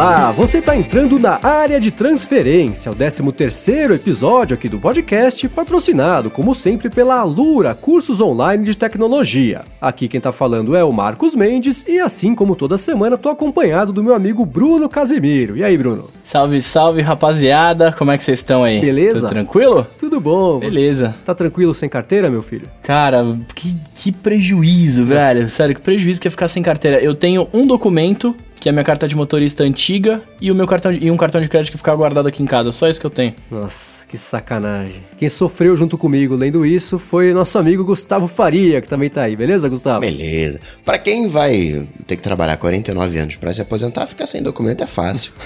[0.00, 6.30] Olá, você está entrando na área de transferência, o 13º episódio aqui do podcast, patrocinado,
[6.30, 9.60] como sempre, pela Alura, cursos online de tecnologia.
[9.78, 13.92] Aqui quem está falando é o Marcos Mendes e assim como toda semana estou acompanhado
[13.92, 15.54] do meu amigo Bruno Casimiro.
[15.54, 16.06] E aí, Bruno?
[16.24, 17.92] Salve, salve, rapaziada.
[17.92, 18.80] Como é que vocês estão aí?
[18.80, 19.20] Beleza?
[19.20, 19.86] Tudo tranquilo?
[19.98, 20.60] Tudo bom.
[20.60, 21.14] Beleza.
[21.26, 22.70] Tá tranquilo sem carteira, meu filho?
[22.82, 23.22] Cara,
[23.54, 25.50] que, que prejuízo, velho.
[25.50, 26.98] Sério, que prejuízo que é ficar sem carteira.
[27.00, 30.66] Eu tenho um documento que é a minha carta de motorista antiga e o meu
[30.66, 32.70] cartão de, e um cartão de crédito que fica guardado aqui em casa.
[32.70, 33.34] Só isso que eu tenho.
[33.50, 35.02] Nossa, que sacanagem.
[35.16, 39.34] Quem sofreu junto comigo lendo isso foi nosso amigo Gustavo Faria, que também tá aí,
[39.34, 40.00] beleza, Gustavo?
[40.00, 40.60] Beleza.
[40.84, 44.86] Para quem vai ter que trabalhar 49 anos para se aposentar, ficar sem documento é
[44.86, 45.32] fácil.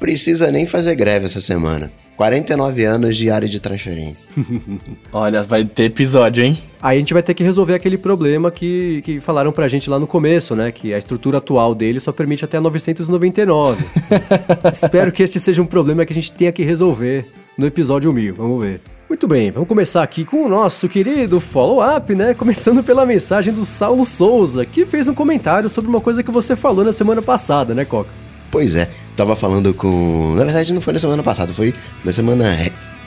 [0.00, 1.92] Precisa nem fazer greve essa semana.
[2.16, 4.30] 49 anos de área de transferência.
[5.12, 6.58] Olha, vai ter episódio, hein?
[6.82, 9.98] Aí a gente vai ter que resolver aquele problema que, que falaram pra gente lá
[9.98, 10.72] no começo, né?
[10.72, 13.84] Que a estrutura atual dele só permite até 999.
[14.72, 17.26] Espero que este seja um problema que a gente tenha que resolver
[17.58, 18.34] no episódio 1000.
[18.34, 18.80] Vamos ver.
[19.10, 22.32] Muito bem, vamos começar aqui com o nosso querido follow-up, né?
[22.32, 26.54] Começando pela mensagem do Saulo Souza, que fez um comentário sobre uma coisa que você
[26.54, 28.08] falou na semana passada, né, Coca?
[28.50, 30.34] Pois é, tava falando com.
[30.36, 32.56] Na verdade, não foi na semana passada, foi na semana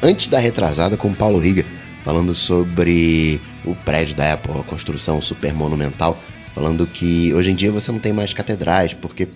[0.04, 1.66] antes da retrasada com o Paulo Riga,
[2.04, 6.18] falando sobre o prédio da Apple, a construção super monumental,
[6.54, 9.28] falando que hoje em dia você não tem mais catedrais, porque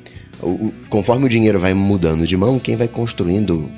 [0.41, 3.69] o, conforme o dinheiro vai mudando de mão, quem vai construindo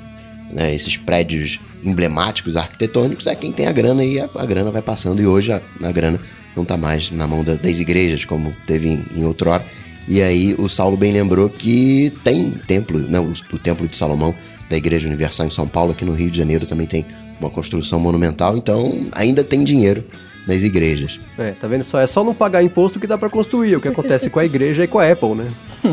[0.52, 4.82] né, esses prédios emblemáticos, arquitetônicos, é quem tem a grana e a, a grana vai
[4.82, 5.20] passando.
[5.20, 6.18] E hoje a, a grana
[6.54, 9.64] não está mais na mão da, das igrejas, como teve em, em outrora.
[10.08, 14.34] E aí o Saulo bem lembrou que tem templo, né, o, o Templo de Salomão
[14.68, 17.04] da Igreja Universal em São Paulo, aqui no Rio de Janeiro também tem
[17.40, 20.04] uma construção monumental, então ainda tem dinheiro
[20.46, 21.20] nas igrejas.
[21.38, 22.00] É, tá vendo só?
[22.00, 24.84] É só não pagar imposto que dá para construir, o que acontece com a igreja
[24.84, 25.48] e com a Apple, né?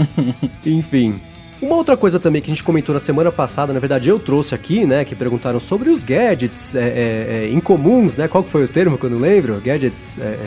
[0.65, 1.19] Enfim.
[1.61, 4.53] Uma outra coisa também que a gente comentou na semana passada, na verdade eu trouxe
[4.53, 8.63] aqui, né, que perguntaram sobre os gadgets é, é, é, incomuns, né, qual que foi
[8.63, 9.59] o termo que eu não lembro?
[9.59, 10.19] Gadgets...
[10.19, 10.37] É,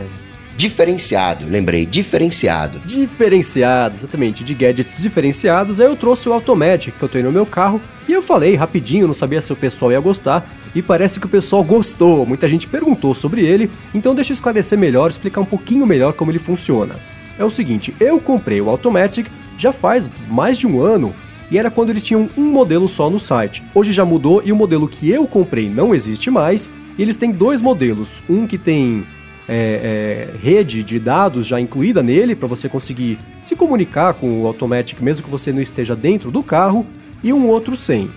[0.60, 2.80] Diferenciado, lembrei, diferenciado.
[2.80, 5.80] Diferenciado, exatamente, de gadgets diferenciados.
[5.80, 9.06] Aí eu trouxe o Automatic que eu tenho no meu carro e eu falei rapidinho,
[9.06, 12.26] não sabia se o pessoal ia gostar e parece que o pessoal gostou.
[12.26, 16.30] Muita gente perguntou sobre ele, então deixa eu esclarecer melhor, explicar um pouquinho melhor como
[16.30, 16.94] ele funciona.
[17.38, 21.14] É o seguinte, eu comprei o Automatic já faz mais de um ano
[21.50, 23.64] e era quando eles tinham um modelo só no site.
[23.74, 26.70] Hoje já mudou e o modelo que eu comprei não existe mais.
[26.98, 29.06] E eles têm dois modelos, um que tem
[29.52, 34.46] é, é, rede de dados já incluída nele para você conseguir se comunicar com o
[34.46, 36.86] Automatic mesmo que você não esteja dentro do carro
[37.20, 38.08] e um outro sem.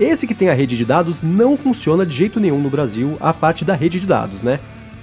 [0.00, 3.34] Esse que tem a rede de dados não funciona de jeito nenhum no Brasil, a
[3.34, 4.60] parte da rede de dados, né?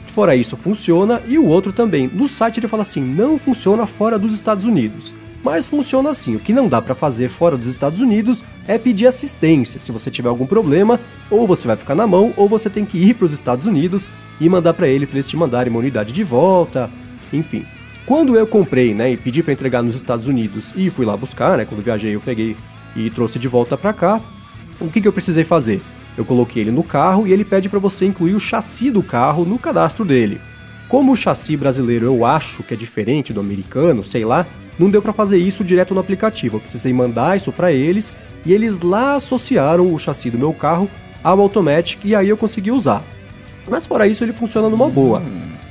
[0.07, 2.09] Fora isso, funciona e o outro também.
[2.11, 5.13] No site ele fala assim: não funciona fora dos Estados Unidos.
[5.45, 9.05] Mas funciona assim: o que não dá para fazer fora dos Estados Unidos é pedir
[9.05, 9.79] assistência.
[9.79, 12.97] Se você tiver algum problema, ou você vai ficar na mão, ou você tem que
[12.97, 14.07] ir para os Estados Unidos
[14.41, 16.89] e mandar para ele para eles te mandarem uma unidade de volta,
[17.31, 17.63] enfim.
[18.07, 21.57] Quando eu comprei, né, e pedi para entregar nos Estados Unidos e fui lá buscar,
[21.57, 22.57] né, quando viajei eu peguei
[22.95, 24.21] e trouxe de volta para cá,
[24.79, 25.79] o que, que eu precisei fazer?
[26.17, 29.45] Eu coloquei ele no carro e ele pede para você incluir o chassi do carro
[29.45, 30.41] no cadastro dele.
[30.87, 34.45] Como o chassi brasileiro eu acho que é diferente do americano, sei lá,
[34.77, 36.57] não deu para fazer isso direto no aplicativo.
[36.57, 38.13] Eu precisei mandar isso para eles
[38.45, 40.89] e eles lá associaram o chassi do meu carro
[41.23, 43.03] ao Automatic e aí eu consegui usar.
[43.69, 45.23] Mas fora isso ele funciona numa boa.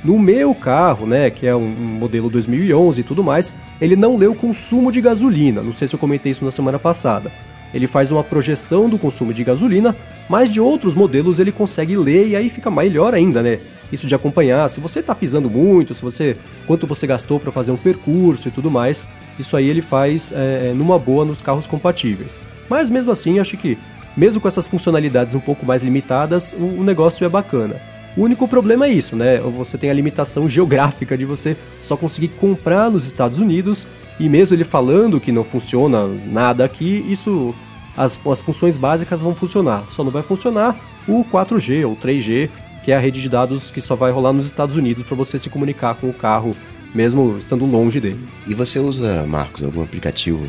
[0.03, 4.27] No meu carro, né, que é um modelo 2011 e tudo mais, ele não lê
[4.27, 5.63] o consumo de gasolina.
[5.63, 7.31] Não sei se eu comentei isso na semana passada.
[7.73, 9.95] Ele faz uma projeção do consumo de gasolina,
[10.29, 13.59] mas de outros modelos ele consegue ler e aí fica melhor ainda, né?
[13.91, 17.71] Isso de acompanhar, se você está pisando muito, se você quanto você gastou para fazer
[17.71, 19.07] um percurso e tudo mais,
[19.37, 22.39] isso aí ele faz é, numa boa nos carros compatíveis.
[22.69, 23.77] Mas mesmo assim, acho que
[24.15, 27.75] mesmo com essas funcionalidades um pouco mais limitadas, o, o negócio é bacana.
[28.17, 29.39] O único problema é isso, né?
[29.39, 33.85] Você tem a limitação geográfica de você só conseguir comprar nos Estados Unidos
[34.19, 37.53] e mesmo ele falando que não funciona nada aqui, isso
[37.97, 39.83] as, as funções básicas vão funcionar.
[39.89, 40.77] Só não vai funcionar
[41.07, 42.49] o 4G ou 3G
[42.85, 45.39] que é a rede de dados que só vai rolar nos Estados Unidos para você
[45.39, 46.55] se comunicar com o carro,
[46.93, 48.19] mesmo estando longe dele.
[48.45, 50.47] E você usa, Marcos, algum aplicativo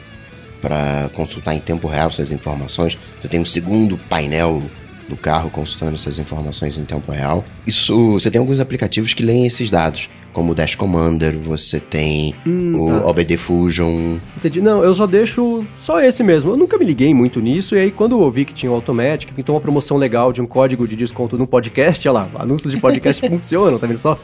[0.61, 2.99] para consultar em tempo real essas informações?
[3.19, 4.63] Você tem um segundo painel
[5.09, 7.43] do carro consultando essas informações em tempo real.
[7.67, 10.11] Isso, você tem alguns aplicativos que leem esses dados.
[10.37, 13.07] Como o Dash Commander, você tem Hum, o tá.
[13.07, 14.19] OBD Fusion.
[14.37, 14.61] Entendi.
[14.61, 16.51] Não, eu só deixo só esse mesmo.
[16.51, 19.33] Eu nunca me liguei muito nisso, e aí quando eu vi que tinha o Automatic,
[19.33, 22.79] pintou uma promoção legal de um código de desconto no podcast, olha lá, anúncios de
[22.79, 24.19] podcast funcionam, tá vendo só?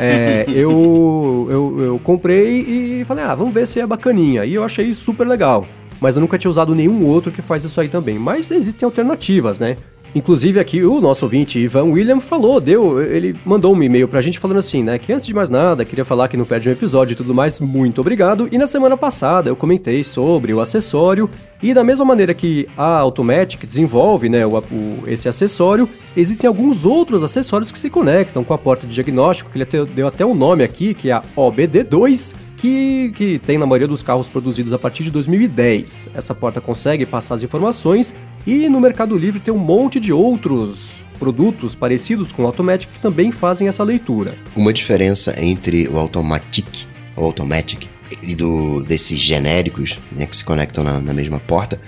[0.00, 4.44] É, eu, eu, eu comprei e falei, ah, vamos ver se é bacaninha.
[4.44, 5.64] E eu achei super legal.
[6.00, 8.18] Mas eu nunca tinha usado nenhum outro que faz isso aí também.
[8.18, 9.76] Mas existem alternativas, né?
[10.14, 14.38] Inclusive aqui o nosso ouvinte Ivan William falou, deu, ele mandou um e-mail pra gente
[14.38, 17.14] falando assim, né, que antes de mais nada, queria falar que não perde um episódio
[17.14, 18.48] e tudo mais, muito obrigado.
[18.52, 21.28] E na semana passada eu comentei sobre o acessório
[21.60, 26.84] e da mesma maneira que a Automatic desenvolve, né, o, o- esse acessório, existem alguns
[26.84, 30.34] outros acessórios que se conectam com a porta de diagnóstico, que ele deu até um
[30.34, 32.34] nome aqui, que é a OBD2,
[32.64, 36.08] que, que tem na maioria dos carros produzidos a partir de 2010.
[36.14, 38.14] Essa porta consegue passar as informações
[38.46, 43.00] e no Mercado Livre tem um monte de outros produtos parecidos com o Automatic que
[43.00, 44.34] também fazem essa leitura.
[44.56, 46.64] Uma diferença entre o Automatic,
[47.14, 47.86] o Automatic
[48.22, 51.78] e do, desses genéricos, né, que se conectam na, na mesma porta,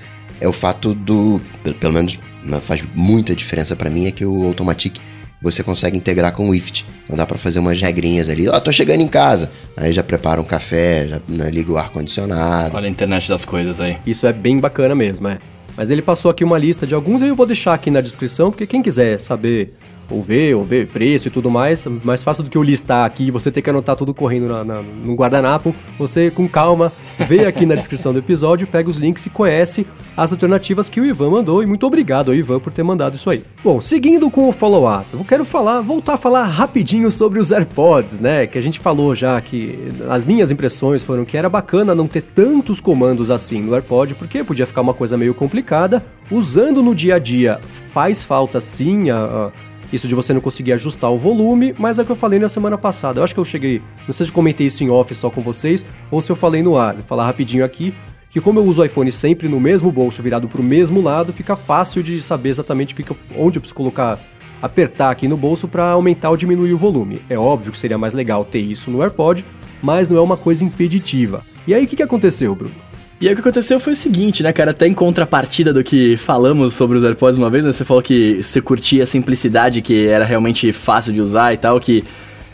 [0.43, 1.41] é o fato do,
[1.81, 2.19] pelo- menos
[2.65, 4.97] faz muita diferença pra mim, é que o Automatic
[5.41, 6.85] você consegue integrar com o IFT.
[7.05, 8.49] Então dá pra fazer umas regrinhas ali.
[8.49, 9.51] Ó, tô chegando em casa.
[9.77, 12.77] Aí já prepara um café, já né, liga o ar-condicionado.
[12.77, 13.97] Olha a internet das coisas aí.
[14.07, 15.39] Isso é bem bacana mesmo, é.
[15.77, 18.51] Mas ele passou aqui uma lista de alguns e eu vou deixar aqui na descrição,
[18.51, 19.75] porque quem quiser saber
[20.11, 23.25] ou ver, ou ver preço e tudo mais, mais fácil do que eu listar aqui
[23.27, 27.45] e você ter que anotar tudo correndo na, na, no guardanapo, você com calma vê
[27.47, 29.87] aqui na descrição do episódio, pega os links e conhece
[30.17, 33.29] as alternativas que o Ivan mandou e muito obrigado ao Ivan por ter mandado isso
[33.29, 33.43] aí.
[33.63, 38.21] Bom, seguindo com o follow-up, eu quero falar, voltar a falar rapidinho sobre os AirPods,
[38.21, 39.79] né, que a gente falou já que
[40.09, 44.43] as minhas impressões foram que era bacana não ter tantos comandos assim no AirPod, porque
[44.45, 46.03] podia ficar uma coisa meio complicada.
[46.31, 47.61] Usando no dia a dia
[47.93, 49.51] faz falta sim a, a-
[49.93, 52.49] isso de você não conseguir ajustar o volume, mas é o que eu falei na
[52.49, 53.21] semana passada.
[53.21, 55.87] Eu acho que eu cheguei, não sei se comentei isso em off só com vocês
[56.11, 56.95] ou se eu falei no ar.
[56.95, 57.95] Vou falar rapidinho aqui
[58.31, 61.33] que como eu uso o iPhone sempre no mesmo bolso, virado para o mesmo lado,
[61.33, 64.19] fica fácil de saber exatamente que que eu- onde eu preciso colocar
[64.61, 67.21] apertar aqui no bolso para aumentar ou diminuir o volume.
[67.31, 69.45] É óbvio que seria mais legal ter isso no AirPod,
[69.83, 71.43] mas não é uma coisa impeditiva.
[71.67, 72.75] E aí o que, que aconteceu, Bruno?
[73.19, 74.73] E aí o que aconteceu foi o seguinte, né, cara?
[74.73, 77.73] Até em contrapartida do que falamos sobre os AirPods uma vez, né?
[77.73, 81.81] Você falou que você curtia a simplicidade, que era realmente fácil de usar e tal,
[81.81, 82.05] que,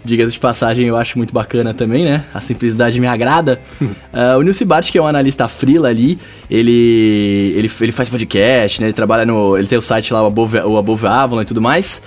[0.04, 2.24] diga-se de passagem, eu acho muito bacana também, né?
[2.32, 3.60] A simplicidade me agrada.
[4.12, 6.16] Ah, o Nilce Bart, que é um analista freela ali,
[6.48, 8.86] ele, ele, ele faz podcast, né?
[8.86, 9.56] Ele trabalha no...
[9.56, 12.00] Ele tem o site lá, o Above, o Above Avalon e tudo mais.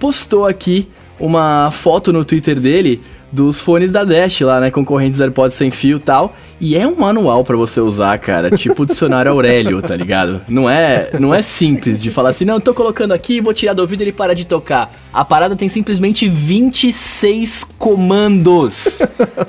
[0.00, 0.88] Postou aqui
[1.20, 3.00] uma foto no Twitter dele
[3.32, 4.70] dos fones da Dash lá, né?
[4.70, 6.36] Concorrentes AirPods sem fio e tal.
[6.60, 8.50] E é um manual pra você usar, cara.
[8.50, 10.42] Tipo o dicionário Aurélio, tá ligado?
[10.46, 13.72] Não é, não é simples de falar assim, não, eu tô colocando aqui, vou tirar
[13.72, 14.94] do ouvido e ele para de tocar.
[15.12, 18.98] A parada tem simplesmente 26 comandos.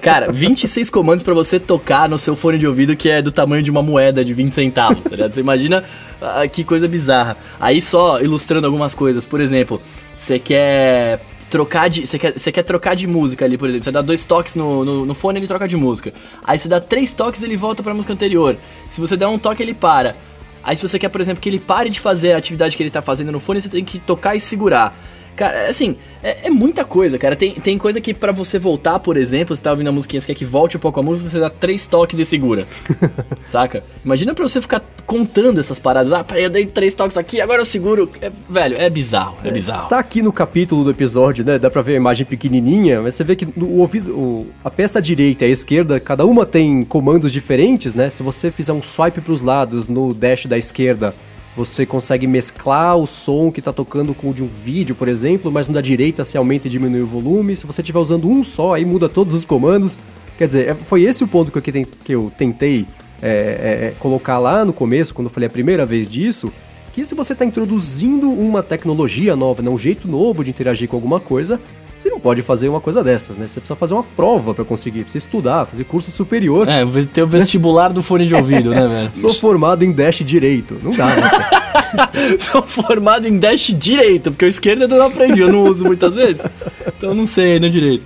[0.01, 3.61] Cara, 26 comandos pra você tocar no seu fone de ouvido que é do tamanho
[3.61, 5.33] de uma moeda de 20 centavos, tá ligado?
[5.33, 5.83] Você imagina
[6.21, 7.37] ah, que coisa bizarra.
[7.59, 9.81] Aí só ilustrando algumas coisas, por exemplo,
[10.15, 11.19] você quer
[11.53, 12.07] trocar de.
[12.07, 13.83] Você quer, você quer trocar de música ali, por exemplo.
[13.83, 16.11] Você dá dois toques no, no, no fone, ele troca de música.
[16.43, 18.57] Aí você dá três toques, ele volta pra música anterior.
[18.89, 20.15] Se você der um toque, ele para.
[20.63, 22.89] Aí se você quer, por exemplo, que ele pare de fazer a atividade que ele
[22.89, 24.97] tá fazendo no fone, você tem que tocar e segurar.
[25.35, 27.35] Cara, assim, é, é muita coisa, cara.
[27.35, 30.27] Tem, tem coisa que pra você voltar, por exemplo, você tá ouvindo a musiquinha, você
[30.27, 32.67] quer que volte um pouco a música, você dá três toques e segura.
[33.45, 33.83] Saca?
[34.05, 36.11] Imagina pra você ficar contando essas paradas.
[36.13, 38.09] Ah, peraí, eu dei três toques aqui, agora eu seguro.
[38.21, 39.89] É, velho, é bizarro, é bizarro.
[39.89, 41.57] Tá aqui no capítulo do episódio, né?
[41.59, 45.01] Dá pra ver a imagem pequenininha, mas você vê que no ouvido, o- a peça
[45.01, 48.09] direita e a esquerda, cada uma tem comandos diferentes, né?
[48.09, 51.13] Se você fizer um swipe pros lados no dash da esquerda,
[51.55, 55.51] você consegue mesclar o som que tá tocando com o de um vídeo, por exemplo,
[55.51, 57.55] mas no da direita você aumenta e diminui o volume.
[57.55, 59.97] Se você estiver usando um só, aí muda todos os comandos.
[60.37, 62.87] Quer dizer, é- foi esse o ponto que eu tentei
[63.21, 66.51] é, é, é, colocar lá no começo, quando eu falei a primeira vez disso,
[66.91, 70.97] que se você está introduzindo uma tecnologia nova, né, um jeito novo de interagir com
[70.97, 71.59] alguma coisa,
[72.03, 73.47] você não pode fazer uma coisa dessas, né?
[73.47, 76.67] Você precisa fazer uma prova para conseguir, precisa estudar, fazer curso superior.
[76.67, 79.11] É, tem o vestibular do fone de ouvido, né, velho?
[79.15, 80.77] Sou formado em Dash Direito.
[80.83, 81.31] Não dá, né?
[82.39, 86.15] Sou formado em dash direito, porque o esquerdo eu não aprendi, eu não uso muitas
[86.15, 86.43] vezes.
[86.87, 88.03] Então eu não sei ainda direito.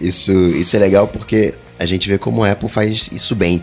[0.00, 3.62] Isso, isso é legal porque a gente vê como a Apple faz isso bem.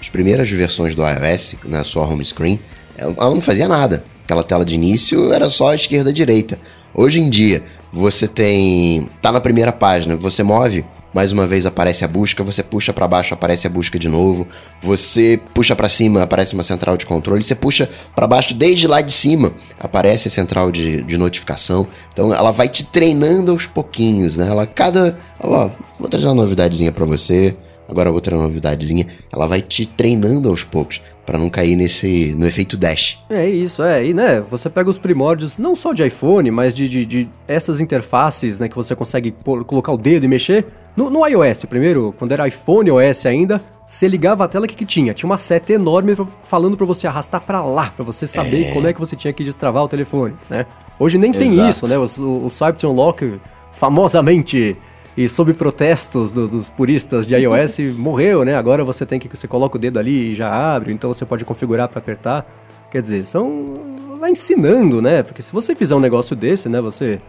[0.00, 2.58] As primeiras versões do iOS, na sua home screen,
[2.96, 4.04] ela não fazia nada.
[4.24, 6.58] Aquela tela de início era só esquerda e direita.
[6.94, 9.08] Hoje em dia, você tem.
[9.20, 10.84] tá na primeira página, você move,
[11.14, 14.48] mais uma vez aparece a busca, você puxa para baixo, aparece a busca de novo.
[14.82, 17.44] Você puxa para cima, aparece uma central de controle.
[17.44, 21.86] Você puxa para baixo, desde lá de cima, aparece a central de, de notificação.
[22.12, 24.48] Então ela vai te treinando aos pouquinhos, né?
[24.48, 25.70] Ela cada, ó,
[26.00, 27.56] vou trazer uma novidadezinha para você.
[27.88, 32.76] Agora outra novidadezinha, ela vai te treinando aos poucos para não cair nesse no efeito
[32.76, 33.18] dash.
[33.28, 34.04] É isso, é.
[34.04, 37.80] E né, você pega os primórdios não só de iPhone, mas de, de, de essas
[37.80, 39.34] interfaces, né, que você consegue
[39.66, 40.66] colocar o dedo e mexer.
[40.96, 44.86] No, no, iOS, primeiro, quando era iPhone OS ainda, você ligava a tela que, que
[44.86, 48.72] tinha, tinha uma seta enorme falando para você arrastar para lá, para você saber é.
[48.72, 50.66] como é que você tinha que destravar o telefone, né?
[50.98, 51.44] Hoje nem Exato.
[51.44, 51.98] tem isso, né?
[51.98, 53.40] O, o, o Swipe to Unlock
[53.72, 54.76] famosamente
[55.16, 58.54] e sob protestos dos, dos puristas de iOS morreu, né?
[58.54, 61.44] Agora você tem que você coloca o dedo ali e já abre, então você pode
[61.44, 62.46] configurar para apertar.
[62.90, 63.94] Quer dizer, são
[64.24, 65.22] vai ensinando, né?
[65.22, 67.20] Porque se você fizer um negócio desse, né, você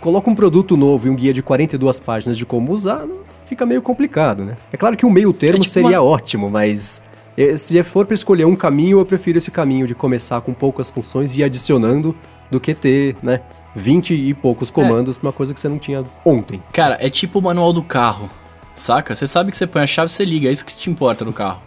[0.00, 3.06] coloca um produto novo e um guia de 42 páginas de como usar,
[3.44, 4.56] fica meio complicado, né?
[4.72, 6.10] É claro que um meio termo é tipo seria uma...
[6.10, 7.02] ótimo, mas
[7.36, 10.90] eh, se for para escolher um caminho, eu prefiro esse caminho de começar com poucas
[10.90, 12.14] funções e ir adicionando
[12.50, 13.40] do que ter, né,
[13.74, 15.20] 20 e poucos comandos é.
[15.20, 16.62] pra uma coisa que você não tinha ontem.
[16.72, 18.30] Cara, é tipo o manual do carro,
[18.74, 19.14] saca?
[19.14, 21.32] Você sabe que você põe a chave, você liga, é isso que te importa no
[21.32, 21.60] carro.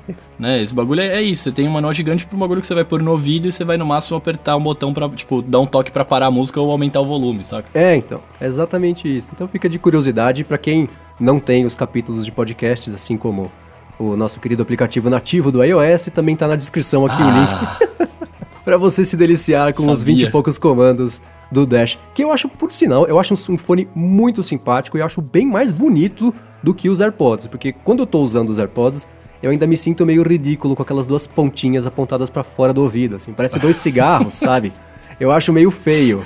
[0.38, 0.60] né?
[0.60, 2.84] Esse bagulho é, é, isso, você tem um manual gigante pro bagulho que você vai
[2.84, 5.66] pôr no ouvido e você vai no máximo apertar um botão pra, tipo, dar um
[5.66, 7.68] toque para parar a música ou aumentar o volume, saca?
[7.74, 9.32] É, então, é exatamente isso.
[9.34, 13.50] Então fica de curiosidade para quem não tem os capítulos de podcasts, assim como
[13.98, 17.26] o nosso querido aplicativo nativo do iOS, também tá na descrição aqui ah.
[17.26, 18.08] o link.
[18.64, 19.94] para você se deliciar com Sabia.
[19.94, 23.58] os 20 e poucos comandos do Dash, que eu acho, por sinal, eu acho um
[23.58, 28.00] fone muito simpático e eu acho bem mais bonito do que os AirPods, porque quando
[28.00, 29.06] eu tô usando os AirPods,
[29.42, 33.16] eu ainda me sinto meio ridículo com aquelas duas pontinhas apontadas para fora do ouvido,
[33.16, 34.72] assim, parece dois cigarros, sabe?
[35.20, 36.24] Eu acho meio feio.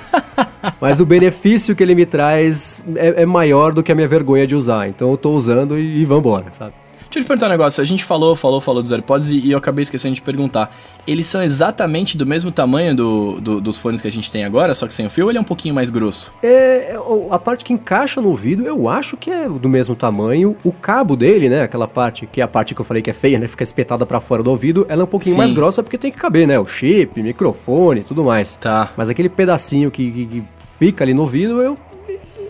[0.81, 4.47] Mas o benefício que ele me traz é, é, maior do que a minha vergonha
[4.47, 4.89] de usar.
[4.89, 6.73] Então eu tô usando e, e vambora, sabe?
[7.09, 7.81] Deixa eu te perguntar um negócio.
[7.81, 10.71] A gente falou, falou, falou dos AirPods e, e eu acabei esquecendo de perguntar.
[11.07, 14.75] Eles são exatamente do mesmo tamanho do, do, dos fones que a gente tem agora,
[14.75, 16.31] só que sem o fio, ou ele é um pouquinho mais grosso?
[16.43, 16.95] É,
[17.31, 20.55] a parte que encaixa no ouvido, eu acho que é do mesmo tamanho.
[20.63, 23.13] O cabo dele, né, aquela parte, que é a parte que eu falei que é
[23.13, 25.39] feia, né, fica espetada para fora do ouvido, ela é um pouquinho Sim.
[25.39, 28.55] mais grossa porque tem que caber, né, o chip, microfone, tudo mais.
[28.55, 28.93] Tá.
[28.95, 30.43] Mas aquele pedacinho que, que, que
[30.77, 31.75] fica ali no ouvido, eu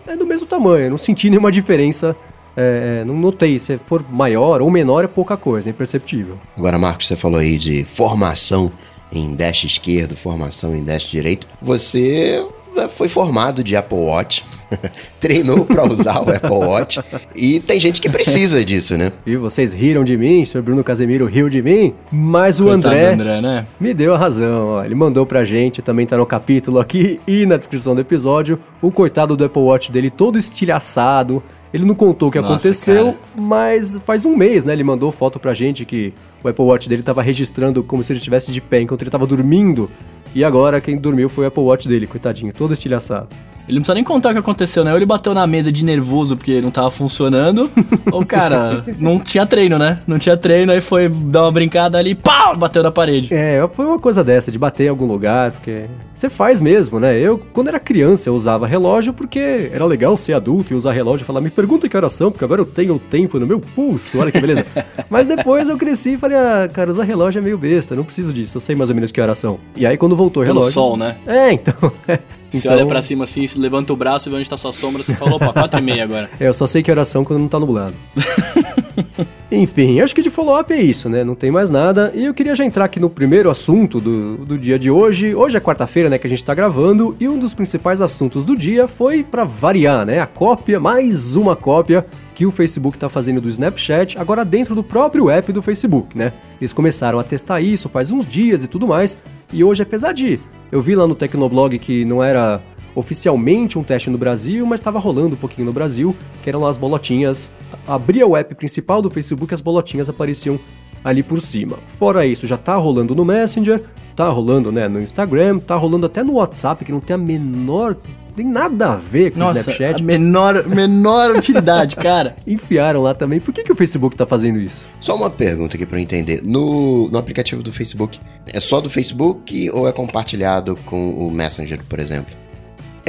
[0.06, 2.16] é do mesmo tamanho, eu não senti nenhuma diferença
[2.56, 3.60] é, é, não notei.
[3.60, 6.38] Se for maior ou menor, é pouca coisa, é imperceptível.
[6.58, 8.72] Agora, Marcos, você falou aí de formação
[9.12, 11.48] em dash esquerdo, formação em dash direito.
[11.62, 12.46] Você
[12.88, 14.46] foi formado de Apple Watch,
[15.20, 17.00] treinou para usar o Apple Watch
[17.36, 19.12] e tem gente que precisa disso, né?
[19.25, 23.13] E vocês riram de mim, o senhor Bruno Casemiro riu de mim, mas o André,
[23.13, 23.65] André né?
[23.79, 24.68] me deu a razão.
[24.68, 24.84] Ó.
[24.84, 28.91] Ele mandou pra gente, também tá no capítulo aqui e na descrição do episódio, o
[28.91, 33.18] coitado do Apple Watch dele todo estilhaçado, ele não contou o que Nossa, aconteceu, cara.
[33.36, 34.74] mas faz um mês, né?
[34.74, 38.18] Ele mandou foto pra gente que o Apple Watch dele tava registrando como se ele
[38.18, 39.90] estivesse de pé enquanto ele tava dormindo.
[40.34, 43.28] E agora quem dormiu foi o Apple Watch dele, coitadinho, todo estilhaçado.
[43.70, 44.90] Ele não precisa nem contar o que aconteceu, né?
[44.90, 47.70] Ou ele bateu na mesa de nervoso porque não tava funcionando,
[48.12, 50.00] ou, cara, não tinha treino, né?
[50.08, 53.32] Não tinha treino, aí foi dar uma brincada ali, pau, bateu na parede.
[53.32, 55.86] É, foi uma coisa dessa, de bater em algum lugar, porque
[56.16, 57.20] você faz mesmo, né?
[57.20, 61.24] Eu, quando era criança, eu usava relógio porque era legal ser adulto e usar relógio
[61.24, 63.60] e falar, me pergunta que horas são, porque agora eu tenho o tempo no meu
[63.60, 64.66] pulso, olha que beleza.
[65.12, 68.34] Mas depois eu cresci e falei, ah, cara, usar relógio é meio besta, não preciso
[68.34, 69.60] disso, eu sei mais ou menos que horas são.
[69.76, 70.74] E aí quando voltou o relógio...
[70.74, 71.18] Pelo sol, né?
[71.28, 71.92] É, então...
[72.51, 72.74] Você então...
[72.74, 75.36] olha pra cima assim, levanta o braço e vê onde tá sua sombra, você falou,
[75.36, 76.29] opa, 4 e meia agora.
[76.39, 77.96] É, eu só sei que oração quando não tá nublado.
[79.51, 81.24] Enfim, acho que de follow-up é isso, né?
[81.24, 82.12] Não tem mais nada.
[82.13, 85.34] E eu queria já entrar aqui no primeiro assunto do, do dia de hoje.
[85.34, 88.56] Hoje é quarta-feira, né, que a gente tá gravando, e um dos principais assuntos do
[88.56, 92.06] dia foi, para variar, né, a cópia, mais uma cópia
[92.39, 96.31] que o Facebook está fazendo do Snapchat, agora dentro do próprio app do Facebook, né?
[96.62, 99.19] Eles começaram a testar isso faz uns dias e tudo mais,
[99.51, 100.39] e hoje, apesar de
[100.72, 102.62] eu vi lá no Tecnoblog que não era
[102.96, 106.69] oficialmente um teste no Brasil, mas estava rolando um pouquinho no Brasil, que eram lá
[106.69, 107.51] as bolotinhas.
[107.86, 110.58] Abria o app principal do Facebook, as bolotinhas apareciam
[111.03, 111.77] ali por cima.
[111.88, 113.84] Fora isso, já tá rolando no Messenger,
[114.15, 117.98] tá rolando, né, no Instagram, tá rolando até no WhatsApp, que não tem a menor
[118.39, 120.01] tem nada a ver com Nossa, o Snapchat.
[120.01, 122.38] A menor, menor utilidade, cara.
[122.48, 123.39] Enfiaram lá também.
[123.39, 124.88] Por que, que o Facebook tá fazendo isso?
[125.01, 126.41] Só uma pergunta aqui para eu entender.
[126.41, 128.17] No, no aplicativo do Facebook,
[128.48, 132.34] é só do Facebook ou é compartilhado com o Messenger, por exemplo?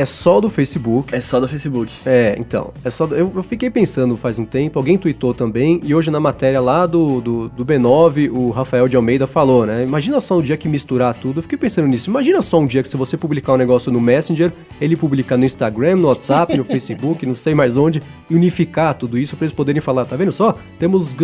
[0.00, 1.14] É só do Facebook.
[1.14, 1.92] É só do Facebook.
[2.06, 2.72] É, então.
[2.82, 6.18] É só, eu, eu fiquei pensando faz um tempo, alguém tweetou também, e hoje na
[6.18, 9.82] matéria lá do, do, do B9, o Rafael de Almeida falou, né?
[9.82, 11.40] Imagina só um dia que misturar tudo.
[11.40, 12.08] Eu fiquei pensando nisso.
[12.08, 15.44] Imagina só um dia que se você publicar um negócio no Messenger, ele publicar no
[15.44, 19.52] Instagram, no WhatsApp, no Facebook, não sei mais onde, e unificar tudo isso pra eles
[19.52, 20.56] poderem falar, tá vendo só?
[20.78, 21.14] Temos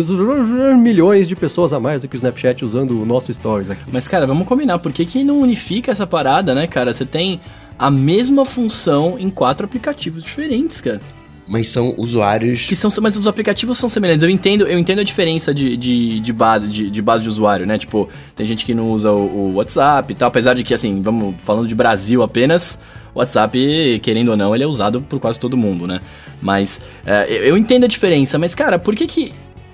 [0.79, 3.81] milhões de pessoas a mais do que o Snapchat usando o nosso Stories aqui.
[3.91, 4.77] Mas, cara, vamos combinar.
[4.77, 6.93] Por que, que não unifica essa parada, né, cara?
[6.93, 7.39] Você tem
[7.77, 11.01] a mesma função em quatro aplicativos diferentes, cara.
[11.47, 12.67] Mas são usuários.
[12.67, 14.21] Que são, mas os aplicativos são semelhantes.
[14.21, 17.65] Eu entendo, eu entendo a diferença de, de, de base, de, de, base de usuário,
[17.65, 17.77] né?
[17.77, 21.01] Tipo, tem gente que não usa o, o, WhatsApp e tal, apesar de que, assim,
[21.01, 22.77] vamos falando de Brasil apenas,
[23.15, 26.01] o WhatsApp, querendo ou não, ele é usado por quase todo mundo, né?
[26.41, 29.31] Mas é, eu entendo a diferença, mas, cara, por que que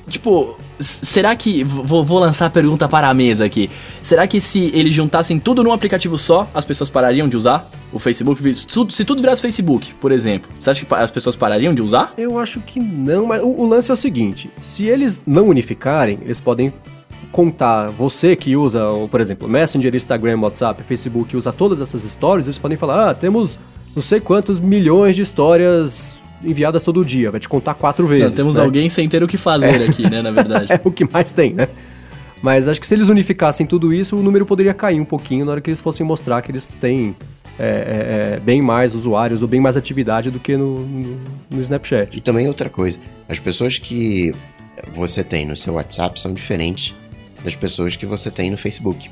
[0.08, 1.64] Tipo, será que.
[1.64, 3.70] Vou, vou, lançar a pergunta para a mesa aqui.
[4.02, 8.00] Será que se eles juntassem tudo num aplicativo só, as pessoas parariam de usar o
[8.00, 8.54] Facebook?
[8.54, 12.14] Se tudo virasse Facebook, por exemplo, você acha que as pessoas parariam de usar?
[12.18, 16.20] Eu acho que não, mas o, o lance é o seguinte: se eles não unificarem,
[16.24, 16.74] eles podem
[17.32, 22.60] contar, você que usa, por exemplo, Messenger, Instagram, WhatsApp, Facebook, usa todas essas histórias, eles
[22.60, 23.58] podem falar: ah, temos
[23.96, 28.30] não sei quantos milhões de histórias enviadas todo dia, vai te contar quatro vezes.
[28.30, 28.64] Não, temos né?
[28.64, 29.86] alguém sem ter o que fazer é.
[29.86, 30.72] aqui, né, na verdade.
[30.74, 31.68] é o que mais tem, né?
[32.42, 35.54] Mas acho que se eles unificassem tudo isso, o número poderia cair um pouquinho na
[35.54, 37.16] hora que eles fossem mostrar que eles têm
[37.58, 41.62] é, é, é bem mais usuários ou bem mais atividade do que no, no, no,
[41.62, 42.18] Snapchat.
[42.18, 44.36] E também outra coisa, as pessoas que
[44.92, 46.94] você tem no seu WhatsApp são diferentes
[47.44, 49.10] das pessoas que você tem no Facebook,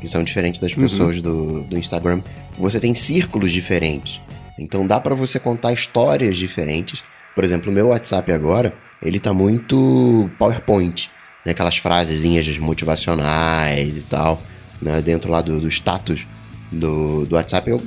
[0.00, 0.82] que são diferentes das uhum.
[0.82, 1.22] pessoas uhum.
[1.22, 2.22] do, do Instagram.
[2.58, 4.20] Você tem círculos diferentes.
[4.58, 7.02] Então dá para você contar histórias diferentes.
[7.34, 11.10] Por exemplo, o meu WhatsApp agora, ele tá muito PowerPoint,
[11.44, 11.52] né?
[11.52, 14.40] Aquelas frasezinhas motivacionais e tal,
[14.80, 15.02] né?
[15.02, 16.26] Dentro lá do, do status
[16.70, 17.80] do, do WhatsApp, eu,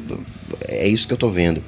[0.67, 1.63] é isso que eu tô vendo.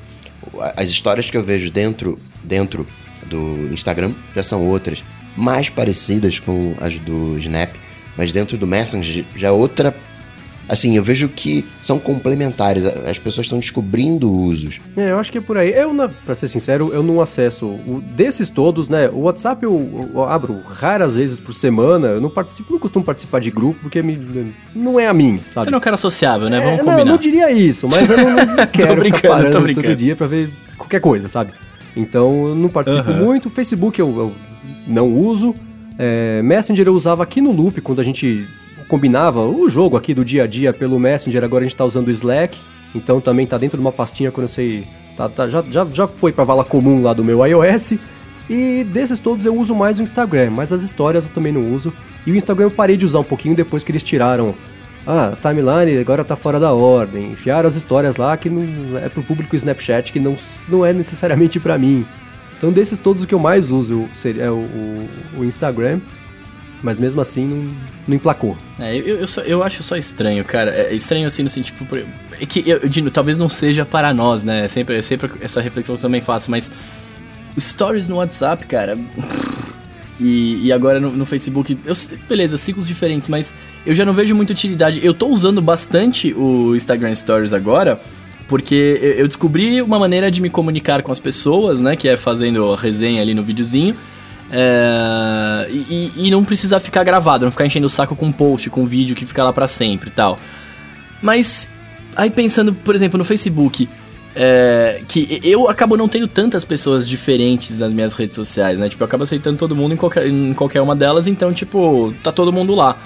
[0.75, 2.85] As histórias que eu vejo dentro, dentro
[3.25, 5.03] do Instagram já são outras,
[5.35, 7.75] mais parecidas com as do Snap,
[8.17, 9.95] mas dentro do Messenger já é outra
[10.69, 12.85] assim, eu vejo que são complementares.
[12.85, 14.79] As pessoas estão descobrindo usos.
[14.95, 15.71] É, eu acho que é por aí.
[15.71, 17.65] Eu, na, pra ser sincero, eu não acesso.
[17.65, 19.09] O, desses todos, né?
[19.09, 22.07] O WhatsApp eu, eu, abro raras vezes por semana.
[22.07, 25.65] Eu não participo, não costumo participar de grupo, porque me, não é a mim, sabe?
[25.65, 26.59] Você não é um cara sociável, né?
[26.59, 26.97] Vamos é, combinar.
[26.99, 30.15] Não, não diria isso, mas eu não, não quero tô brincando, ficar parando todo dia
[30.15, 31.51] pra ver qualquer coisa, sabe?
[31.95, 33.25] Então eu não participo uhum.
[33.25, 33.49] muito.
[33.49, 34.33] Facebook eu, eu
[34.87, 35.55] não uso.
[35.97, 38.47] É, Messenger eu usava aqui no Loop, quando a gente
[38.89, 42.07] combinava o jogo aqui do dia a dia pelo Messenger, agora a gente está usando
[42.07, 42.57] o Slack,
[42.93, 44.83] então também está dentro de uma pastinha quando eu sei.
[45.15, 47.93] Tá, tá, já, já, já foi para vala comum lá do meu iOS.
[48.49, 51.93] E desses todos eu uso mais o Instagram, mas as histórias eu também não uso.
[52.25, 54.55] E o Instagram eu parei de usar um pouquinho depois que eles tiraram.
[55.05, 57.33] Ah, timeline agora tá fora da ordem.
[57.33, 60.35] Enfiaram as histórias lá que não é pro público Snapchat, que não,
[60.67, 62.03] não é necessariamente para mim.
[62.57, 65.09] Então desses todos o que eu mais uso é o, o,
[65.41, 65.99] o Instagram.
[66.81, 68.57] Mas mesmo assim não, não emplacou.
[68.79, 70.71] É, eu, eu, só, eu acho só estranho, cara.
[70.71, 71.77] É estranho assim no sentido.
[71.77, 74.65] Tipo, é que eu, Dino, talvez não seja para nós, né?
[74.65, 76.71] É sempre, é sempre essa reflexão eu também faço, mas.
[77.59, 78.97] Stories no WhatsApp, cara.
[80.21, 81.93] E, e agora no, no, Facebook, eu,
[82.27, 84.99] beleza, ciclos diferentes, mas eu já não vejo muita utilidade.
[85.01, 87.97] Eu tô usando bastante o Instagram Stories agora,
[88.45, 91.95] porque eu descobri uma maneira de me comunicar com as pessoas, né?
[91.95, 93.95] Que é fazendo a resenha ali no videozinho.
[94.51, 98.85] É, e, e, não precisar ficar gravado, não ficar enchendo o saco com post, com
[98.85, 100.39] vídeo que fica lá para sempre e tal.
[101.21, 101.69] Mas,
[102.15, 103.87] aí pensando, por exemplo, no Facebook,
[104.35, 108.89] é, que eu acabo não tendo tantas pessoas diferentes nas minhas redes sociais, né?
[108.89, 112.31] Tipo, eu acabo aceitando todo mundo em qualquer, em qualquer uma delas, então, tipo, tá
[112.31, 112.97] todo mundo lá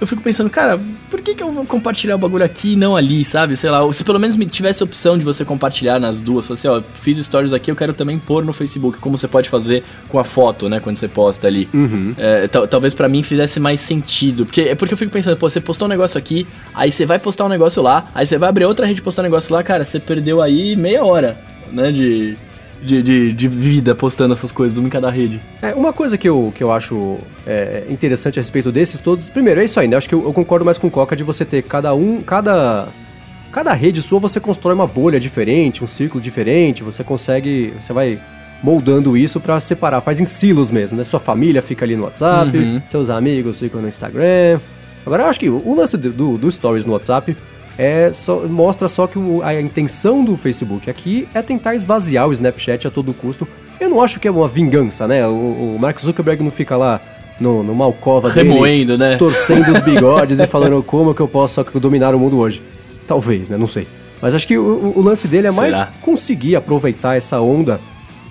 [0.00, 0.78] eu fico pensando, cara,
[1.10, 3.56] por que, que eu vou compartilhar o bagulho aqui e não ali, sabe?
[3.56, 6.54] Sei lá, se pelo menos me tivesse a opção de você compartilhar nas duas, falar
[6.54, 9.82] assim, ó, fiz stories aqui, eu quero também pôr no Facebook, como você pode fazer
[10.08, 11.68] com a foto, né, quando você posta ali.
[11.74, 12.14] Uhum.
[12.16, 15.60] É, talvez para mim fizesse mais sentido, porque é porque eu fico pensando, pô, você
[15.60, 18.64] postou um negócio aqui, aí você vai postar um negócio lá, aí você vai abrir
[18.66, 21.40] outra rede e postar um negócio lá, cara, você perdeu aí meia hora,
[21.72, 22.36] né, de
[22.82, 25.40] de, de, de, vida postando essas coisas, uma em cada rede.
[25.60, 29.60] É, uma coisa que eu, que eu acho é, interessante a respeito desses todos, primeiro,
[29.60, 29.96] é isso aí, né?
[29.96, 32.88] Acho que eu, eu, concordo mais com o Coca de você ter cada um, cada.
[33.50, 37.72] Cada rede sua você constrói uma bolha diferente, um círculo diferente, você consegue.
[37.80, 38.18] Você vai
[38.62, 41.04] moldando isso para separar, faz em silos mesmo, né?
[41.04, 42.82] Sua família fica ali no WhatsApp, uhum.
[42.86, 44.60] seus amigos ficam no Instagram.
[45.06, 47.36] Agora eu acho que o lance do, do, do Stories no WhatsApp
[47.78, 52.32] é só, mostra só que o, a intenção do Facebook aqui é tentar esvaziar o
[52.32, 53.46] Snapchat a todo custo.
[53.78, 55.24] Eu não acho que é uma vingança, né?
[55.24, 57.00] O, o Mark Zuckerberg não fica lá
[57.40, 59.16] no, numa alcova Remoendo, dele, né?
[59.16, 62.60] torcendo os bigodes e falando como que eu posso dominar o mundo hoje.
[63.06, 63.56] Talvez, né?
[63.56, 63.86] Não sei.
[64.20, 65.92] Mas acho que o, o lance dele é mais Será?
[66.02, 67.80] conseguir aproveitar essa onda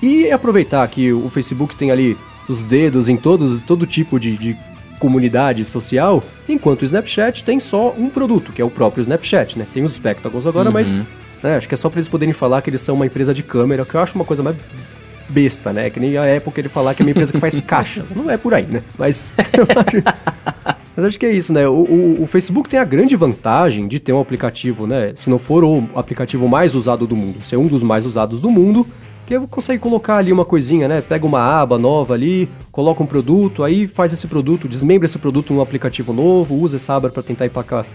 [0.01, 2.17] e aproveitar que o Facebook tem ali
[2.49, 4.57] os dedos em todos, todo tipo de, de
[4.99, 9.65] comunidade social, enquanto o Snapchat tem só um produto, que é o próprio Snapchat, né?
[9.73, 10.99] Tem os Spectacles agora, mas
[11.43, 13.43] né, acho que é só pra eles poderem falar que eles são uma empresa de
[13.43, 14.55] câmera, que eu acho uma coisa mais
[15.29, 15.89] besta, né?
[15.89, 18.13] Que nem a Apple querer falar que é uma empresa que faz caixas.
[18.13, 18.81] Não é por aí, né?
[18.97, 20.77] Mas eu acho...
[20.95, 21.67] Mas acho que é isso, né?
[21.67, 25.13] O, o, o Facebook tem a grande vantagem de ter um aplicativo, né?
[25.15, 28.49] Se não for o aplicativo mais usado do mundo, ser um dos mais usados do
[28.49, 28.87] mundo,
[29.27, 31.01] que consegue colocar ali uma coisinha, né?
[31.01, 35.53] Pega uma aba nova ali, coloca um produto, aí faz esse produto, desmembra esse produto
[35.53, 37.85] num aplicativo novo, usa essa aba para tentar empacar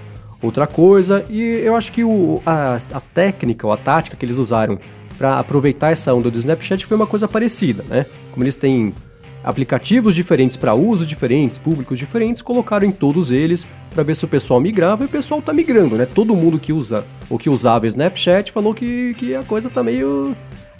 [0.43, 1.25] outra coisa.
[1.31, 4.79] E eu acho que o, a, a técnica ou a tática que eles usaram
[5.17, 8.05] para aproveitar essa onda do Snapchat foi uma coisa parecida, né?
[8.33, 8.95] Como eles têm
[9.43, 14.29] aplicativos diferentes para uso diferentes, públicos diferentes, colocaram em todos eles para ver se o
[14.29, 16.07] pessoal migrava e o pessoal tá migrando, né?
[16.07, 19.83] Todo mundo que usa ou que usava o Snapchat falou que, que a coisa tá
[19.83, 20.37] meio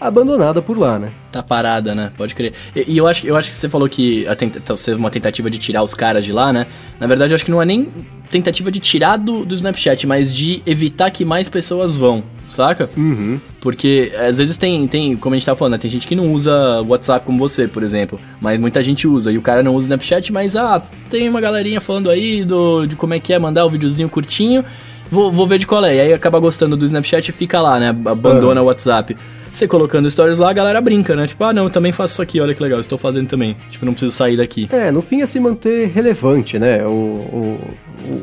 [0.07, 1.11] abandonada por lá, né?
[1.31, 2.13] Tá parada, né?
[2.17, 2.53] Pode crer.
[2.75, 5.59] E, e eu, acho, eu acho que você falou que tenta, teve uma tentativa de
[5.59, 6.67] tirar os caras de lá, né?
[6.99, 7.89] Na verdade, eu acho que não é nem
[8.31, 12.89] tentativa de tirar do, do Snapchat, mas de evitar que mais pessoas vão, saca?
[12.97, 13.39] Uhum.
[13.61, 15.79] Porque às vezes tem, tem, como a gente tá falando, né?
[15.79, 18.19] tem gente que não usa WhatsApp como você, por exemplo.
[18.41, 19.31] Mas muita gente usa.
[19.31, 22.97] E o cara não usa Snapchat, mas ah, tem uma galerinha falando aí do, de
[22.97, 24.65] como é que é mandar o videozinho curtinho.
[25.11, 25.95] Vou, vou ver de qual é.
[25.95, 27.89] E aí acaba gostando do Snapchat e fica lá, né?
[27.91, 29.15] Abandona o WhatsApp.
[29.53, 31.27] Você colocando stories lá, a galera brinca, né?
[31.27, 33.55] Tipo, ah, não, eu também faço isso aqui, olha que legal, estou fazendo também.
[33.71, 34.67] Tipo, não preciso sair daqui.
[34.73, 36.85] É, no fim é se manter relevante, né?
[36.87, 37.61] O, o,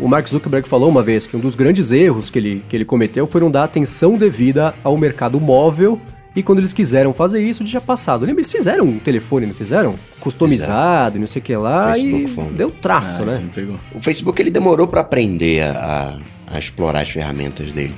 [0.02, 2.84] o Mark Zuckerberg falou uma vez que um dos grandes erros que ele, que ele
[2.86, 6.02] cometeu foi não dar atenção devida ao mercado móvel
[6.36, 8.22] e quando eles quiseram fazer isso, de já passado.
[8.26, 9.96] Lembra, eles fizeram um telefone, não fizeram?
[10.20, 12.50] Customizado e não sei o que lá Facebook e Phone.
[12.52, 13.50] deu traço, Ah, né?
[13.94, 17.94] O Facebook ele demorou para aprender a, a- a explorar as ferramentas dele.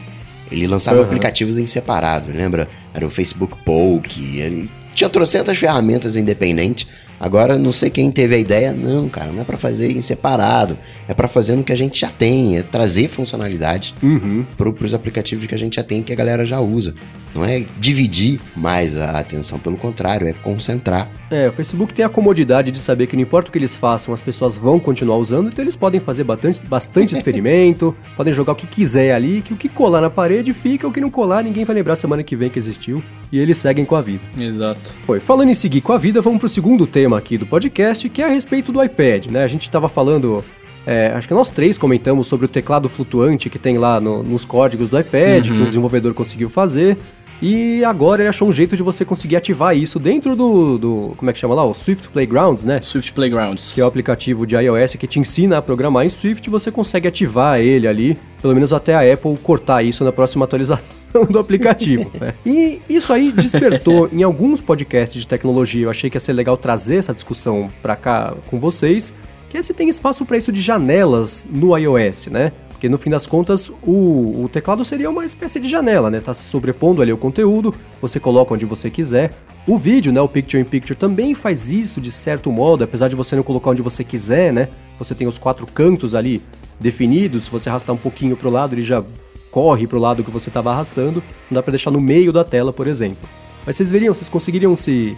[0.52, 1.04] Ele lançava Uhum.
[1.06, 2.68] aplicativos em separado, lembra?
[2.94, 6.86] Era o Facebook Poke, ele tinha trocentas ferramentas independentes.
[7.20, 10.76] Agora não sei quem teve a ideia, não, cara, não é para fazer em separado,
[11.08, 14.44] é para fazer no que a gente já tem, é trazer funcionalidades Uhum.
[14.58, 16.96] para os aplicativos que a gente já tem que a galera já usa.
[17.34, 21.10] Não é dividir mais a atenção, pelo contrário, é concentrar.
[21.30, 24.14] É, o Facebook tem a comodidade de saber que não importa o que eles façam,
[24.14, 28.56] as pessoas vão continuar usando, então eles podem fazer bastante, bastante experimento, podem jogar o
[28.56, 31.64] que quiser ali, que o que colar na parede fica, o que não colar ninguém
[31.64, 34.22] vai lembrar semana que vem que existiu, e eles seguem com a vida.
[34.38, 34.94] Exato.
[35.06, 38.22] Foi, falando em seguir com a vida, vamos pro segundo tema aqui do podcast, que
[38.22, 39.42] é a respeito do iPad, né?
[39.44, 40.44] A gente tava falando,
[40.86, 44.44] é, acho que nós três comentamos sobre o teclado flutuante que tem lá no- nos
[44.44, 46.98] códigos do iPad, que o desenvolvedor conseguiu fazer.
[47.42, 51.30] E agora ele achou um jeito de você conseguir ativar isso dentro do, do como
[51.30, 51.66] é que chama lá?
[51.66, 52.80] O Swift Playgrounds, né?
[52.82, 53.74] Swift Playgrounds.
[53.74, 57.08] Que é o aplicativo de iOS que te ensina a programar em Swift, você consegue
[57.08, 62.12] ativar ele ali, pelo menos até a Apple cortar isso na próxima atualização do aplicativo.
[62.20, 62.36] né?
[62.46, 65.86] E isso aí despertou em alguns podcasts de tecnologia.
[65.86, 69.16] Eu achei que ia ser legal trazer essa discussão pra cá com vocês,
[69.50, 72.52] que é se tem espaço para isso de janelas no iOS, né?
[72.82, 76.20] Porque no fim das contas, o, o teclado seria uma espécie de janela, né?
[76.20, 79.38] Tá se sobrepondo ali o conteúdo, você coloca onde você quiser.
[79.68, 83.16] O vídeo, né, o Picture in Picture também faz isso de certo modo, apesar de
[83.16, 84.68] você não colocar onde você quiser, né?
[84.98, 86.42] Você tem os quatro cantos ali
[86.80, 89.04] definidos, se você arrastar um pouquinho pro lado, ele já
[89.52, 91.22] corre pro lado que você estava arrastando.
[91.52, 93.30] Não dá para deixar no meio da tela, por exemplo.
[93.64, 95.16] Mas vocês veriam, vocês conseguiriam se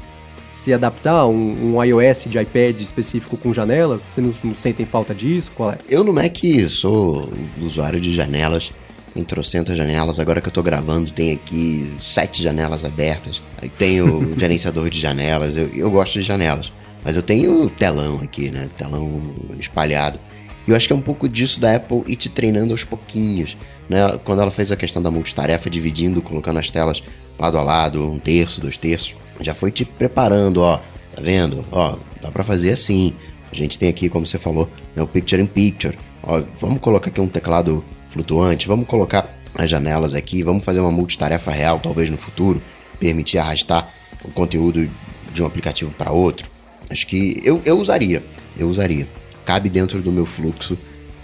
[0.56, 4.02] se adaptar um, um iOS de iPad específico com janelas?
[4.04, 5.52] Vocês não, não sentem falta disso?
[5.56, 5.78] Qual é?
[5.89, 6.38] Eu no Mac
[6.70, 7.30] sou
[7.62, 8.72] usuário de janelas,
[9.13, 10.20] tem trocentas janelas.
[10.20, 13.42] Agora que eu tô gravando, tem aqui sete janelas abertas.
[13.62, 15.56] Aí tem o gerenciador de janelas.
[15.56, 16.72] Eu, eu gosto de janelas.
[17.04, 18.70] Mas eu tenho telão aqui, né?
[18.78, 19.22] Telão
[19.60, 20.20] espalhado.
[20.66, 23.58] E eu acho que é um pouco disso da Apple ir te treinando aos pouquinhos.
[23.89, 24.00] Né?
[24.24, 27.04] Quando ela fez a questão da multitarefa, dividindo, colocando as telas
[27.38, 30.78] lado a lado, um terço, dois terços, já foi te preparando, ó.
[31.12, 31.64] Tá vendo?
[31.72, 33.14] Ó, dá pra fazer assim.
[33.52, 35.98] A gente tem aqui, como você falou, né, o Picture in Picture.
[36.24, 40.92] Ó, vamos colocar aqui um teclado flutuante, vamos colocar as janelas aqui, vamos fazer uma
[40.92, 42.62] multitarefa real, talvez no futuro,
[43.00, 44.90] permitir arrastar o conteúdo
[45.32, 46.50] de um aplicativo para outro.
[46.90, 48.24] Acho que eu, eu usaria,
[48.58, 49.08] eu usaria.
[49.46, 50.78] Cabe dentro do meu fluxo,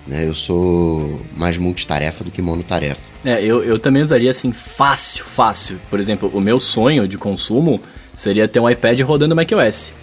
[0.06, 0.28] né?
[0.28, 3.02] Eu sou mais multitarefa do que monotarefa.
[3.24, 5.80] É, eu, eu também usaria assim fácil, fácil.
[5.90, 7.82] Por exemplo, o meu sonho de consumo
[8.20, 9.94] seria ter um iPad rodando macOS.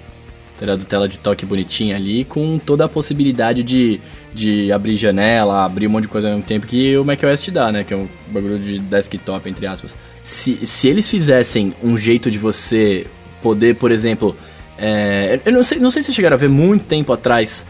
[0.57, 4.01] Teria tela de toque bonitinha ali, com toda a possibilidade de,
[4.33, 7.51] de abrir janela, abrir um monte de coisa ao mesmo tempo que o macOS te
[7.51, 7.85] dá, né?
[7.85, 9.95] Que é um bagulho de desktop, entre aspas.
[10.23, 13.07] Se, se eles fizessem um jeito de você
[13.43, 14.35] poder, por exemplo.
[14.79, 17.67] é, eu não sei, não sei se chegaram a ver muito tempo atrás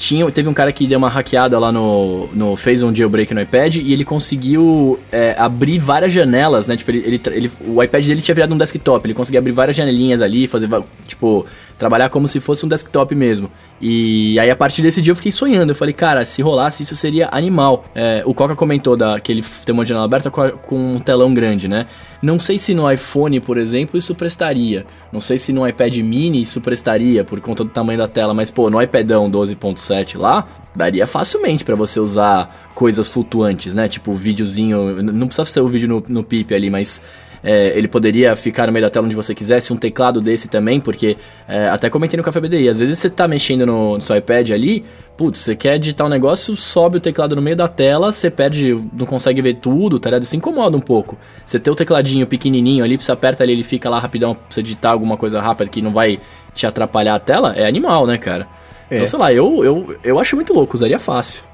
[0.00, 3.40] tinha, teve um cara que deu uma hackeada lá no, no fez um jailbreak no
[3.42, 6.74] iPad e ele conseguiu é, abrir várias janelas, né?
[6.74, 9.76] Tipo, ele, ele, ele, o iPad dele tinha virado um desktop, ele conseguia abrir várias
[9.76, 10.70] janelinhas ali, fazer,
[11.06, 11.44] tipo,
[11.80, 13.50] trabalhar como se fosse um desktop mesmo.
[13.80, 16.94] E aí a partir desse dia eu fiquei sonhando, eu falei, cara, se rolasse isso
[16.94, 17.86] seria animal.
[17.94, 21.66] É, o Coca comentou da, que ele tem uma janela aberta com, um telão grande,
[21.66, 21.86] né?
[22.20, 24.84] Não sei se no iPhone, por exemplo, isso prestaria.
[25.10, 28.50] Não sei se no iPad mini isso prestaria por conta do tamanho da tela, mas
[28.50, 33.88] pô, no iPadão 12.7 lá, daria facilmente para você usar coisas flutuantes, né?
[33.88, 37.00] Tipo, videozinho, não precisa ser o vídeo no, no PIP ali, mas
[37.42, 40.80] é, ele poderia ficar no meio da tela onde você quisesse, um teclado desse também,
[40.80, 41.16] porque
[41.48, 44.50] é, até comentei no Café BDI, às vezes você tá mexendo no, no seu iPad
[44.50, 44.84] ali,
[45.16, 48.78] putz, você quer digitar um negócio, sobe o teclado no meio da tela, você perde,
[48.92, 50.22] não consegue ver tudo, tá ligado?
[50.22, 51.18] Isso incomoda um pouco.
[51.44, 54.62] Você ter o tecladinho pequenininho ali, você aperta ali, ele fica lá rapidão pra você
[54.62, 56.20] digitar alguma coisa rápida que não vai
[56.54, 58.46] te atrapalhar a tela, é animal, né, cara?
[58.86, 58.94] Então, é.
[58.94, 61.44] Então, sei lá, eu, eu, eu acho muito louco, usaria fácil.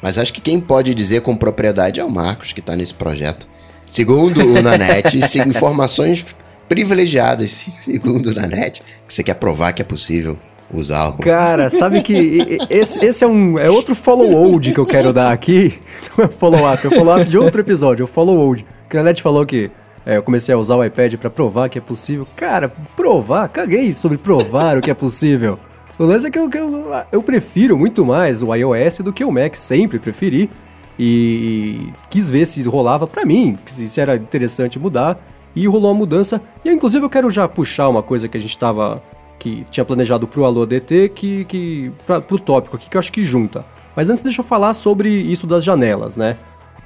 [0.00, 3.48] Mas acho que quem pode dizer com propriedade é o Marcos, que tá nesse projeto.
[3.86, 6.26] Segundo o Nanete, informações
[6.68, 10.38] privilegiadas, segundo o Nanete, que você quer provar que é possível
[10.72, 11.22] usar algo.
[11.22, 15.78] Cara, sabe que esse, esse é um é outro follow-old que eu quero dar aqui.
[16.18, 18.66] Não é follow-up, é follow-up de outro episódio, é follow-old.
[18.88, 19.70] Que o Nanete falou que
[20.04, 22.26] é, eu comecei a usar o iPad para provar que é possível.
[22.36, 23.48] Cara, provar?
[23.48, 25.58] Caguei sobre provar o que é possível.
[25.98, 29.32] O lance é que, eu, eu, eu prefiro muito mais o iOS do que o
[29.32, 30.50] Mac, sempre preferi
[30.98, 35.18] e quis ver se rolava para mim, se era interessante mudar
[35.54, 36.40] e rolou a mudança.
[36.64, 39.02] E inclusive eu quero já puxar uma coisa que a gente estava
[39.38, 43.12] que tinha planejado pro Alô DT que que pra, pro tópico aqui que eu acho
[43.12, 43.64] que junta.
[43.94, 46.36] Mas antes deixa eu falar sobre isso das janelas, né?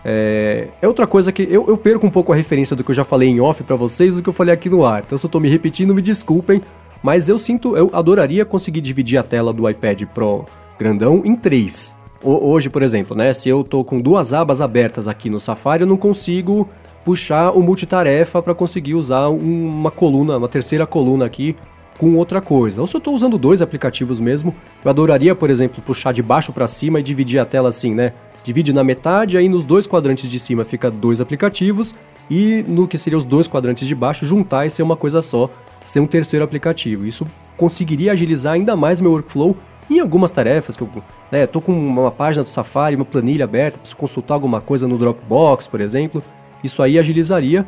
[0.04, 2.94] É, é outra coisa que eu, eu, perco um pouco a referência do que eu
[2.94, 5.02] já falei em off para vocês do que eu falei aqui no ar.
[5.04, 6.62] Então se eu tô me repetindo, me desculpem,
[7.02, 10.46] mas eu sinto, eu adoraria conseguir dividir a tela do iPad Pro
[10.78, 11.94] grandão em três.
[12.22, 15.86] Hoje, por exemplo, né, se eu tô com duas abas abertas aqui no Safari, eu
[15.86, 16.68] não consigo
[17.02, 21.56] puxar o multitarefa para conseguir usar uma coluna, uma terceira coluna aqui
[21.96, 22.82] com outra coisa.
[22.82, 24.54] Ou se eu estou usando dois aplicativos mesmo,
[24.84, 28.12] eu adoraria, por exemplo, puxar de baixo para cima e dividir a tela assim, né?
[28.44, 31.94] Divide na metade, aí nos dois quadrantes de cima fica dois aplicativos
[32.30, 35.50] e no que seria os dois quadrantes de baixo juntar e ser uma coisa só,
[35.82, 37.06] ser um terceiro aplicativo.
[37.06, 39.56] Isso conseguiria agilizar ainda mais meu workflow
[39.96, 40.88] em algumas tarefas que eu
[41.30, 44.96] né, tô com uma página do Safari, uma planilha aberta, preciso consultar alguma coisa no
[44.96, 46.22] Dropbox, por exemplo,
[46.62, 47.66] isso aí agilizaria.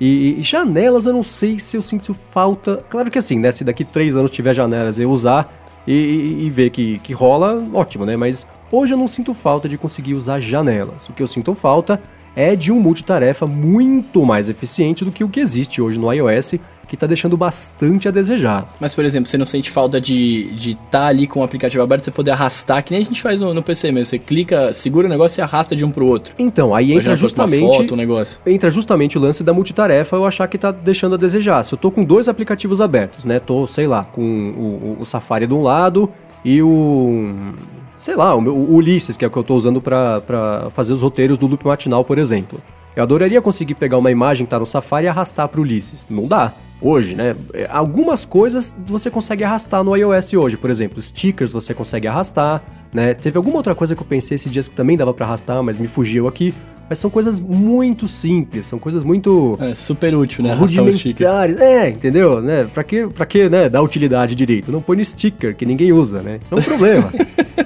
[0.00, 2.82] E, e, janelas eu não sei se eu sinto falta.
[2.88, 3.52] Claro que assim, né?
[3.52, 5.52] Se daqui três anos tiver janelas eu usar
[5.86, 8.16] e, e, e ver que, que rola, ótimo, né?
[8.16, 11.08] Mas hoje eu não sinto falta de conseguir usar janelas.
[11.08, 12.00] O que eu sinto falta
[12.34, 16.54] é de um multitarefa muito mais eficiente do que o que existe hoje no iOS
[16.90, 18.66] que tá deixando bastante a desejar.
[18.80, 21.80] Mas, por exemplo, você não sente falta de estar de tá ali com o aplicativo
[21.84, 24.06] aberto, você poder arrastar, que nem a gente faz no, no PC mesmo.
[24.06, 26.34] Você clica, segura o negócio e arrasta de um pro outro.
[26.36, 27.76] Então, aí entra justamente.
[27.76, 28.40] Foto, um negócio.
[28.44, 31.62] Entra justamente o lance da multitarefa, eu achar que tá deixando a desejar.
[31.62, 33.38] Se eu tô com dois aplicativos abertos, né?
[33.38, 36.10] Tô, sei lá, com o, o, o Safari de um lado
[36.44, 37.54] e o
[37.96, 41.02] sei lá, o, o Ulisses, que é o que eu estou usando para fazer os
[41.02, 42.60] roteiros do loop matinal, por exemplo.
[42.96, 46.06] Eu adoraria conseguir pegar uma imagem que tá no Safari e arrastar para o Ulisses.
[46.10, 46.52] Não dá.
[46.82, 47.34] Hoje, né?
[47.52, 52.62] É, algumas coisas você consegue arrastar no iOS hoje, por exemplo, stickers você consegue arrastar,
[52.90, 53.12] né?
[53.12, 55.76] Teve alguma outra coisa que eu pensei esses dias que também dava para arrastar, mas
[55.76, 56.54] me fugiu aqui.
[56.88, 59.56] Mas são coisas muito simples, são coisas muito.
[59.60, 60.52] É super útil, né?
[60.52, 61.28] Arrastar sticker.
[61.60, 62.40] É, entendeu?
[62.40, 62.64] Né?
[62.72, 64.72] Pra que, pra que né, dar utilidade direito?
[64.72, 66.40] Não põe no sticker, que ninguém usa, né?
[66.42, 67.12] Isso é um problema.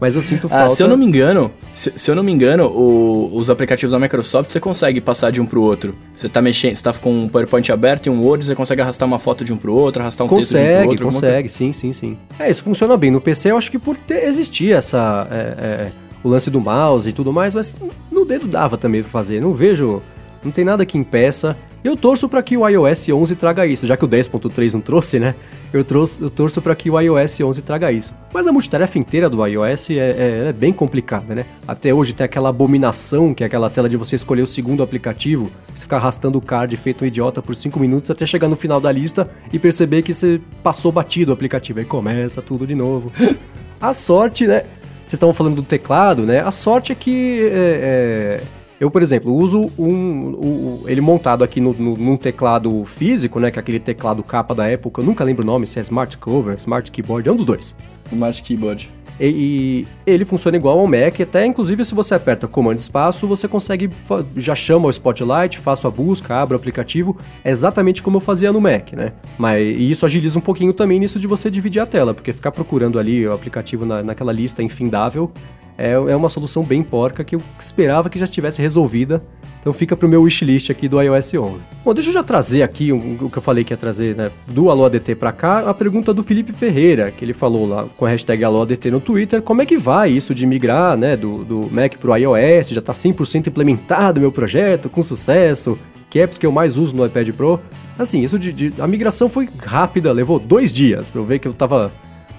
[0.00, 0.72] Mas eu sinto falta.
[0.72, 3.92] Ah, se eu não me engano, se, se eu não me engano, o, os aplicativos
[3.92, 5.94] da Microsoft você consegue passar de um pro outro.
[6.14, 9.06] Você tá mexendo, você tá com um PowerPoint aberto e um Word, você consegue arrastar
[9.06, 11.04] uma foto de um pro outro, arrastar um consegue, texto de um pro outro.
[11.04, 12.18] Consegue, consegue, sim, sim, sim.
[12.38, 13.10] É, isso funciona bem.
[13.10, 15.28] No PC eu acho que por ter, existir essa.
[15.30, 17.76] É, é, o lance do mouse e tudo mais, mas
[18.10, 19.40] no dedo dava também pra fazer.
[19.40, 20.02] Não vejo.
[20.42, 21.56] Não tem nada que impeça.
[21.82, 25.18] Eu torço para que o iOS 11 traga isso, já que o 10.3 não trouxe,
[25.18, 25.34] né?
[25.72, 28.14] Eu, trouxe, eu torço para que o iOS 11 traga isso.
[28.34, 31.46] Mas a multitarefa inteira do iOS é, é, é, bem complicada, né?
[31.66, 35.50] Até hoje tem aquela abominação, que é aquela tela de você escolher o segundo aplicativo,
[35.74, 38.78] você ficar arrastando o card feito um idiota por 5 minutos até chegar no final
[38.78, 41.78] da lista e perceber que você passou batido o aplicativo.
[41.78, 43.10] Aí começa tudo de novo.
[43.80, 44.64] a sorte, né?
[44.98, 46.40] Vocês estavam falando do teclado, né?
[46.40, 47.40] A sorte é que.
[47.50, 52.82] É, é eu, por exemplo, uso um, um, ele montado aqui no, no, num teclado
[52.86, 53.50] físico, né?
[53.50, 55.02] Que é aquele teclado capa da época.
[55.02, 57.76] Eu nunca lembro o nome, se é Smart Cover, Smart Keyboard, é um dos dois.
[58.10, 58.90] Smart Keyboard.
[59.20, 63.46] E, e ele funciona igual ao Mac, até inclusive se você aperta comando espaço, você
[63.46, 63.90] consegue,
[64.34, 68.50] já chama o Spotlight, faço a busca, abro o aplicativo, é exatamente como eu fazia
[68.50, 69.12] no Mac, né?
[69.36, 72.50] Mas e isso agiliza um pouquinho também nisso de você dividir a tela, porque ficar
[72.50, 75.30] procurando ali o aplicativo na, naquela lista infindável
[75.76, 79.22] é, é uma solução bem porca que eu esperava que já estivesse resolvida
[79.60, 81.62] então fica pro meu wishlist aqui do iOS 11.
[81.84, 84.30] Bom, deixa eu já trazer aqui um, o que eu falei que ia trazer, né,
[84.48, 88.08] do AloADT para cá, a pergunta do Felipe Ferreira, que ele falou lá com a
[88.08, 91.96] hashtag AloADT no Twitter, como é que vai isso de migrar, né, do, do Mac
[91.98, 95.78] pro iOS, já tá 100% implementado o meu projeto, com sucesso,
[96.08, 97.60] que apps que eu mais uso no iPad Pro.
[97.98, 101.46] Assim, isso de, de a migração foi rápida, levou dois dias para eu ver que
[101.46, 101.92] eu tava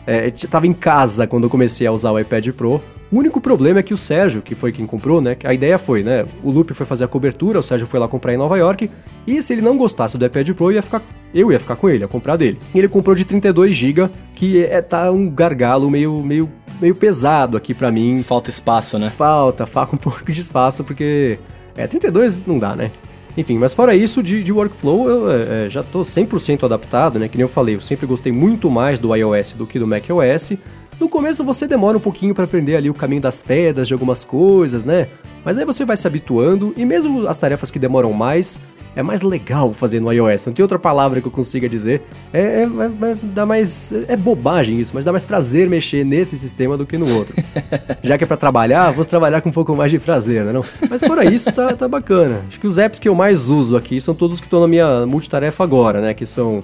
[0.06, 2.82] é, tava em casa quando eu comecei a usar o iPad Pro.
[3.12, 5.36] O único problema é que o Sérgio, que foi quem comprou, né?
[5.44, 6.26] A ideia foi, né?
[6.44, 8.90] O Lupe foi fazer a cobertura, o Sérgio foi lá comprar em Nova York.
[9.28, 11.02] E se ele não gostasse do iPad Pro, ia ficar,
[11.34, 12.58] eu ia ficar com ele, ia comprar dele.
[12.74, 17.58] E ele comprou de 32 GB, que é, tá um gargalo meio, meio, meio pesado
[17.58, 18.24] aqui para mim.
[18.24, 19.12] Falta espaço, né?
[19.16, 21.38] Falta, falta um pouco de espaço, porque.
[21.76, 22.92] É, 32 não dá, né?
[23.38, 27.28] Enfim, mas fora isso, de, de workflow, eu é, é já estou 100% adaptado, né?
[27.28, 30.54] Que nem eu falei, eu sempre gostei muito mais do iOS do que do macOS.
[31.02, 34.24] No começo você demora um pouquinho para aprender ali o caminho das pedras de algumas
[34.24, 35.08] coisas, né?
[35.44, 38.60] Mas aí você vai se habituando e mesmo as tarefas que demoram mais,
[38.96, 40.46] é mais legal fazer no iOS.
[40.46, 42.04] Não tem outra palavra que eu consiga dizer.
[42.32, 43.92] É, é, é, dá mais.
[44.08, 47.34] É bobagem isso, mas dá mais prazer mexer nesse sistema do que no outro.
[48.04, 50.54] Já que é para trabalhar, vou trabalhar com um pouco mais de prazer, né?
[50.54, 50.64] Não?
[50.88, 52.42] Mas fora isso, tá, tá bacana.
[52.48, 55.04] Acho que os apps que eu mais uso aqui são todos que estão na minha
[55.08, 56.14] multitarefa agora, né?
[56.14, 56.62] Que são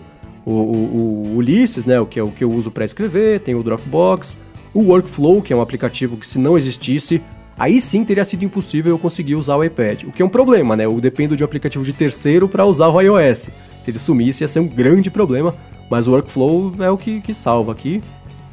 [0.48, 2.00] o, o, o Ulisses, né?
[2.00, 4.38] O que é o que eu uso para escrever, tem o Dropbox,
[4.74, 7.22] o Workflow, que é um aplicativo que se não existisse,
[7.60, 10.04] aí sim teria sido impossível eu conseguir usar o iPad.
[10.04, 10.86] O que é um problema, né?
[10.86, 13.50] Eu dependo de um aplicativo de terceiro para usar o iOS.
[13.84, 15.54] Se ele sumisse ia ser um grande problema,
[15.90, 18.02] mas o Workflow é o que, que salva aqui.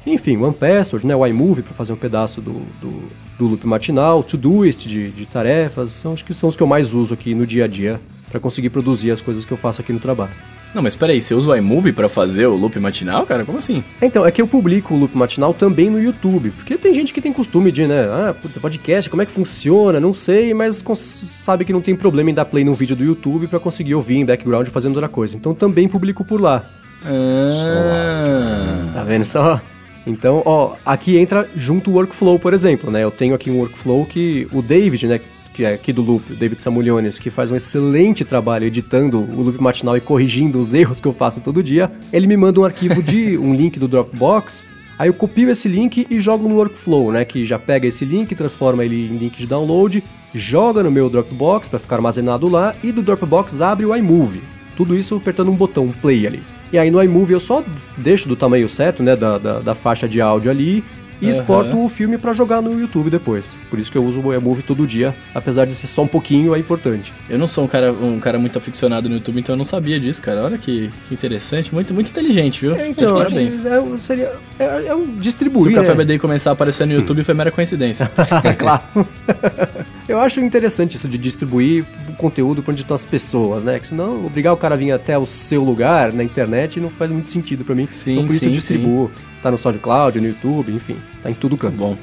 [0.04, 4.22] Enfim, One Password, né, o iMovie para fazer um pedaço do, do, do loop matinal,
[4.22, 7.46] Todoist de, de tarefas, são, acho que são os que eu mais uso aqui no
[7.46, 10.34] dia a dia para conseguir produzir as coisas que eu faço aqui no trabalho.
[10.74, 13.44] Não, mas peraí, você usa o iMovie pra fazer o loop matinal, cara?
[13.44, 13.84] Como assim?
[14.02, 16.50] Então, é que eu publico o loop matinal também no YouTube.
[16.50, 18.06] Porque tem gente que tem costume de, né?
[18.10, 20.00] Ah, puta, podcast, como é que funciona?
[20.00, 23.46] Não sei, mas sabe que não tem problema em dar play num vídeo do YouTube
[23.46, 25.36] para conseguir ouvir em background fazendo outra coisa.
[25.36, 26.64] Então também publico por lá.
[27.04, 28.82] Ah.
[28.92, 29.60] Tá vendo só?
[30.06, 33.02] Então, ó, aqui entra junto o workflow, por exemplo, né?
[33.02, 35.20] Eu tenho aqui um workflow que o David, né,
[35.54, 39.42] que é aqui do Loop, o David Samuliones, que faz um excelente trabalho editando o
[39.42, 42.64] Loop matinal e corrigindo os erros que eu faço todo dia, ele me manda um
[42.64, 44.64] arquivo de um link do Dropbox
[44.98, 47.24] Aí eu copio esse link e jogo no workflow, né?
[47.24, 51.66] Que já pega esse link, transforma ele em link de download, joga no meu Dropbox
[51.66, 54.42] para ficar armazenado lá e do Dropbox abre o iMovie.
[54.76, 56.42] Tudo isso apertando um botão play ali.
[56.72, 57.64] E aí no iMovie eu só
[57.98, 59.16] deixo do tamanho certo, né?
[59.16, 60.84] Da, da, da faixa de áudio ali
[61.24, 61.30] e uhum.
[61.30, 63.56] exporto o filme para jogar no YouTube depois.
[63.70, 66.54] Por isso que eu uso o iMovie todo dia, apesar de ser só um pouquinho,
[66.54, 67.12] é importante.
[67.28, 69.98] Eu não sou um cara, um cara muito aficionado no YouTube, então eu não sabia
[69.98, 70.44] disso, cara.
[70.44, 72.74] Olha que, que interessante, muito, muito inteligente, viu?
[72.74, 73.64] É, então, parabéns.
[73.64, 75.72] É, seria, é, é um distribuir.
[75.72, 76.04] Se o Café né?
[76.04, 78.10] BD começar a aparecer no YouTube foi mera coincidência.
[78.58, 78.82] claro.
[80.08, 83.78] eu acho interessante isso de distribuir o conteúdo para onde estão as pessoas, né?
[83.78, 87.10] Que senão obrigar o cara a vir até o seu lugar na internet não faz
[87.10, 87.88] muito sentido para mim.
[87.90, 89.08] Sim, então por sim, isso eu distribuo.
[89.08, 89.22] Sim.
[89.42, 91.76] Tá no SoundCloud, no YouTube, enfim, tá em tudo canto.
[91.76, 91.96] Bom.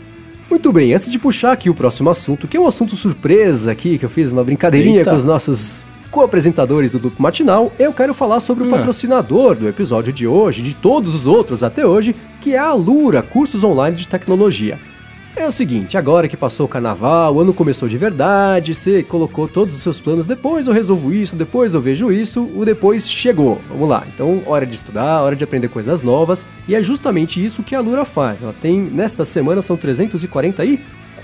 [0.50, 3.98] Muito bem, antes de puxar aqui o próximo assunto, que é um assunto surpresa aqui,
[3.98, 5.12] que eu fiz uma brincadeirinha Eita.
[5.12, 8.72] com os nossos co-apresentadores do Duplo Matinal, eu quero falar sobre o hum.
[8.72, 13.22] patrocinador do episódio de hoje, de todos os outros até hoje, que é a Alura
[13.22, 14.78] Cursos Online de Tecnologia.
[15.34, 19.48] É o seguinte, agora que passou o carnaval, o ano começou de verdade, você colocou
[19.48, 23.62] todos os seus planos, depois eu resolvo isso, depois eu vejo isso, o depois chegou.
[23.70, 24.04] Vamos lá.
[24.14, 27.80] Então, hora de estudar, hora de aprender coisas novas, e é justamente isso que a
[27.80, 28.42] Lura faz.
[28.44, 30.80] Ela tem, nesta semana, são 340 aí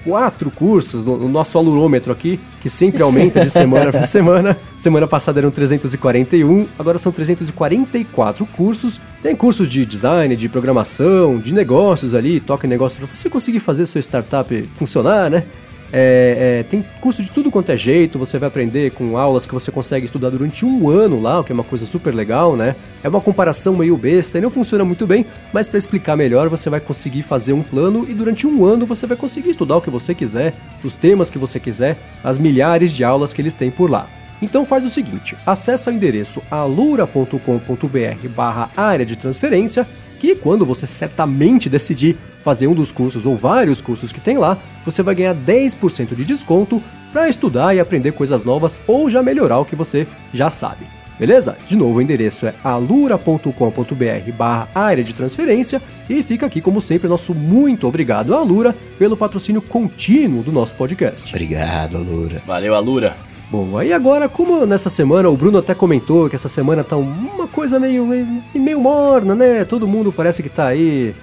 [0.08, 4.58] quatro cursos no, no nosso alurômetro aqui, que sempre aumenta de semana para semana.
[4.78, 9.02] Semana passada eram 341, agora são 344 cursos.
[9.22, 13.60] Tem cursos de design, de programação, de negócios ali, toca em negócio para você conseguir
[13.60, 15.44] fazer sua startup funcionar, né?
[15.92, 19.54] É, é, tem curso de tudo quanto é jeito, você vai aprender com aulas que
[19.54, 22.76] você consegue estudar durante um ano lá, o que é uma coisa super legal, né?
[23.04, 26.70] É uma comparação meio besta e não funciona muito bem, mas para explicar melhor você
[26.70, 29.90] vai conseguir fazer um plano e durante um ano você vai conseguir estudar o que
[29.90, 33.90] você quiser, os temas que você quiser, as milhares de aulas que eles têm por
[33.90, 34.10] lá.
[34.42, 40.86] Então faz o seguinte, acessa o endereço alura.com.br barra área de transferência, que quando você
[40.88, 45.36] certamente decidir fazer um dos cursos ou vários cursos que tem lá, você vai ganhar
[45.36, 50.08] 10% de desconto para estudar e aprender coisas novas ou já melhorar o que você
[50.34, 50.86] já sabe.
[51.20, 51.58] Beleza?
[51.68, 57.08] De novo, o endereço é alura.com.br barra área de transferência e fica aqui, como sempre,
[57.08, 61.28] nosso muito obrigado à Alura pelo patrocínio contínuo do nosso podcast.
[61.30, 62.42] Obrigado, Lura.
[62.46, 63.18] Valeu, Alura.
[63.50, 67.48] Bom, aí agora, como nessa semana, o Bruno até comentou que essa semana tá uma
[67.48, 69.64] coisa meio, meio, meio morna, né?
[69.64, 71.16] Todo mundo parece que tá aí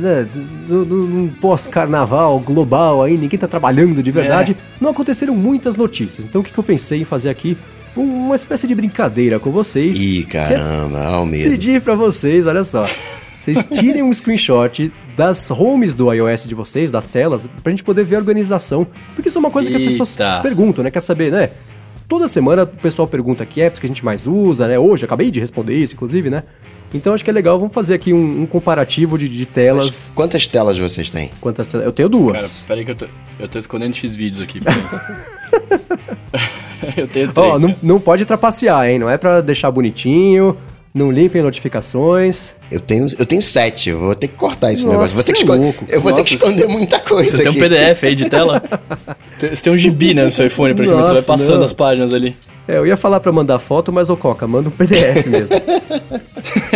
[0.00, 0.26] né,
[0.68, 4.56] num- pós-carnaval global aí, ninguém tá trabalhando de verdade.
[4.80, 6.24] Não aconteceram muitas notícias.
[6.24, 7.56] Então o que, que eu pensei em fazer aqui?
[7.96, 9.98] Um- Uma espécie de brincadeira com vocês.
[10.00, 11.50] Ih, caramba, ó o medo.
[11.50, 12.82] Pedir pra vocês, olha só.
[13.40, 18.04] Vocês tirem um screenshot das homes do iOS de vocês, das telas, pra gente poder
[18.04, 18.86] ver a organização.
[19.14, 20.40] Porque isso é uma coisa que as pessoas Eita.
[20.42, 20.90] perguntam, né?
[20.90, 21.50] Quer saber, né?
[22.06, 24.78] Toda semana o pessoal pergunta que apps que a gente mais usa, né?
[24.78, 26.44] Hoje, acabei de responder isso, inclusive, né?
[26.94, 29.86] Então acho que é legal, vamos fazer aqui um, um comparativo de, de telas.
[29.86, 31.30] Mas quantas telas vocês têm?
[31.40, 31.84] Quantas telas?
[31.84, 32.64] Eu tenho Cara, duas.
[32.68, 33.06] peraí que eu tô,
[33.40, 34.60] eu tô escondendo X vídeos aqui.
[34.60, 34.78] peraí.
[36.96, 37.36] eu tenho três.
[37.36, 37.78] Ó, não, cara.
[37.82, 38.98] não pode trapacear, hein?
[38.98, 40.56] Não é pra deixar bonitinho,
[40.96, 42.54] não limpem notificações.
[42.70, 45.14] Eu tenho, eu tenho sete, eu vou ter que cortar esse Nossa, negócio.
[45.14, 45.84] Vou ter que é esconder, louco.
[45.88, 47.60] eu vou ter que Nossa, esconder muita coisa Você tem um aqui.
[47.60, 48.62] PDF aí de tela?
[49.38, 51.06] Tem- Você tem um gibi, né, no seu iPhone, praticamente.
[51.06, 51.64] Você vai Nossa, passando não.
[51.66, 52.34] as páginas ali.
[52.66, 55.54] É, eu ia falar pra mandar foto, mas ô Coca, manda um PDF mesmo.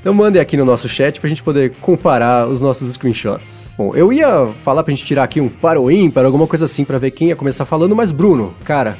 [0.00, 3.70] então mandem aqui no nosso chat pra gente poder comparar os nossos screenshots.
[3.76, 6.84] Bom, eu ia falar pra gente tirar aqui um para ou ímpar, alguma coisa assim,
[6.84, 8.96] pra ver quem ia começar falando, mas Bruno, cara,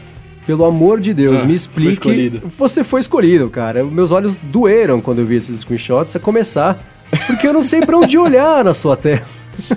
[0.47, 1.91] pelo amor de Deus, Ah, me explique.
[1.93, 2.43] escolhido.
[2.59, 3.85] Você foi escolhido, cara.
[3.85, 6.15] Meus olhos doeram quando eu vi esses screenshots.
[6.17, 6.79] A começar,
[7.27, 9.23] porque eu não sei pra onde olhar na sua tela.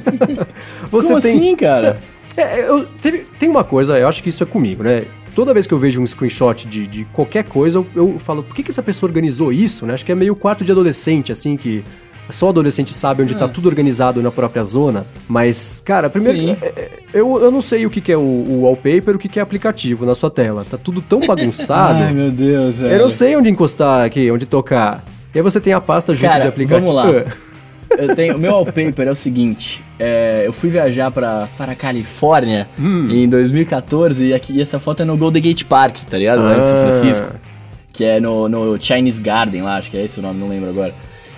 [0.91, 1.99] Você Como tem assim, cara?
[2.36, 5.03] é, eu, teve- tem uma coisa, eu acho que isso é comigo, né?
[5.36, 8.55] Toda vez que eu vejo um screenshot de, de qualquer coisa, eu, eu falo, por
[8.55, 9.93] que, que essa pessoa organizou isso, né?
[9.93, 11.84] Acho que é meio quarto de adolescente, assim, que
[12.30, 15.05] só adolescente sabe onde tá tudo organizado na própria zona.
[15.28, 18.61] Mas, cara, primeiro, é- é- eu, eu não sei o que, que é o, o
[18.63, 20.65] wallpaper, o que, que é aplicativo na sua tela.
[20.69, 21.99] Tá tudo tão bagunçado.
[22.03, 22.93] Ai, meu Deus, velho.
[22.93, 25.03] eu não sei onde encostar aqui, onde tocar.
[25.34, 26.88] E aí você tem a pasta junto Cara, de aplicativo.
[26.93, 27.23] vamos lá.
[27.30, 27.45] Ah.
[27.99, 31.76] Eu tenho, o meu wallpaper é o seguinte: é, eu fui viajar pra, para a
[31.76, 33.07] Califórnia Hum.
[33.09, 36.41] em 2014 e, aqui, e essa foto é no Golden Gate Park, tá ligado?
[36.41, 36.80] Lá em São Ah.
[36.80, 37.28] Francisco.
[37.93, 40.69] Que é no, no Chinese Garden lá, acho que é esse o nome, não lembro
[40.71, 40.93] agora.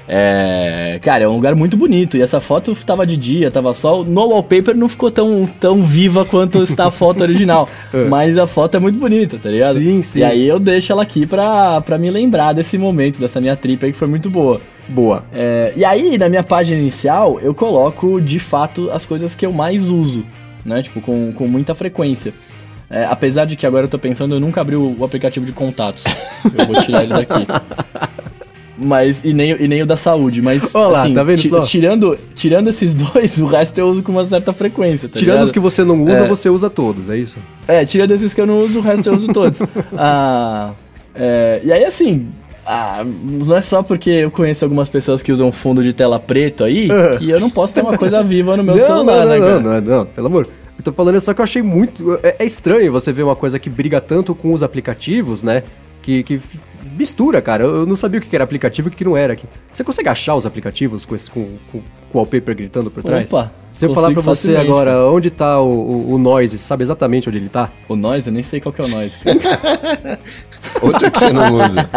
[0.07, 2.17] É, cara, é um lugar muito bonito.
[2.17, 4.05] E essa foto tava de dia, tava sol.
[4.05, 7.67] No wallpaper não ficou tão, tão viva quanto está a foto original.
[8.09, 9.77] Mas a foto é muito bonita, tá ligado?
[9.77, 9.81] É.
[9.81, 10.19] Sim, sim.
[10.19, 13.85] E aí eu deixo ela aqui pra, pra me lembrar desse momento, dessa minha trip
[13.85, 14.61] aí que foi muito boa.
[14.87, 15.23] Boa.
[15.33, 19.51] É, e aí, na minha página inicial, eu coloco de fato as coisas que eu
[19.51, 20.23] mais uso,
[20.63, 20.81] né?
[20.81, 22.33] Tipo, com, com muita frequência.
[22.89, 25.51] É, apesar de que agora eu tô pensando, eu nunca abri o, o aplicativo de
[25.51, 26.05] contatos.
[26.57, 27.45] Eu vou tirar ele daqui.
[28.77, 30.75] Mas, e nem, e nem o da saúde, mas.
[30.75, 31.61] Olha lá, assim, tá vendo só?
[31.61, 35.45] tirando, tirando esses dois, o resto eu uso com uma certa frequência, tá Tirando ligado?
[35.45, 36.27] os que você não usa, É.
[36.27, 37.37] você usa todos, é isso?
[37.67, 39.61] É, tirando esses que eu não uso, o resto eu uso todos.
[39.97, 40.71] ah,
[41.15, 42.27] é, e aí, assim,
[42.67, 46.63] ah, não é só porque eu conheço algumas pessoas que usam fundo de tela preto
[46.63, 49.39] aí que eu não posso ter uma coisa viva no meu não, celular, não, né,
[49.39, 49.59] não, cara?
[49.59, 50.47] não, não, não, pelo amor.
[50.77, 52.19] Eu tô falando só que eu achei muito.
[52.21, 55.63] É, é estranho você ver uma coisa que briga tanto com os aplicativos, né?
[56.03, 56.39] Que, que
[56.97, 57.63] mistura, cara.
[57.63, 59.45] Eu eu não sabia o que era aplicativo e o que não era aqui.
[59.71, 63.31] Você consegue achar os aplicativos com, esse, com, com, com o wallpaper gritando por trás?
[63.31, 65.05] Opa, Se eu falar pra você facilmente, agora cara.
[65.11, 67.69] onde tá o, o, o Noise, sabe exatamente onde ele tá?
[67.87, 69.15] O noise, eu nem sei qual que é o noise.
[70.81, 71.89] Outro que você não usa.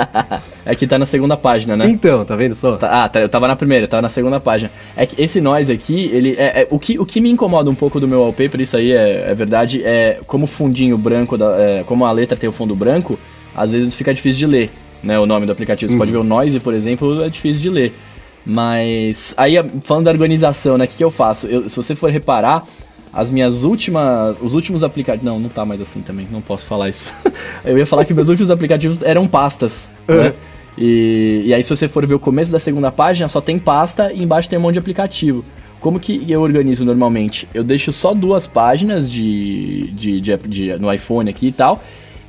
[0.65, 1.89] é que tá na segunda página, né?
[1.89, 2.77] Então, tá vendo só?
[2.77, 4.71] Tá- Ah, tá, eu tava na primeira, eu tava na segunda página.
[4.97, 7.75] É que esse noise aqui, ele é, é- o, que, o que me incomoda um
[7.75, 11.57] pouco do meu wallpaper, isso aí é, é verdade, é como o fundinho branco, da,
[11.59, 13.19] é, como a letra tem o fundo branco,
[13.55, 14.71] às vezes fica difícil de ler,
[15.03, 15.91] né, o nome do aplicativo.
[15.91, 17.95] Você pode ver o noise, por exemplo, é difícil de ler.
[18.45, 21.47] Mas, aí, falando da organização, né, o que, que eu faço?
[21.47, 22.65] Eu- se você for reparar,
[23.13, 26.89] as minhas últimas, os últimos aplicativos, não, não tá mais assim também, não posso falar
[26.89, 27.13] isso.
[27.65, 30.33] eu ia falar que meus últimos aplicativos eram pastas, né?
[30.79, 34.13] E, e aí, se você for ver o começo da segunda página, só tem pasta
[34.13, 35.45] e embaixo tem um monte de aplicativo.
[35.81, 37.49] Como que eu organizo normalmente?
[37.53, 41.83] Eu deixo só duas páginas de, de, de, de- no iPhone aqui e tal.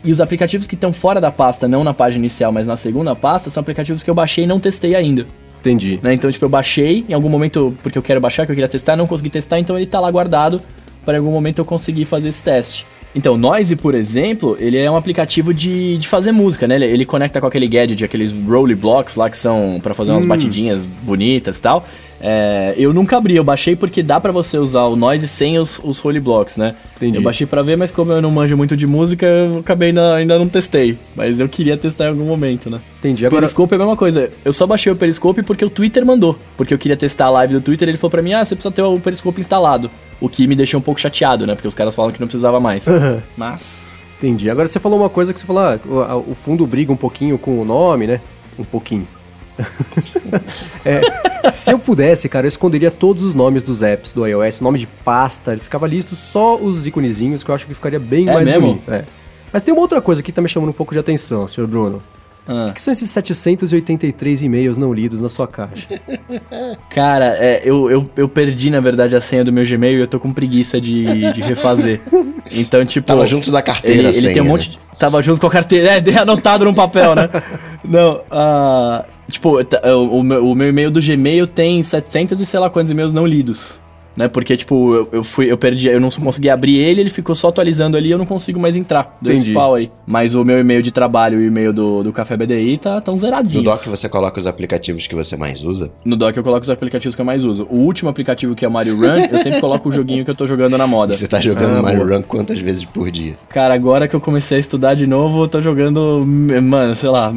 [0.04, 3.16] E os aplicativos que estão fora da pasta, não na página inicial, mas na segunda
[3.16, 5.28] pasta, são aplicativos que eu baixei e não testei ainda.
[5.60, 6.00] Entendi.
[6.02, 6.14] Né?
[6.16, 8.96] Então, tipo, eu baixei em algum momento porque eu quero baixar, que eu queria testar,
[8.96, 10.60] não consegui testar, então ele tá lá guardado
[11.06, 12.86] para em algum momento eu conseguir fazer esse teste.
[13.14, 16.76] Então, Noise, por exemplo, ele é um aplicativo de, de fazer música, né?
[16.76, 20.26] Ele, ele conecta com aquele gadget, aqueles Rolly Blocks lá que são para fazer umas
[20.26, 21.86] batidinhas bonitas e tal.
[22.24, 25.82] É, eu nunca abri, eu baixei porque dá pra você usar o Noise sem os,
[25.84, 26.76] os Rolly Blocks, né?
[26.96, 27.18] Entendi.
[27.18, 30.16] Eu baixei pra ver, mas como eu não manjo muito de música, eu acabei ainda,
[30.16, 30.98] ainda não testei.
[31.16, 32.80] Mas eu queria testar em algum momento, né?
[33.00, 33.26] Entendi.
[33.26, 34.32] Agora, Periscope é a mesma coisa.
[34.46, 36.38] Eu só baixei o Periscope porque o Twitter mandou.
[36.56, 38.72] Porque eu queria testar a live do Twitter ele falou pra mim, ah, você precisa
[38.72, 39.90] ter o Periscope instalado.
[40.20, 41.56] O que me deixou um pouco chateado, né?
[41.56, 42.86] Porque os caras falam que não precisava mais.
[43.36, 43.88] Mas.
[44.20, 44.48] Entendi.
[44.52, 47.60] Agora você falou uma coisa que você falou, ah, o fundo briga um pouquinho com
[47.60, 48.22] o nome, né?
[48.60, 49.08] Um pouquinho.
[50.86, 54.80] é, se eu pudesse, cara, eu esconderia todos os nomes dos apps do iOS, nome
[54.80, 58.34] de pasta, ele ficava listo só os iconezinhos, que eu acho que ficaria bem É
[58.34, 58.68] mais mesmo?
[58.68, 58.92] bonito.
[58.94, 59.06] É.
[59.52, 62.02] Mas tem uma outra coisa que tá me chamando um pouco de atenção, senhor Bruno.
[62.48, 62.70] Ah.
[62.72, 65.88] O que são esses 783 e-mails não lidos na sua caixa?
[66.90, 70.08] Cara, é, eu, eu, eu perdi, na verdade, a senha do meu Gmail e eu
[70.08, 72.02] tô com preguiça de, de refazer.
[72.54, 73.08] Então, tipo.
[73.08, 74.52] Tava junto da carteira Ele, a ele senha, tem um né?
[74.52, 74.80] monte de.
[75.02, 75.90] Tava junto com a carteira.
[75.98, 77.28] É, anotado num papel, né?
[77.84, 82.92] Não, ah, Tipo, o, o meu e-mail do Gmail tem 700 e sei lá quantos
[82.92, 83.80] e-mails não lidos.
[84.16, 84.28] Né?
[84.28, 87.48] Porque, tipo, eu, eu fui, eu perdi, eu não consegui abrir ele, ele ficou só
[87.50, 89.18] atualizando ali e eu não consigo mais entrar.
[89.22, 89.54] Deu esse Entendi.
[89.54, 89.90] pau aí.
[90.06, 93.14] Mas o meu e-mail de trabalho e o e-mail do, do Café BDI tá tão
[93.14, 93.64] No zeradinhos.
[93.64, 95.92] doc você coloca os aplicativos que você mais usa.
[96.04, 97.68] No doc eu coloco os aplicativos que eu mais uso.
[97.70, 100.36] O último aplicativo que é o Mario Run, eu sempre coloco o joguinho que eu
[100.36, 101.14] tô jogando na moda.
[101.14, 102.18] Você tá jogando Ah, Mario boa.
[102.18, 103.36] Run quantas vezes por dia?
[103.50, 106.24] Cara, agora que eu comecei a estudar de novo, eu tô jogando,
[106.62, 107.32] mano, sei lá,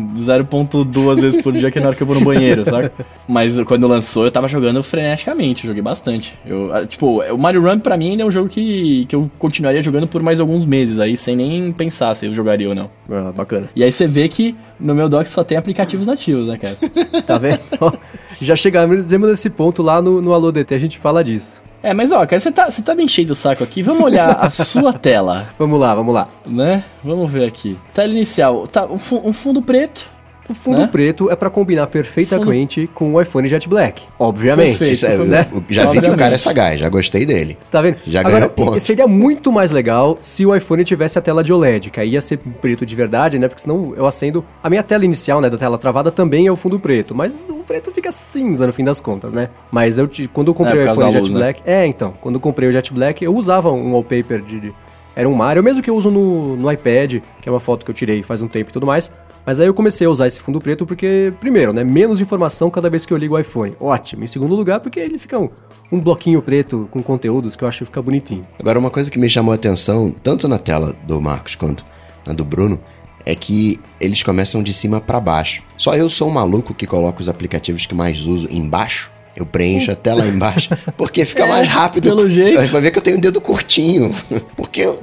[0.48, 2.90] 0.2 vezes por dia que é na hora que eu vou no banheiro, sabe?
[3.28, 6.34] Mas quando lançou, eu tava jogando freneticamente, eu joguei bastante.
[6.46, 9.82] Eu, tipo, o Mario Run pra mim ainda é um jogo que, que eu continuaria
[9.82, 12.90] jogando por mais alguns meses aí, sem nem pensar se eu jogaria ou não.
[13.10, 13.68] Ah, bacana.
[13.76, 16.76] E aí você vê que no meu dock só tem aplicativos nativos, né, cara?
[17.24, 17.60] Tá vendo?
[18.40, 21.62] Já chegamos nesse ponto lá no, no Alô DT, a gente fala disso.
[21.82, 23.82] É, mas ó, cara, você tá, você tá me enchendo o saco aqui.
[23.82, 26.26] Vamos olhar a sua tela, Vamos lá, vamos lá.
[26.46, 26.82] né?
[27.02, 27.76] Vamos ver aqui.
[27.92, 30.13] Tela inicial, tá um, um fundo preto.
[30.48, 30.86] O fundo Né?
[30.86, 34.02] preto é pra combinar perfeitamente com o iPhone Jet Black.
[34.18, 34.76] Obviamente.
[34.78, 35.06] Perfeito.
[35.06, 35.46] É, né?
[35.50, 36.18] eu já vi que o Obviamente.
[36.18, 37.56] cara é sagaz, já gostei dele.
[37.70, 37.96] Tá vendo?
[38.06, 38.80] Já Agora, ganhou ponto.
[38.80, 42.20] seria muito mais legal se o iPhone tivesse a tela de OLED, que aí ia
[42.20, 43.48] ser preto de verdade, né?
[43.48, 44.44] Porque senão eu acendo.
[44.62, 47.54] A minha tela inicial, né, da tela travada também é o fundo preto, mas o
[47.64, 49.48] preto fica cinza no fim das contas, né?
[49.72, 51.38] Mas eu quando eu comprei É, o iPhone Jet luz, né?
[51.38, 51.62] Black.
[51.64, 52.14] É, então.
[52.20, 54.60] Quando eu comprei o Jet Black, eu usava um wallpaper de.
[54.60, 54.74] de-
[55.16, 57.90] era um Mario, mesmo que eu uso no, no iPad, que é uma foto que
[57.90, 59.12] eu tirei faz um tempo e tudo mais.
[59.46, 61.84] Mas aí eu comecei a usar esse fundo preto porque, primeiro, né?
[61.84, 63.76] Menos informação cada vez que eu ligo o iPhone.
[63.78, 64.24] Ótimo.
[64.24, 65.50] Em segundo lugar, porque ele fica um,
[65.92, 68.46] um bloquinho preto com conteúdos que eu acho que fica bonitinho.
[68.58, 71.84] Agora, uma coisa que me chamou a atenção, tanto na tela do Marcos quanto
[72.26, 72.80] na do Bruno,
[73.26, 75.62] é que eles começam de cima pra baixo.
[75.76, 79.10] Só eu sou um maluco que coloca os aplicativos que mais uso embaixo.
[79.36, 82.04] Eu preencho a tela embaixo, porque fica mais rápido.
[82.04, 82.60] pelo jeito.
[82.60, 84.14] Você vai ver que eu tenho o dedo curtinho.
[84.56, 85.02] Porque eu,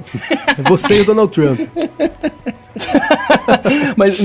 [0.64, 1.60] Você e o Donald Trump.
[3.96, 4.16] Mas,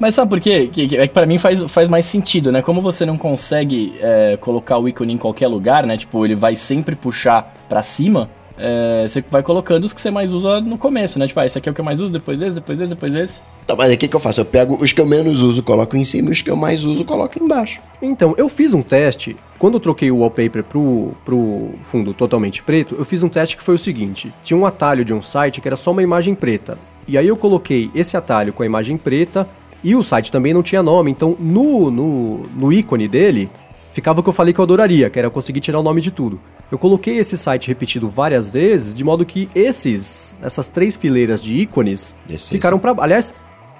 [0.00, 0.68] mas sabe por quê?
[0.72, 2.62] Que, que- é que pra mim faz, faz mais sentido, né?
[2.62, 5.96] Como você não consegue é, colocar o ícone em qualquer lugar, né?
[5.96, 8.30] Tipo, ele vai sempre puxar pra cima.
[8.56, 11.26] é, você vai colocando os que você mais usa no começo, né?
[11.26, 13.14] Tipo, ah, esse aqui é o que eu mais uso, depois esse, depois esse, depois
[13.14, 13.40] esse.
[13.66, 14.40] Tá, mas aí o que, que eu faço?
[14.40, 16.84] Eu pego os que eu menos uso, coloco em cima, e os que eu mais
[16.84, 17.80] uso, coloco embaixo.
[18.00, 19.36] Então, eu fiz um teste.
[19.58, 23.62] Quando eu troquei o wallpaper pro, pro fundo totalmente preto, eu fiz um teste que
[23.62, 26.78] foi o seguinte: tinha um atalho de um site que era só uma imagem preta.
[27.08, 29.48] E aí eu coloquei esse atalho com a imagem preta
[29.82, 31.10] e o site também não tinha nome.
[31.10, 33.50] Então, no, no, no ícone dele,
[33.90, 36.10] ficava o que eu falei que eu adoraria, que era conseguir tirar o nome de
[36.10, 36.38] tudo.
[36.70, 41.54] Eu coloquei esse site repetido várias vezes, de modo que esses, essas três fileiras de
[41.56, 42.50] ícones Descesse.
[42.50, 42.94] ficaram para.
[43.02, 43.32] Aliás,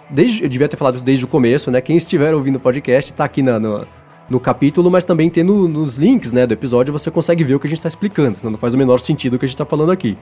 [0.08, 1.80] desde, eu devia ter falado isso desde o começo, né?
[1.82, 3.86] Quem estiver ouvindo o podcast tá aqui na- no,
[4.30, 7.60] no capítulo, mas também tem no- nos links né, do episódio, você consegue ver o
[7.60, 9.54] que a gente está explicando, senão não faz o menor sentido o que a gente
[9.54, 10.16] está falando aqui.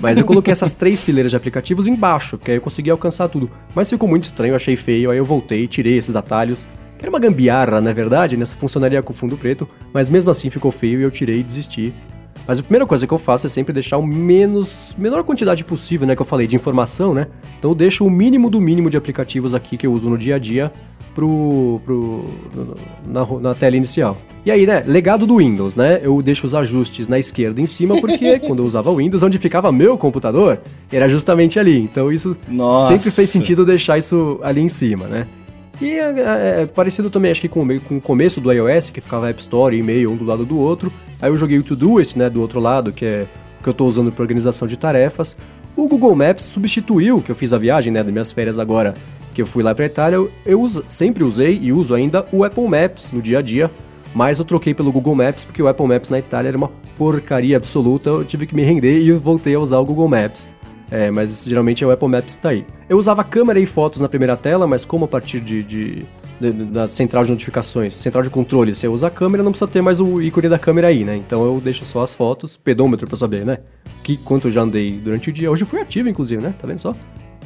[0.00, 3.50] Mas eu coloquei essas três fileiras de aplicativos embaixo, porque aí eu consegui alcançar tudo.
[3.74, 6.66] Mas ficou muito estranho, achei feio, aí eu voltei, tirei esses atalhos.
[6.98, 8.42] Era uma gambiarra, na verdade, né?
[8.42, 11.94] Isso funcionaria com fundo preto, mas mesmo assim ficou feio e eu tirei e desisti.
[12.46, 16.06] Mas a primeira coisa que eu faço é sempre deixar o menos, menor quantidade possível,
[16.06, 17.26] né, que eu falei, de informação, né?
[17.58, 20.36] Então eu deixo o mínimo do mínimo de aplicativos aqui que eu uso no dia
[20.36, 20.72] a dia
[21.14, 22.24] pro, pro
[23.06, 24.16] na, na tela inicial.
[24.44, 25.98] E aí, né, legado do Windows, né?
[26.02, 29.38] Eu deixo os ajustes na esquerda em cima porque quando eu usava o Windows, onde
[29.38, 30.60] ficava meu computador,
[30.92, 31.80] era justamente ali.
[31.80, 32.92] Então isso Nossa.
[32.92, 35.26] sempre fez sentido deixar isso ali em cima, né?
[35.80, 39.28] E é, é- parecido também, acho que com, com o começo do iOS, que ficava
[39.28, 40.90] App Store e e-mail um do lado do outro.
[41.20, 43.26] Aí eu joguei o Todoist, né, do outro lado, que é
[43.60, 45.36] o que eu tô usando para organização de tarefas.
[45.76, 48.94] O Google Maps substituiu, que eu fiz a viagem, né, das minhas férias agora,
[49.34, 50.16] que eu fui lá pra Itália.
[50.16, 53.70] Eu, eu uso- sempre usei e uso ainda o Apple Maps no dia a dia,
[54.14, 57.54] mas eu troquei pelo Google Maps porque o Apple Maps na Itália era uma porcaria
[57.58, 58.08] absoluta.
[58.08, 60.48] Eu tive que me render e voltei a usar o Google Maps.
[60.90, 62.64] É, mas geralmente é o Apple Maps que tá aí.
[62.88, 66.04] Eu usava câmera e fotos na primeira tela, mas como a partir de, de-
[66.40, 69.82] de- da central de notificações, central de controle, você usa a câmera, não precisa ter
[69.82, 71.16] mais o ícone da câmera aí, né?
[71.16, 73.58] Então eu deixo só as fotos, pedômetro pra saber, né?
[74.04, 75.50] Que quanto eu já andei durante o dia.
[75.50, 76.54] Hoje eu fui ativo, inclusive, né?
[76.58, 76.94] Tá vendo só?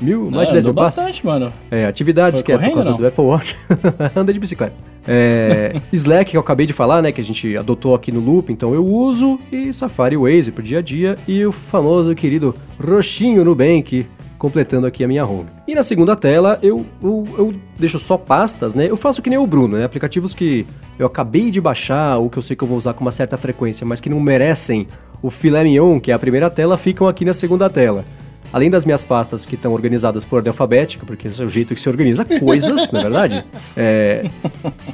[0.00, 0.96] Mil, mais de 10 andou mil passos.
[0.96, 1.52] bastante, mano.
[1.70, 2.96] É, atividades Foi que é por causa não?
[2.96, 3.56] do Apple Watch.
[4.16, 4.74] Anda de bicicleta.
[5.06, 7.12] É, Slack, que eu acabei de falar, né?
[7.12, 9.38] Que a gente adotou aqui no Loop, então eu uso.
[9.52, 11.16] E Safari Waze pro dia a dia.
[11.28, 14.06] E o famoso querido Roxinho Nubank,
[14.38, 15.46] completando aqui a minha home.
[15.68, 18.88] E na segunda tela eu, eu, eu, deixo só pastas, né?
[18.88, 19.84] Eu faço que nem o Bruno, né?
[19.84, 20.66] Aplicativos que
[20.98, 23.36] eu acabei de baixar ou que eu sei que eu vou usar com uma certa
[23.36, 24.88] frequência, mas que não merecem
[25.22, 28.04] o filé mignon, que é a primeira tela, ficam aqui na segunda tela.
[28.52, 31.74] Além das minhas pastas que estão organizadas por ordem alfabética, porque esse é o jeito
[31.74, 33.44] que se organiza coisas, na é verdade,
[33.76, 34.28] é,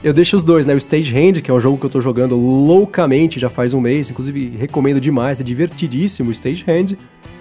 [0.05, 0.75] eu deixo os dois, né?
[0.75, 3.81] O Stage Hand, que é um jogo que eu tô jogando loucamente já faz um
[3.81, 6.97] mês, inclusive recomendo demais, é divertidíssimo o Stage Hand.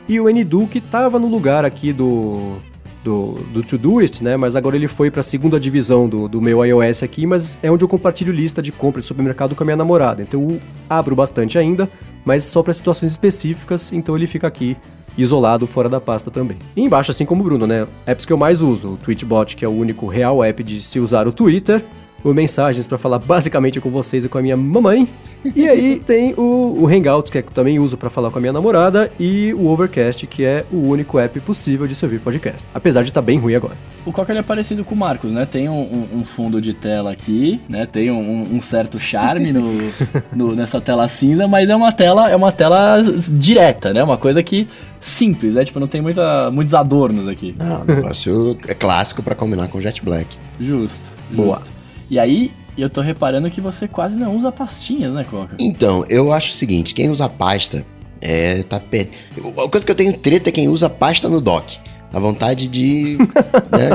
[0.07, 2.57] E o Ndu, que tava no lugar aqui do,
[3.03, 4.37] do, do Todoist, né?
[4.37, 7.69] Mas agora ele foi para a segunda divisão do, do meu iOS aqui, mas é
[7.69, 10.21] onde eu compartilho lista de compra de supermercado com a minha namorada.
[10.21, 11.89] Então eu abro bastante ainda,
[12.23, 14.77] mas só para situações específicas, então ele fica aqui
[15.17, 16.57] isolado fora da pasta também.
[16.75, 17.87] E embaixo, assim como o Bruno, né?
[18.05, 20.99] Apps que eu mais uso, o Tweetbot, que é o único real app de se
[20.99, 21.83] usar o Twitter,
[22.25, 25.07] o Mensagens para falar basicamente com vocês e com a minha mamãe.
[25.55, 28.51] E aí tem o, o Hangouts, que eu também uso para falar com a minha
[28.51, 32.67] namorada, e o Overcast, que é o único app possível de se ouvir podcast.
[32.73, 33.75] Apesar de estar tá bem ruim agora.
[34.03, 35.45] O Coca é parecido com o Marcos, né?
[35.45, 37.85] Tem um, um, fundo de tela aqui, né?
[37.85, 39.71] Tem um, um certo charme no,
[40.33, 43.03] no, nessa tela cinza, mas é uma tela, é uma tela
[43.33, 44.03] direta, né?
[44.03, 44.67] Uma coisa que
[44.99, 45.63] simples, né?
[45.63, 47.53] Tipo, não tem muita, muitos adornos aqui.
[47.55, 50.35] Não, o negócio é clássico para combinar com Jet Black.
[50.59, 51.13] Justo.
[51.29, 51.61] Boa.
[52.09, 55.55] E aí, eu tô reparando que você quase não usa pastinhas, né, Coca?
[55.59, 57.85] Então, eu acho o seguinte, quem usa pasta
[58.21, 58.63] é.
[58.63, 59.09] tá per...
[59.37, 61.79] A coisa que eu tenho treta é quem usa pasta no dock.
[62.13, 63.17] A vontade de.
[63.71, 63.89] né?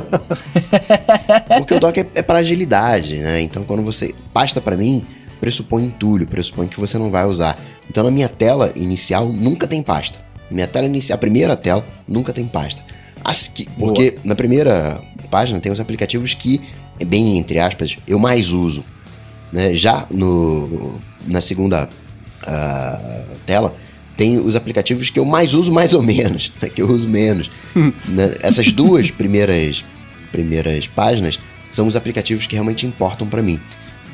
[1.57, 3.41] Porque o dock é, é para agilidade, né?
[3.41, 4.15] Então quando você.
[4.31, 5.07] Pasta para mim
[5.41, 7.59] pressupõe entulho, pressupõe que você não vai usar.
[7.89, 10.21] Então na minha tela inicial nunca tem pasta.
[10.51, 12.85] Minha tela inicial, a primeira tela, nunca tem pasta.
[13.25, 14.23] Assim, porque Boa.
[14.25, 15.01] na primeira
[15.31, 16.61] página tem os aplicativos que
[17.05, 18.85] bem entre aspas, eu mais uso.
[19.53, 19.75] Né?
[19.75, 21.89] Já no, na segunda
[22.43, 23.75] uh, tela,
[24.17, 26.69] tem os aplicativos que eu mais uso mais ou menos, né?
[26.69, 27.51] que eu uso menos.
[27.75, 28.35] né?
[28.43, 29.85] Essas duas primeiras,
[30.31, 31.39] primeiras páginas
[31.71, 33.61] são os aplicativos que realmente importam para mim.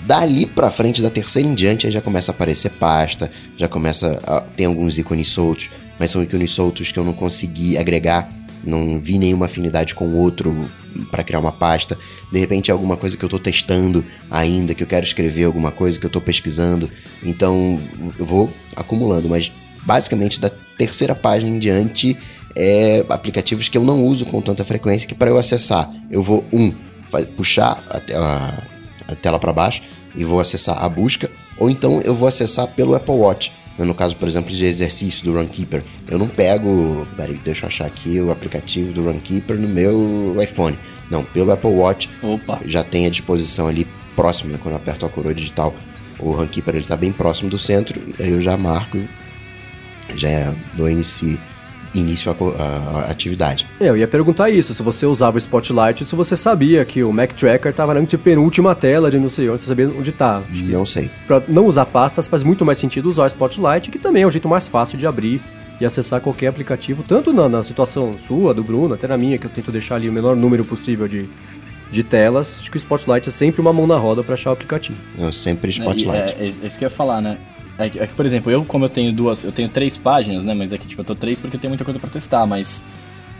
[0.04, 4.20] Dali para frente, da terceira em diante, aí já começa a aparecer pasta, já começa
[4.24, 5.68] a, tem alguns ícones soltos,
[5.98, 8.28] mas são ícones soltos que eu não consegui agregar
[8.64, 10.68] não vi nenhuma afinidade com outro
[11.10, 11.98] para criar uma pasta.
[12.30, 15.70] De repente é alguma coisa que eu estou testando ainda, que eu quero escrever alguma
[15.70, 16.90] coisa que eu estou pesquisando.
[17.22, 17.80] Então
[18.18, 19.52] eu vou acumulando, mas
[19.84, 22.16] basicamente da terceira página em diante
[22.54, 26.44] é aplicativos que eu não uso com tanta frequência que para eu acessar eu vou
[26.52, 26.74] um
[27.36, 28.62] puxar a
[29.08, 29.82] a tela para baixo
[30.14, 33.52] e vou acessar a busca ou então eu vou acessar pelo Apple Watch
[33.84, 37.06] no caso, por exemplo, de exercício do Runkeeper, eu não pego.
[37.16, 40.78] Peraí, deixa eu achar aqui o aplicativo do Runkeeper no meu iPhone.
[41.10, 42.08] Não, pelo Apple Watch.
[42.22, 42.60] Opa.
[42.64, 45.74] Já tem à disposição ali próximo, né, quando eu aperto a coroa digital.
[46.18, 48.98] O Runkeeper ele tá bem próximo do centro, aí eu já marco,
[50.16, 51.38] já dou inicio
[52.00, 53.66] início à, atividade.
[53.80, 57.12] É, eu ia perguntar isso, se você usava o Spotlight, se você sabia que o
[57.12, 60.42] Mac Tracker estava na penúltima tela de não sei onde, você sabia onde está.
[60.50, 61.10] Não sei.
[61.26, 64.30] Para não usar pastas faz muito mais sentido usar o Spotlight, que também é o
[64.30, 65.40] jeito mais fácil de abrir
[65.80, 69.46] e acessar qualquer aplicativo, tanto na, na situação sua, do Bruno, até na minha, que
[69.46, 71.28] eu tento deixar ali o menor número possível de,
[71.90, 74.52] de telas, acho que o Spotlight é sempre uma mão na roda para achar o
[74.52, 74.98] aplicativo.
[75.18, 76.34] Eu sempre Spotlight.
[76.38, 77.38] É, é, é, isso que eu ia falar, né?
[77.78, 80.44] É que, é que, por exemplo, eu, como eu tenho duas, eu tenho três páginas,
[80.44, 80.54] né?
[80.54, 82.82] Mas é que, tipo, eu tô três porque eu tenho muita coisa para testar, mas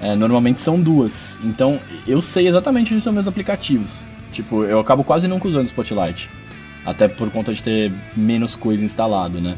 [0.00, 1.38] é, normalmente são duas.
[1.42, 4.04] Então, eu sei exatamente onde estão meus aplicativos.
[4.32, 6.30] Tipo, eu acabo quase nunca usando Spotlight.
[6.84, 9.56] Até por conta de ter menos coisa instalado, né?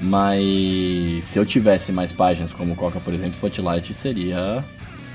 [0.00, 4.62] Mas se eu tivesse mais páginas como Coca, por exemplo, Spotlight seria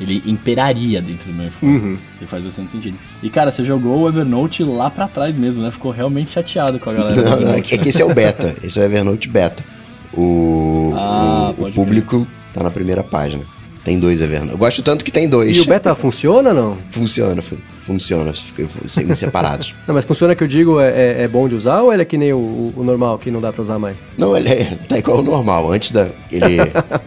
[0.02, 1.78] ele imperaria dentro do meu iPhone.
[1.78, 1.98] Uhum.
[2.22, 2.98] E faz bastante sentido.
[3.22, 5.70] E cara, você jogou o Evernote lá pra trás mesmo, né?
[5.70, 7.22] Ficou realmente chateado com a galera.
[7.22, 8.56] Não, não, é que esse é o beta.
[8.64, 9.64] Esse é o Evernote beta.
[10.14, 12.54] O, ah, o, o público crer.
[12.54, 13.46] tá na primeira página.
[13.84, 14.52] Tem dois Evernote.
[14.52, 15.58] Eu gosto tanto que tem dois.
[15.58, 16.78] E o beta funciona ou não?
[16.90, 17.42] Funciona,
[17.80, 19.74] funciona, ficam separados.
[19.88, 22.06] não, mas funciona que eu digo é, é, é, bom de usar ou ele é
[22.06, 23.98] que nem o, o, normal, que não dá pra usar mais?
[24.18, 25.72] Não, ele é, tá igual ao normal.
[25.72, 26.10] Antes da.
[26.32, 26.58] Ele.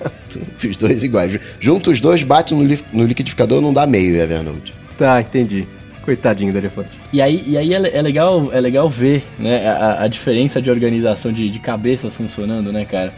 [0.69, 1.39] os dois iguais.
[1.61, 2.63] Junta os dois, bate no,
[2.93, 4.75] no liquidificador, não dá meio Evernote.
[4.99, 5.69] Tá, entendi.
[6.03, 6.91] Coitadinho do elefante.
[7.13, 10.71] E aí, e aí é, é legal, é legal ver né, a, a diferença de
[10.71, 13.15] organização de, de cabeças funcionando, né, cara?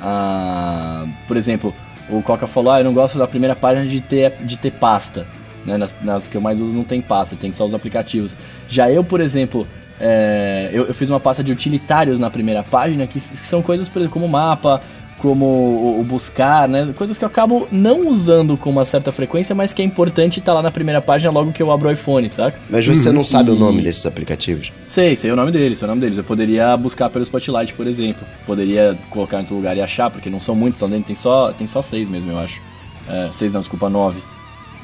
[0.00, 1.74] Ah, por exemplo,
[2.10, 5.26] o Coca falou, ah, eu não gosto da primeira página de ter, de ter pasta.
[5.64, 5.76] Né?
[5.76, 8.36] Nas, nas que eu mais uso não tem pasta, tem só os aplicativos.
[8.68, 9.66] Já eu, por exemplo,
[10.00, 13.88] é, eu, eu, fiz uma pasta de utilitários na primeira página, que, que são coisas
[13.88, 14.80] por exemplo, como mapa,
[15.18, 16.92] como o, o, buscar, né?
[16.96, 20.52] Coisas que eu acabo não usando com uma certa frequência, mas que é importante estar
[20.52, 22.58] tá lá na primeira página logo que eu abro o iPhone, saca?
[22.70, 23.52] Mas você não sabe e...
[23.52, 24.72] o nome desses aplicativos?
[24.86, 26.18] Sei, sei o nome deles, sei o nome deles.
[26.18, 28.26] Eu poderia buscar pelo Spotlight, por exemplo.
[28.46, 31.66] Poderia colocar em outro lugar e achar, porque não são muitos, então tem só, tem
[31.66, 32.62] só seis mesmo, eu acho.
[33.08, 34.22] É, seis não, desculpa, nove.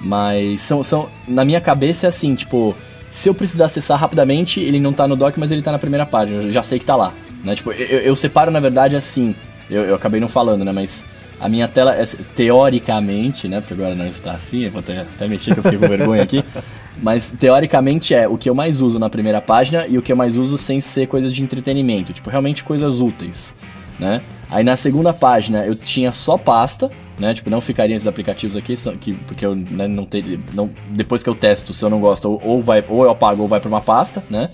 [0.01, 1.09] Mas são, são.
[1.27, 2.75] Na minha cabeça é assim, tipo,
[3.11, 6.05] se eu precisar acessar rapidamente, ele não tá no dock, mas ele tá na primeira
[6.05, 6.43] página.
[6.43, 7.13] Eu já sei que tá lá.
[7.45, 7.55] Né?
[7.55, 9.35] Tipo, eu, eu separo, na verdade, assim.
[9.71, 10.73] Eu, eu acabei não falando, né?
[10.73, 11.07] Mas
[11.41, 12.05] a minha tela, é,
[12.35, 13.61] teoricamente, né?
[13.61, 16.23] Porque agora não está assim, eu vou até, até mexer que eu fiquei com vergonha
[16.23, 16.45] aqui.
[17.03, 20.17] Mas teoricamente é o que eu mais uso na primeira página e o que eu
[20.17, 23.55] mais uso sem ser coisas de entretenimento, tipo, realmente coisas úteis,
[23.99, 24.23] né?
[24.49, 26.89] Aí na segunda página eu tinha só pasta,
[27.19, 27.35] né?
[27.35, 30.39] Tipo, não ficariam esses aplicativos aqui, que, porque eu né, não teria.
[30.55, 33.43] Não, depois que eu testo, se eu não gosto, ou, ou, vai, ou eu apago
[33.43, 34.51] ou vai para uma pasta, né?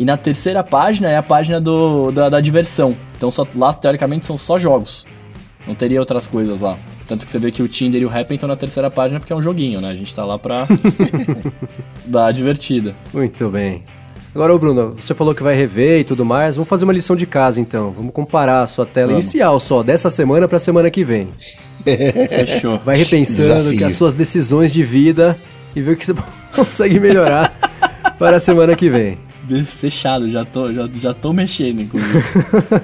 [0.00, 2.96] E na terceira página é a página do, da, da diversão.
[3.18, 5.04] Então só, lá, teoricamente, são só jogos.
[5.66, 6.78] Não teria outras coisas lá.
[7.06, 9.30] Tanto que você vê que o Tinder e o Happn estão na terceira página porque
[9.30, 9.90] é um joguinho, né?
[9.90, 10.66] A gente tá lá pra
[12.06, 12.94] dar a divertida.
[13.12, 13.82] Muito bem.
[14.34, 16.56] Agora, Bruno, você falou que vai rever e tudo mais.
[16.56, 17.90] Vamos fazer uma lição de casa, então.
[17.90, 19.26] Vamos comparar a sua tela Vamos.
[19.26, 21.28] inicial só, dessa semana pra semana que vem.
[21.84, 22.78] Fechou.
[22.78, 25.36] Vai repensando que as suas decisões de vida
[25.76, 26.14] e ver o que você
[26.56, 27.52] consegue melhorar
[28.18, 29.28] para a semana que vem.
[29.64, 32.22] Fechado, já tô, já, já tô mexendo, inclusive.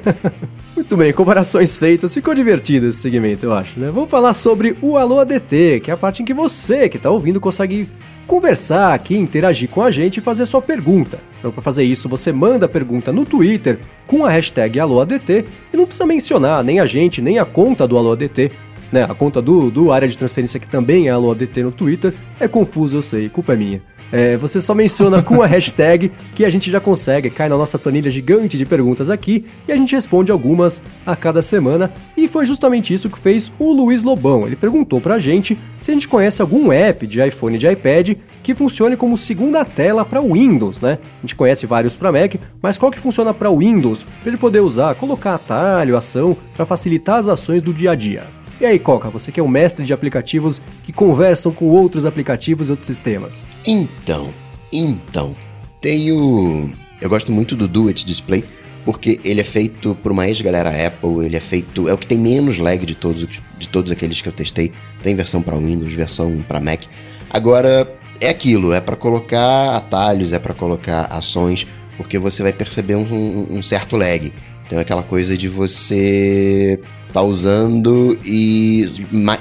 [0.76, 2.12] Muito bem, comparações feitas.
[2.12, 3.90] Ficou divertido esse segmento, eu acho, né?
[3.90, 7.10] Vamos falar sobre o Alô ADT, que é a parte em que você que está
[7.10, 7.88] ouvindo consegue
[8.26, 11.18] conversar aqui, interagir com a gente e fazer sua pergunta.
[11.38, 15.76] Então, para fazer isso, você manda a pergunta no Twitter com a hashtag AlôADT e
[15.76, 18.50] não precisa mencionar nem a gente, nem a conta do AlôADT.
[18.92, 19.04] Né?
[19.04, 22.12] A conta do, do área de transferência que também é AlôADT no Twitter.
[22.38, 23.82] É confuso, eu sei, culpa é minha.
[24.12, 27.78] É, você só menciona com a hashtag que a gente já consegue, cai na nossa
[27.78, 31.90] planilha gigante de perguntas aqui e a gente responde algumas a cada semana.
[32.16, 34.46] E foi justamente isso que fez o Luiz Lobão.
[34.46, 38.16] Ele perguntou pra gente se a gente conhece algum app de iPhone e de iPad
[38.42, 40.98] que funcione como segunda tela para Windows, né?
[41.18, 44.60] A gente conhece vários para Mac, mas qual que funciona para Windows, para ele poder
[44.60, 48.24] usar, colocar atalho, ação, para facilitar as ações do dia a dia.
[48.60, 52.68] E aí, Coca, você que é um mestre de aplicativos que conversam com outros aplicativos
[52.68, 53.50] e outros sistemas.
[53.66, 54.30] Então,
[54.72, 55.36] então,
[55.80, 56.70] tem o...
[57.00, 58.44] Eu gosto muito do Do It Display,
[58.84, 61.86] porque ele é feito por uma ex-galera Apple, ele é feito...
[61.88, 63.28] É o que tem menos lag de todos,
[63.58, 64.72] de todos aqueles que eu testei.
[65.02, 66.84] Tem versão para Windows, versão para Mac.
[67.28, 67.86] Agora,
[68.20, 73.46] é aquilo, é para colocar atalhos, é para colocar ações, porque você vai perceber um,
[73.50, 74.32] um certo lag.
[74.66, 76.80] Então é aquela coisa de você
[77.16, 78.84] tá usando e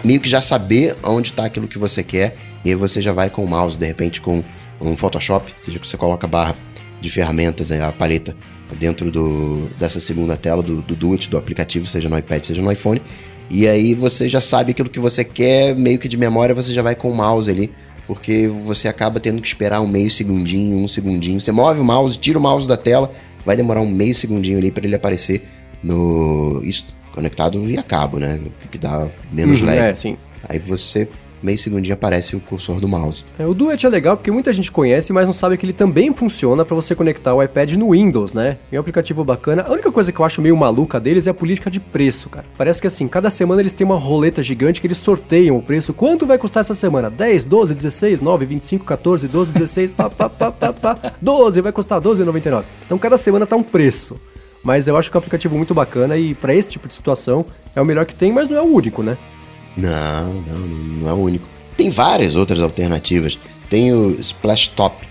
[0.01, 2.37] meio que já saber onde está aquilo que você quer.
[2.63, 4.41] E aí você já vai com o mouse, de repente com
[4.79, 6.55] um Photoshop, seja que você coloca a barra
[7.01, 8.33] de ferramentas, né, a paleta
[8.79, 12.71] dentro do, dessa segunda tela do, do Duet, do aplicativo, seja no iPad, seja no
[12.71, 13.01] iPhone.
[13.49, 16.81] E aí você já sabe aquilo que você quer, meio que de memória você já
[16.81, 17.69] vai com o mouse ali,
[18.07, 21.41] porque você acaba tendo que esperar um meio segundinho, um segundinho.
[21.41, 23.11] Você move o mouse, tira o mouse da tela,
[23.45, 25.45] vai demorar um meio segundinho ali para ele aparecer
[25.83, 26.61] no.
[26.63, 28.41] Isso conectado via cabo, né?
[28.69, 29.79] Que dá menos uhum, lag.
[29.79, 30.17] É, sim.
[30.47, 31.07] Aí você
[31.45, 33.23] meio segundinho aparece o cursor do mouse.
[33.37, 36.13] É, o Duet é legal porque muita gente conhece, mas não sabe que ele também
[36.13, 38.57] funciona para você conectar o iPad no Windows, né?
[38.71, 39.63] É um aplicativo bacana.
[39.67, 42.45] A única coisa que eu acho meio maluca deles é a política de preço, cara.
[42.57, 45.93] Parece que assim, cada semana eles têm uma roleta gigante que eles sorteiam o preço.
[45.93, 47.09] Quanto vai custar essa semana?
[47.09, 51.13] 10, 12, 16, 9, 25, 14, 12, 16, pá, pá, pá, pá, pá.
[51.21, 52.63] 12, vai custar 12,99.
[52.85, 54.19] Então cada semana tá um preço.
[54.65, 57.45] Mas eu acho que é um aplicativo muito bacana e para esse tipo de situação
[57.75, 59.15] é o melhor que tem, mas não é o único, né?
[59.77, 61.47] Não, não, não é o único.
[61.77, 63.37] Tem várias outras alternativas.
[63.69, 65.07] Tem o Splash Top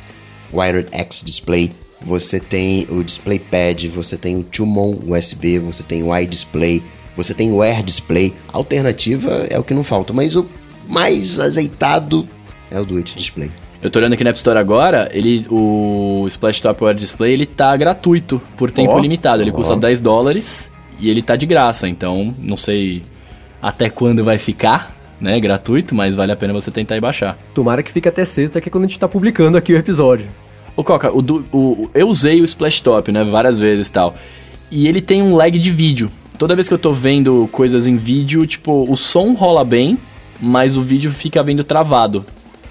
[0.52, 6.02] Wired X Display, você tem o Display Pad, você tem o Tumon USB, você tem
[6.02, 6.82] o iDisplay,
[7.16, 8.34] você tem o Air Display.
[8.52, 10.46] Alternativa é o que não falta, mas o
[10.88, 12.28] mais azeitado
[12.70, 13.52] é o Duet Display.
[13.84, 17.44] Eu tô olhando aqui na App Store agora, ele, o Splash Top Wire Display, ele
[17.44, 19.42] tá gratuito por tempo oh, limitado.
[19.42, 19.52] Ele oh.
[19.52, 23.02] custa 10 dólares e ele tá de graça, então não sei
[23.60, 27.36] até quando vai ficar, né, gratuito, mas vale a pena você tentar e baixar.
[27.52, 30.28] Tomara que fique até sexta, que é quando a gente tá publicando aqui o episódio.
[30.74, 31.20] Ô Coca, o,
[31.52, 34.14] o, eu usei o Splash Top, né, várias vezes e tal,
[34.70, 36.10] e ele tem um lag de vídeo.
[36.38, 39.98] Toda vez que eu tô vendo coisas em vídeo, tipo, o som rola bem,
[40.40, 42.24] mas o vídeo fica vendo travado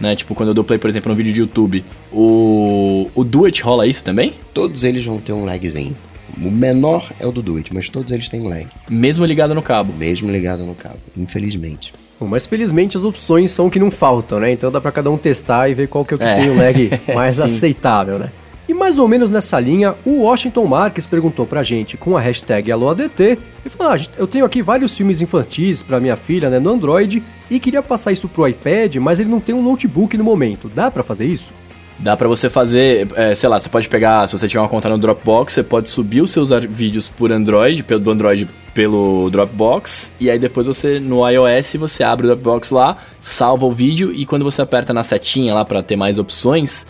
[0.03, 0.15] né?
[0.15, 3.87] Tipo, quando eu dou play, por exemplo, no vídeo de YouTube, o, o Duet rola
[3.87, 4.33] isso também?
[4.53, 5.95] Todos eles vão ter um lagzinho.
[6.41, 8.67] O menor é o do Duet, mas todos eles têm um lag.
[8.89, 9.93] Mesmo ligado no cabo?
[9.97, 11.93] Mesmo ligado no cabo, infelizmente.
[12.19, 14.51] Bom, mas felizmente as opções são que não faltam, né?
[14.51, 16.35] Então dá para cada um testar e ver qual que é o que é.
[16.35, 18.31] tem o lag mais aceitável, né?
[18.67, 22.71] E mais ou menos nessa linha, o Washington Marques perguntou pra gente com a hashtag
[22.71, 26.69] AloADT e falou: ah, eu tenho aqui vários filmes infantis pra minha filha né, no
[26.69, 30.69] Android e queria passar isso pro iPad, mas ele não tem um notebook no momento.
[30.73, 31.51] Dá para fazer isso?
[31.99, 34.89] Dá pra você fazer, é, sei lá, você pode pegar, se você tiver uma conta
[34.89, 40.11] no Dropbox, você pode subir os seus vídeos por Android, pelo do Android pelo Dropbox,
[40.19, 44.25] e aí depois você no iOS você abre o Dropbox lá, salva o vídeo e
[44.25, 46.87] quando você aperta na setinha lá pra ter mais opções,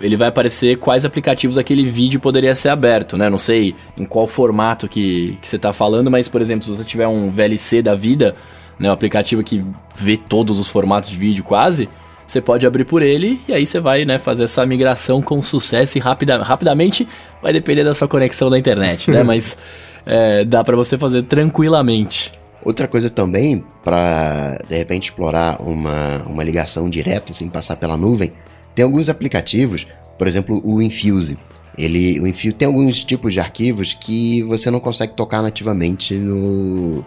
[0.00, 3.30] ele vai aparecer quais aplicativos aquele vídeo poderia ser aberto, né?
[3.30, 6.84] Não sei em qual formato que, que você tá falando, mas por exemplo, se você
[6.84, 8.34] tiver um VLC da vida,
[8.78, 9.64] né, um aplicativo que
[9.94, 11.88] vê todos os formatos de vídeo quase,
[12.26, 15.96] você pode abrir por ele e aí você vai né, fazer essa migração com sucesso
[15.96, 17.06] e rapida, rapidamente
[17.40, 19.22] vai depender da sua conexão da internet, né?
[19.24, 19.56] Mas
[20.04, 22.32] é, dá pra você fazer tranquilamente.
[22.64, 28.32] Outra coisa também, para de repente explorar uma, uma ligação direta sem passar pela nuvem,
[28.76, 31.36] tem alguns aplicativos, por exemplo, o Infuse.
[31.76, 37.04] Ele, o Infuse tem alguns tipos de arquivos que você não consegue tocar nativamente no,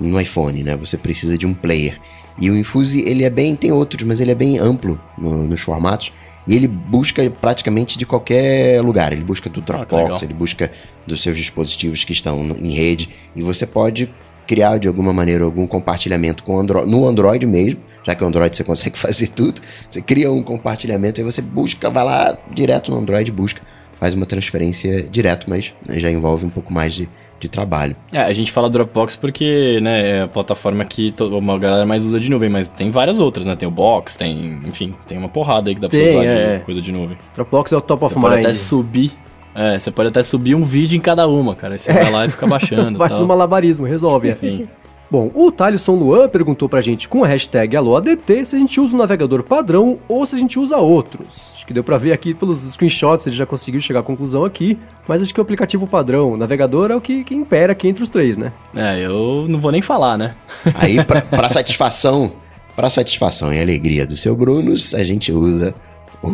[0.00, 0.76] no iPhone, né?
[0.76, 2.00] Você precisa de um player.
[2.40, 5.60] E o Infuse, ele é bem, tem outros, mas ele é bem amplo no- nos
[5.60, 6.10] formatos.
[6.46, 9.12] E ele busca praticamente de qualquer lugar.
[9.12, 9.84] Ele busca do legal.
[9.86, 10.70] Dropbox, ele busca
[11.06, 13.08] dos seus dispositivos que estão em rede.
[13.34, 14.10] E você pode
[14.46, 18.56] criar de alguma maneira algum compartilhamento com Andro no Android mesmo, já que o Android
[18.56, 19.60] você consegue fazer tudo.
[19.88, 23.60] Você cria um compartilhamento e você busca, vai lá direto no Android, busca,
[23.98, 27.08] faz uma transferência direto, mas né, já envolve um pouco mais de,
[27.40, 27.96] de trabalho.
[28.12, 32.20] É, a gente fala Dropbox porque né, é a plataforma que uma galera mais usa
[32.20, 33.56] de nuvem, mas tem várias outras, né?
[33.56, 36.24] Tem o Box, tem, enfim, tem uma porrada aí que dá pra você Tem, usar
[36.24, 36.58] é.
[36.58, 37.16] de coisa de nuvem.
[37.34, 38.44] Dropbox é o top of Você pode mind.
[38.46, 39.12] até subir.
[39.54, 41.74] É, você pode até subir um vídeo em cada uma, cara.
[41.74, 42.98] Aí você vai lá e fica baixando.
[42.98, 43.22] Faz tal.
[43.22, 44.30] um malabarismo, resolve.
[44.30, 44.68] Enfim.
[45.10, 48.96] Bom, o Thalisson Luan perguntou pra gente com a hashtag AlôADT se a gente usa
[48.96, 51.50] o navegador padrão ou se a gente usa outros.
[51.54, 54.76] Acho que deu pra ver aqui pelos screenshots, ele já conseguiu chegar à conclusão aqui,
[55.06, 58.02] mas acho que o aplicativo padrão, o navegador, é o que, que impera aqui entre
[58.02, 58.50] os três, né?
[58.74, 60.34] É, eu não vou nem falar, né?
[60.74, 62.32] Aí, pra, pra satisfação,
[62.74, 65.74] pra satisfação e alegria do seu Brunos, a gente usa
[66.22, 66.28] o,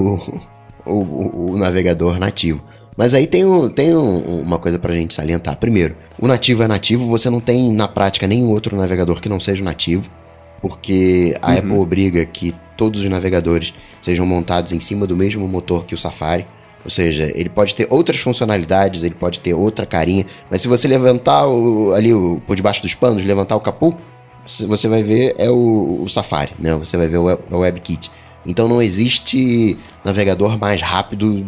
[0.87, 2.63] o, o- o navegador nativo.
[3.01, 5.57] Mas aí tem, um, tem um- uma coisa pra gente salientar.
[5.57, 9.41] Primeiro, o nativo é nativo, você não tem na prática nenhum outro navegador que não
[9.41, 10.11] seja o nativo,
[10.61, 13.73] porque a Apple obriga que todos os navegadores
[14.03, 16.45] sejam montados em cima do mesmo motor que o Safari.
[16.85, 20.87] Ou seja, ele pode ter outras funcionalidades, ele pode ter outra carinha, mas se você
[20.87, 23.95] levantar o- ali o, por debaixo dos panos, levantar o capu,
[24.47, 26.75] se- você vai ver é o, o Safari, né?
[26.77, 28.11] Você vai ver o, o WebKit.
[28.47, 31.47] Então não existe navegador mais rápido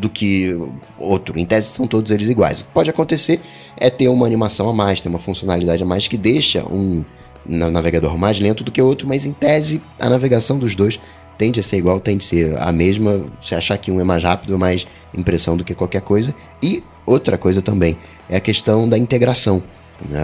[0.00, 0.56] do que
[0.98, 1.38] outro.
[1.38, 2.60] Em tese são todos eles iguais.
[2.60, 3.40] O que pode acontecer
[3.76, 7.04] é ter uma animação a mais, ter uma funcionalidade a mais que deixa um
[7.44, 11.00] na- navegador mais lento do que outro, mas em tese a navegação dos dois
[11.36, 13.26] tende a ser igual, tende a ser a mesma.
[13.40, 16.34] Se achar que um é mais rápido, é mais impressão do que qualquer coisa.
[16.62, 17.96] E outra coisa também
[18.28, 19.62] é a questão da integração.
[20.08, 20.22] né?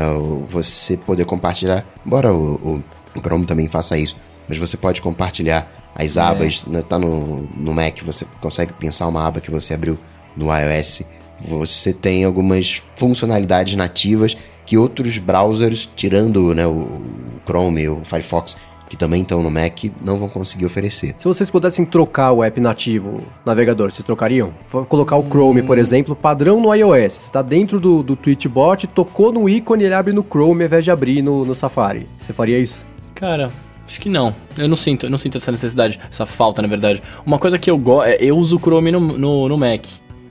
[0.48, 2.82] Você poder compartilhar, embora o-
[3.14, 4.16] o Chrome também faça isso,
[4.48, 6.82] mas você pode compartilhar as abas, né?
[6.82, 9.98] tá no, no Mac, você consegue pensar uma aba que você abriu
[10.36, 11.02] no iOS.
[11.40, 17.00] Você tem algumas funcionalidades nativas que outros browsers, tirando né, o,
[17.46, 18.56] Chrome e o Firefox,
[18.88, 21.14] que também estão no Mac, não vão conseguir oferecer.
[21.18, 24.52] Se vocês pudessem trocar o app nativo navegador, vocês trocariam?
[24.88, 27.12] Colocar o Chrome, por exemplo, padrão no iOS.
[27.12, 30.84] Você está dentro do, do Tweetbot, tocou no ícone, ele abre no Chrome ao invés
[30.84, 32.08] de abrir no, no Safari.
[32.20, 32.84] Você faria isso?
[33.14, 33.50] Cara,
[33.86, 34.34] acho que não.
[34.58, 37.02] Eu não sinto, eu não sinto essa necessidade, essa falta, na verdade.
[37.24, 39.86] Uma coisa que eu gosto, eu uso o Chrome no, no, no Mac.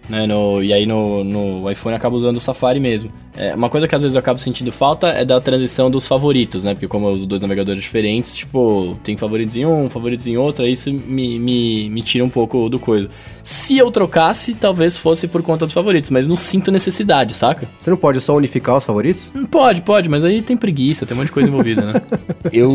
[0.08, 3.10] Né, no, e aí no, no iPhone eu acabo usando o Safari mesmo.
[3.38, 6.64] É, uma coisa que às vezes eu acabo sentindo falta é da transição dos favoritos,
[6.64, 6.74] né?
[6.74, 10.64] Porque como eu uso dois navegadores diferentes, tipo, tem favoritos em um, favoritos em outro,
[10.64, 13.10] aí isso me, me, me tira um pouco do coisa.
[13.44, 17.68] Se eu trocasse, talvez fosse por conta dos favoritos, mas não sinto necessidade, saca?
[17.80, 19.32] Você não pode só unificar os favoritos?
[19.36, 22.02] Hum, Pode, pode, mas aí tem preguiça, tem um monte de coisa envolvida, né?
[22.54, 22.70] Eu.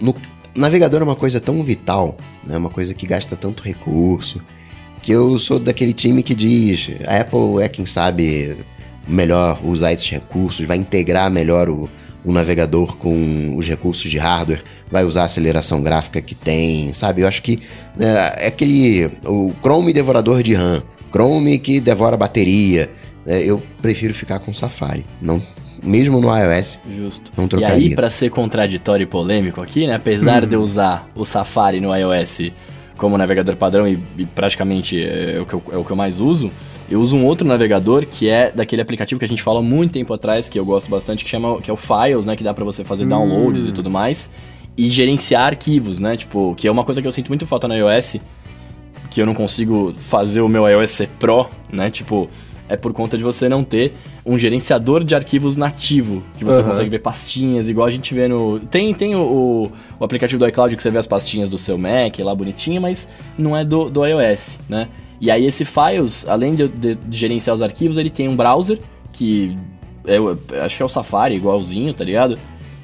[0.00, 0.14] No,
[0.54, 2.56] navegador é uma coisa tão vital, né?
[2.56, 4.40] Uma coisa que gasta tanto recurso.
[5.02, 8.56] Que eu sou daquele time que diz: a Apple é quem sabe
[9.06, 11.90] melhor usar esses recursos, vai integrar melhor o,
[12.24, 17.22] o navegador com os recursos de hardware, vai usar a aceleração gráfica que tem, sabe?
[17.22, 17.58] Eu acho que
[17.96, 19.10] né, é aquele.
[19.24, 22.88] O Chrome devorador de RAM, Chrome que devora bateria.
[23.26, 25.04] né, eu prefiro ficar com o Safari.
[25.20, 25.42] Não,
[25.82, 27.32] mesmo no iOS, Justo.
[27.36, 27.76] Não e trocaria.
[27.76, 29.96] aí, pra ser contraditório e polêmico aqui, né?
[29.96, 32.52] Apesar de eu usar o Safari no iOS
[33.02, 36.20] como navegador padrão e, e praticamente é o, que eu, é o que eu mais
[36.20, 36.52] uso,
[36.88, 39.90] eu uso um outro navegador que é daquele aplicativo que a gente fala há muito
[39.90, 42.36] tempo atrás, que eu gosto bastante, que chama que é o Files, né?
[42.36, 44.30] Que dá pra você fazer downloads e tudo mais.
[44.76, 46.16] E gerenciar arquivos, né?
[46.16, 48.18] Tipo, que é uma coisa que eu sinto muito falta no iOS,
[49.10, 51.90] que eu não consigo fazer o meu iOS ser Pro, né?
[51.90, 52.30] Tipo,
[52.72, 53.92] é por conta de você não ter
[54.24, 56.68] um gerenciador de arquivos nativo, que você Aham.
[56.70, 58.60] consegue ver pastinhas, igual a gente vê no.
[58.60, 59.70] Tem, tem o,
[60.00, 63.10] o, aplicativo do iCloud que você vê as pastinhas do seu Mac lá bonitinho, mas
[63.36, 64.88] não é do, do iOS, né?
[65.20, 68.78] E aí esse Files, além de, de- de gerenciar os arquivos, ele tem um browser
[69.12, 69.54] que
[70.06, 70.16] é,
[70.64, 72.38] acho que é o Safari, igualzinho, tá ligado?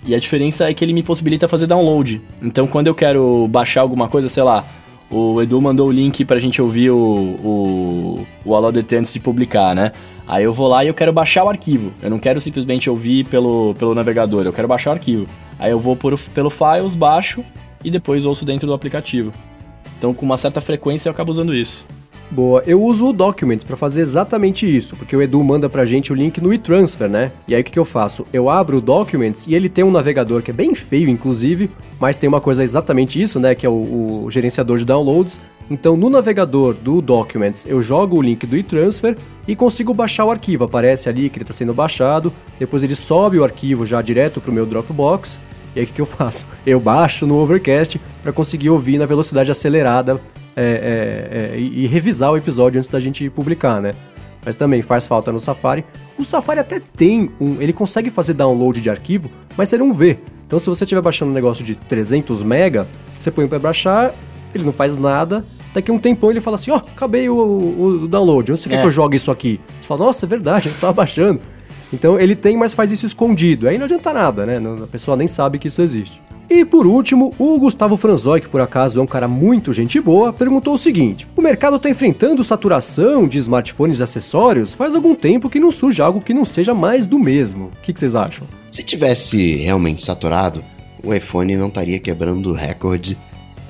[0.05, 2.21] E a diferença é que ele me possibilita fazer download.
[2.43, 4.65] Então quando eu quero baixar alguma coisa, sei lá,
[5.11, 9.21] o Edu mandou o link pra gente ouvir o, o, o Alô DT antes de
[9.21, 9.93] publicar, né?
[10.27, 11.93] Aí eu vou lá e eu quero baixar o arquivo.
[12.03, 15.27] Eu não quero simplesmente ouvir pelo, pelo navegador, eu quero baixar o arquivo.
[15.59, 17.43] Aí eu vou por, pelo Files, baixo
[17.83, 19.33] e depois ouço dentro do aplicativo.
[19.97, 21.87] Então com uma certa frequência eu acabo usando isso.
[22.31, 26.13] Boa, eu uso o Documents pra fazer exatamente isso, porque o Edu manda pra gente
[26.13, 27.33] o link no e-transfer, né?
[27.49, 28.27] E aí o que, eu faço?
[28.31, 32.19] Eu abro o Documents e ele tem um navegador que é bem feio, inclusive, mas
[32.19, 33.55] tem uma coisa exatamente isso, né?
[33.55, 35.41] Que é o, o gerenciador de downloads.
[35.71, 39.17] Então no navegador do Documents eu jogo o link do e-transfer
[39.47, 40.65] e consigo baixar o arquivo.
[40.65, 44.53] Aparece ali que ele está sendo baixado, depois ele sobe o arquivo já direto pro
[44.53, 45.41] meu Dropbox.
[45.75, 46.47] E aí o que eu faço?
[46.67, 50.21] Eu baixo no Overcast para conseguir ouvir na velocidade acelerada
[50.61, 53.93] é, é, é, e, revisar o episódio antes da gente publicar, né?
[54.45, 55.85] Mas também faz falta no Safari.
[56.19, 57.61] O Safari até tem um.
[57.61, 60.17] Ele consegue fazer download de arquivo, mas você não vê.
[60.47, 62.87] Então, se você estiver baixando um negócio de 300 mega,
[63.19, 64.15] você põe para baixar,
[64.55, 65.45] ele não faz nada.
[65.75, 68.53] Daqui a um tempão ele fala assim: Ó, acabei o, o- o download.
[68.53, 68.81] Onde você quer É.
[68.81, 69.61] que eu jogue isso aqui?
[69.81, 71.41] Você fala: Nossa, é verdade, eu tava baixando.
[71.93, 73.69] Então ele tem, mas faz isso escondido.
[73.69, 74.61] Aí não adianta nada, né?
[74.83, 76.21] A pessoa nem sabe que isso existe.
[76.51, 80.33] E por último, o Gustavo Franzoi, que por acaso é um cara muito gente boa,
[80.33, 84.73] perguntou o seguinte: O mercado está enfrentando saturação de smartphones e acessórios?
[84.73, 87.67] Faz algum tempo que não surge algo que não seja mais do mesmo.
[87.67, 88.47] O que, que vocês acham?
[88.71, 90.65] Se tivesse realmente saturado,
[91.05, 93.17] o iPhone não estaria quebrando recorde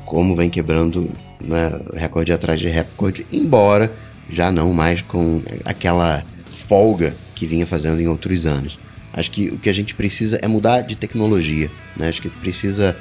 [0.08, 3.92] como vem quebrando né, recorde atrás de recorde, embora
[4.30, 6.24] já não mais com aquela
[6.62, 8.78] folga que vinha fazendo em outros anos.
[9.12, 11.70] Acho que o que a gente precisa é mudar de tecnologia.
[11.96, 12.08] Né?
[12.08, 12.96] Acho que precisa.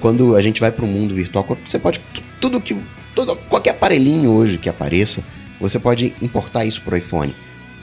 [0.00, 1.98] Quando a gente vai para o mundo virtual, você pode.
[2.14, 2.76] tu- Tudo que.
[3.48, 5.24] Qualquer aparelhinho hoje que apareça,
[5.60, 7.34] você pode importar isso para o iPhone.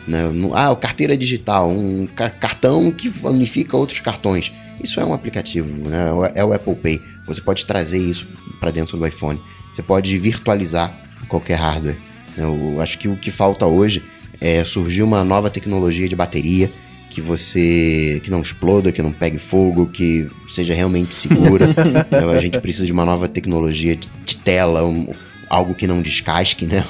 [0.07, 0.19] Né?
[0.53, 4.51] Ah, carteira digital, um ca- cartão que unifica outros cartões.
[4.81, 6.05] Isso é um aplicativo, né?
[6.35, 7.01] é o Apple Pay.
[7.27, 8.25] Você pode trazer isso
[8.59, 9.41] para dentro do iPhone.
[9.73, 10.95] Você pode virtualizar
[11.27, 11.97] qualquer hardware.
[12.37, 14.01] Eu acho que o que falta hoje
[14.41, 16.71] é surgir uma nova tecnologia de bateria
[17.09, 21.67] que você que não exploda, que não pegue fogo, que seja realmente segura.
[22.07, 25.13] Então, a gente precisa de uma nova tecnologia de, de tela, um-
[25.49, 26.83] algo que não descasque, né?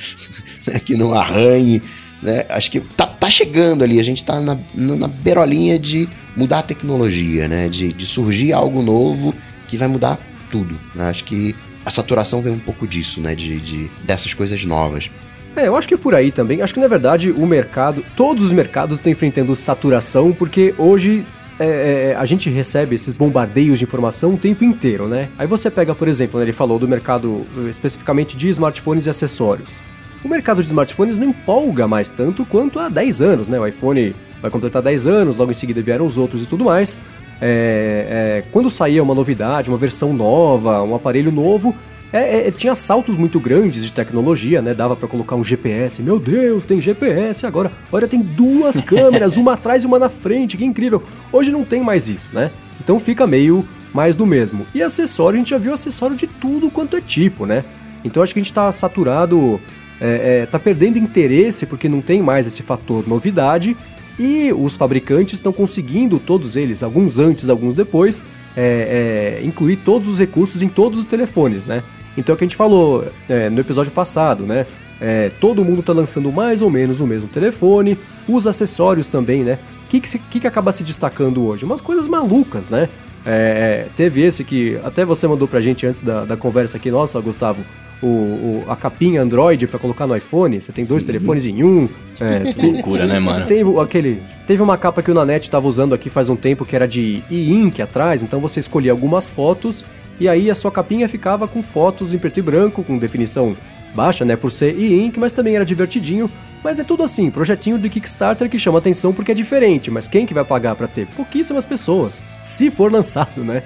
[0.84, 1.80] que não arranhe.
[2.22, 2.44] Né?
[2.48, 6.60] Acho que tá, tá chegando ali, a gente tá na, na, na beirolinha de mudar
[6.60, 7.68] a tecnologia, né?
[7.68, 9.34] De, de surgir algo novo
[9.68, 10.18] que vai mudar
[10.50, 10.78] tudo.
[10.94, 11.08] né?
[11.08, 11.54] Acho que
[11.84, 13.34] a saturação vem um pouco disso, né?
[13.34, 15.10] De, de- dessas coisas novas.
[15.56, 16.60] É, eu acho que é por aí também.
[16.60, 21.24] Acho que na verdade o mercado, todos os mercados estão enfrentando saturação, porque hoje
[21.58, 25.30] é, é, a gente recebe esses bombardeios de informação o tempo inteiro, né?
[25.38, 29.10] Aí você pega, por exemplo, né, ele falou do mercado eh, especificamente de smartphones e
[29.10, 29.82] acessórios.
[30.22, 33.58] O mercado de smartphones não empolga mais tanto quanto há 10 anos, né?
[33.58, 36.98] O iPhone vai completar 10 anos, logo em seguida vieram os outros e tudo mais.
[37.40, 41.74] É, é, quando saía uma novidade, uma versão nova, um aparelho novo,
[42.12, 44.72] é, é, tinha saltos muito grandes de tecnologia, né?
[44.72, 46.02] Dava pra colocar um GPS.
[46.02, 47.70] Meu Deus, tem GPS agora.
[47.90, 51.02] Olha, tem duas câmeras, uma atrás e uma na frente, que incrível.
[51.32, 52.50] Hoje não tem mais isso, né?
[52.80, 54.66] Então fica meio mais do mesmo.
[54.74, 57.64] E acessório, a gente já viu acessório de tudo quanto é tipo, né?
[58.04, 59.60] Então acho que a gente tá saturado,
[60.00, 63.76] é, é, tá perdendo interesse porque não tem mais esse fator novidade.
[64.18, 68.24] E os fabricantes estão conseguindo, todos eles, alguns antes, alguns depois,
[68.56, 71.82] é, é, incluir todos os recursos em todos os telefones, né?
[72.16, 74.66] Então é o que a gente falou é, no episódio passado, né?
[74.98, 79.58] É, todo mundo está lançando mais ou menos o mesmo telefone, os acessórios também, né?
[79.86, 81.64] O que, que, que, acaba se destacando hoje?
[81.64, 82.88] Umas coisas malucas, né?
[83.24, 87.20] É, teve esse que até você mandou pra gente antes da, da conversa aqui, nossa,
[87.20, 87.60] Gustavo,
[88.02, 91.88] o, o- a capinha Android para colocar no iPhone, você tem dois telefones em um.
[92.20, 93.46] É, tem- Loucura, né, mano?
[93.46, 94.22] Teve aquele.
[94.46, 97.22] Teve uma capa que o Nanete estava usando aqui faz um tempo que era de
[97.30, 99.84] e-ink atrás, então você escolhia algumas fotos
[100.18, 103.56] e aí a sua capinha ficava com fotos em preto e branco, com definição
[103.94, 106.30] baixa, né, por ser e-ink, mas também era divertidinho.
[106.62, 110.26] Mas é tudo assim, projetinho de Kickstarter que chama atenção porque é diferente, mas quem
[110.26, 111.06] que vai pagar para ter?
[111.08, 113.62] Pouquíssimas pessoas, se for lançado, né?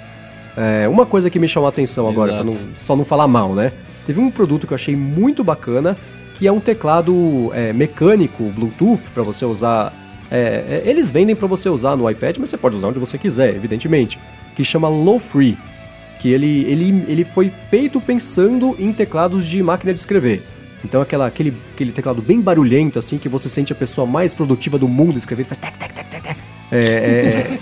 [0.56, 3.72] É, uma coisa que me chamou a atenção agora, não, só não falar mal, né?
[4.06, 5.96] Teve um produto que eu achei muito bacana,
[6.34, 9.92] que é um teclado é, mecânico, Bluetooth, para você usar.
[10.30, 13.16] é, é, eles vendem para você usar no iPad, mas você pode usar onde você
[13.16, 14.18] quiser, evidentemente.
[14.54, 15.56] Que chama Low Free.
[16.20, 20.42] Que ele, ele, ele foi feito pensando em teclados de máquina de escrever.
[20.84, 24.78] Então aquela, aquele, aquele teclado bem barulhento, assim, que você sente a pessoa mais produtiva
[24.78, 26.36] do mundo escrevendo, faz tec, tec, tec, tec, tec.
[26.72, 27.58] É, é,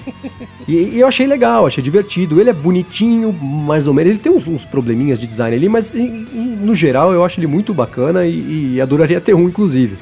[0.68, 2.40] e, e eu achei legal, achei divertido.
[2.40, 4.10] Ele é bonitinho, mais ou menos.
[4.10, 7.72] Ele tem uns, uns probleminhas de design ali, mas no geral eu acho ele muito
[7.72, 9.96] bacana e, e adoraria ter um, inclusive.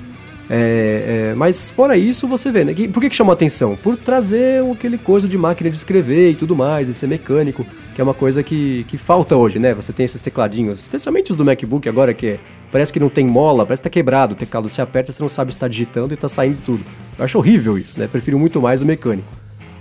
[0.49, 2.75] É, é, mas fora isso, você vê, né?
[2.93, 3.77] Por que, que chamou atenção?
[3.77, 7.67] Por trazer aquele coisa de máquina de escrever e tudo mais, e ser mecânico,
[7.97, 9.73] que é uma coisa que, que falta hoje, né?
[9.73, 12.39] Você tem esses tecladinhos, especialmente os do MacBook agora, que
[12.71, 14.35] parece que não tem mola, parece que tá quebrado.
[14.35, 16.85] O teclado você aperta, você não sabe se tá digitando e tá saindo tudo.
[17.19, 18.07] Eu acho horrível isso, né?
[18.07, 19.27] Prefiro muito mais o mecânico.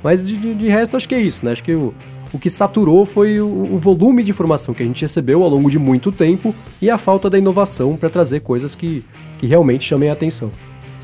[0.01, 1.51] Mas de, de, de resto, acho que é isso, né?
[1.51, 1.93] Acho que o,
[2.31, 5.69] o que saturou foi o, o volume de informação que a gente recebeu ao longo
[5.69, 9.03] de muito tempo e a falta da inovação para trazer coisas que,
[9.39, 10.49] que realmente chamem a atenção.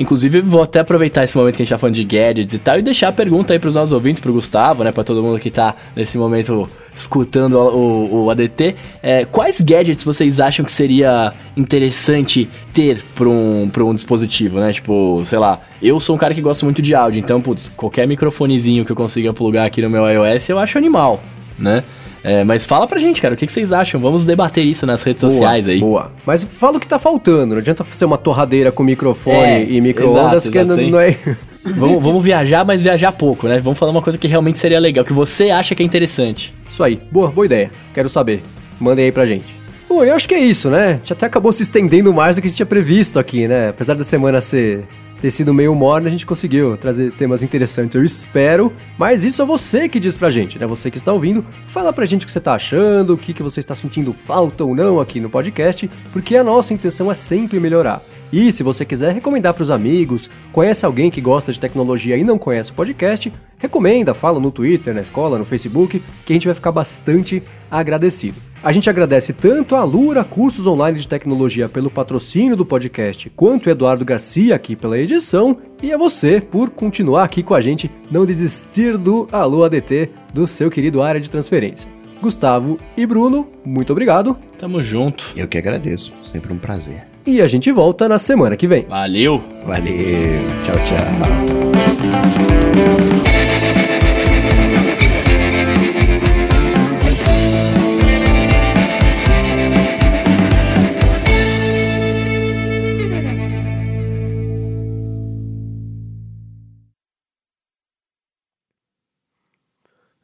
[0.02, 2.78] Inclusive, vou até aproveitar esse momento que a gente tá falando de gadgets e tal
[2.80, 4.92] e deixar a pergunta aí pros nossos ouvintes, pro Gustavo, né?
[4.92, 8.76] Pra todo mundo que tá nesse momento escutando o, o- ADT.
[9.02, 14.74] É, quais gadgets vocês acham que seria interessante ter pra um, pra um dispositivo, né?
[14.74, 18.08] Tipo, sei lá, eu sou um cara que gosta muito de áudio, então, putz, qualquer
[18.08, 21.22] microfonezinho que eu consiga plugar aqui no meu iOS eu acho animal,
[21.58, 21.84] né?
[22.24, 24.00] É, mas fala pra gente, cara, o que, que vocês acham?
[24.00, 25.80] Vamos debater isso nas redes sociais aí.
[25.80, 26.12] Boa.
[26.26, 27.56] Mas fala o que tá faltando.
[27.56, 31.18] Não adianta ser uma torradeira com microfone É, e micro-ondas, que não, não é.
[31.64, 33.60] Vamos, vamos viajar, mas viajar pouco, né?
[33.60, 36.52] Vamos falar uma coisa que realmente seria legal, que você acha que é interessante.
[36.72, 37.00] Isso aí.
[37.12, 37.70] Boa, boa ideia.
[37.94, 38.42] Quero saber.
[38.80, 39.54] Mandem aí pra gente.
[39.88, 40.88] Bom, eu acho que é isso, né?
[40.88, 43.70] A gente até acabou se estendendo mais do que a gente tinha previsto aqui, né?
[43.70, 44.86] Apesar da semana ser
[45.22, 48.74] ter sido meio morna, a gente conseguiu trazer temas interessantes, eu espero.
[48.98, 50.66] Mas isso é você que diz pra gente, né?
[50.66, 53.44] Você que está ouvindo, fala pra gente o que você tá achando, o que, que
[53.44, 57.60] você está sentindo falta ou não aqui no podcast, porque a nossa intenção é sempre
[57.60, 58.02] melhorar.
[58.34, 62.40] E se você quiser recomendar pros amigos, conhece alguém que gosta de tecnologia e não
[62.40, 66.56] conhece o podcast, recomenda, fala no Twitter, na escola, no Facebook, que a gente vai
[66.56, 68.51] ficar bastante agradecido.
[68.64, 73.66] A gente agradece tanto a Lura Cursos Online de Tecnologia pelo patrocínio do podcast, quanto
[73.66, 77.90] o Eduardo Garcia aqui pela edição, e a você por continuar aqui com a gente,
[78.12, 81.90] não desistir do Alô ADT, do seu querido área de transferência.
[82.22, 85.26] Gustavo e Bruno, muito obrigado, Tamo junto.
[85.36, 87.08] Eu que agradeço, sempre um prazer.
[87.26, 88.86] e a gente volta na semana que vem.
[88.86, 89.42] Valeu!
[89.66, 91.02] Valeu, tchau, tchau.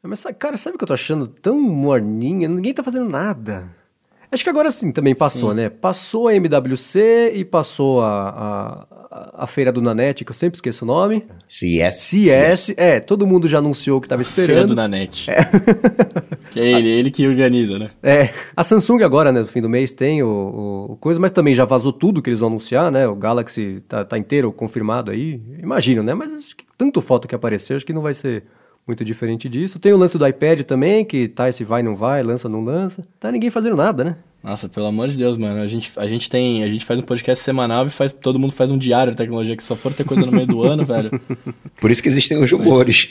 [0.08, 2.48] Mas, cara, sabe o que eu tô achando tão morninha?
[2.48, 3.70] Ninguém tá fazendo nada.
[4.30, 5.70] Acho que agora sim também passou, né?
[5.70, 10.84] Passou a MWC e passou a, a, a feira do Nanete, que eu sempre esqueço
[10.84, 11.24] o nome.
[11.48, 11.94] CS.
[11.94, 14.68] CS, é, todo mundo já anunciou que tava Feira esperando.
[14.68, 15.30] do Nanete.
[16.52, 17.90] que é ele, ele que organiza, né?
[18.02, 21.32] É, a Samsung agora, né, no fim do mês tem o, o- o coisa, mas
[21.32, 23.08] também já vazou tudo que eles vão anunciar, né?
[23.08, 26.12] O Galaxy tá, tá inteiro confirmado aí, imagino, né?
[26.12, 28.44] Mas acho que tanto foto que apareceu, acho que não vai ser
[28.88, 29.78] muito diferente disso.
[29.78, 33.04] Tem o lance do iPad também, que tá esse vai, não vai, lança, não lança.
[33.20, 34.16] Tá ninguém fazendo nada, né?
[34.42, 35.60] Nossa, pelo amor de Deus, mano.
[35.60, 36.64] A gente, a gente tem.
[36.64, 39.56] A gente faz um podcast semanal e faz, todo mundo faz um diário de tecnologia
[39.56, 41.20] que só for ter coisa no meio do ano, velho.
[41.80, 43.10] Por isso que existem os rumores.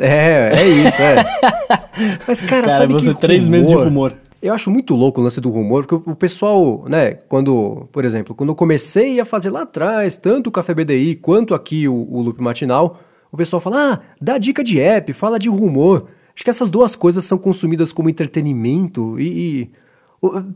[0.00, 1.16] É, é isso, é.
[2.26, 4.14] Mas, cara, Cara, sabe você que três meses de rumor.
[4.42, 8.04] Eu acho muito louco o lance do rumor, porque o o pessoal, né, quando, por
[8.04, 11.94] exemplo, quando eu comecei a fazer lá atrás, tanto o Café BDI quanto aqui o,
[11.94, 13.00] o Loop Matinal,
[13.34, 16.06] o pessoal fala, ah, dá dica de app, fala de rumor.
[16.34, 19.62] Acho que essas duas coisas são consumidas como entretenimento e...
[19.62, 19.70] e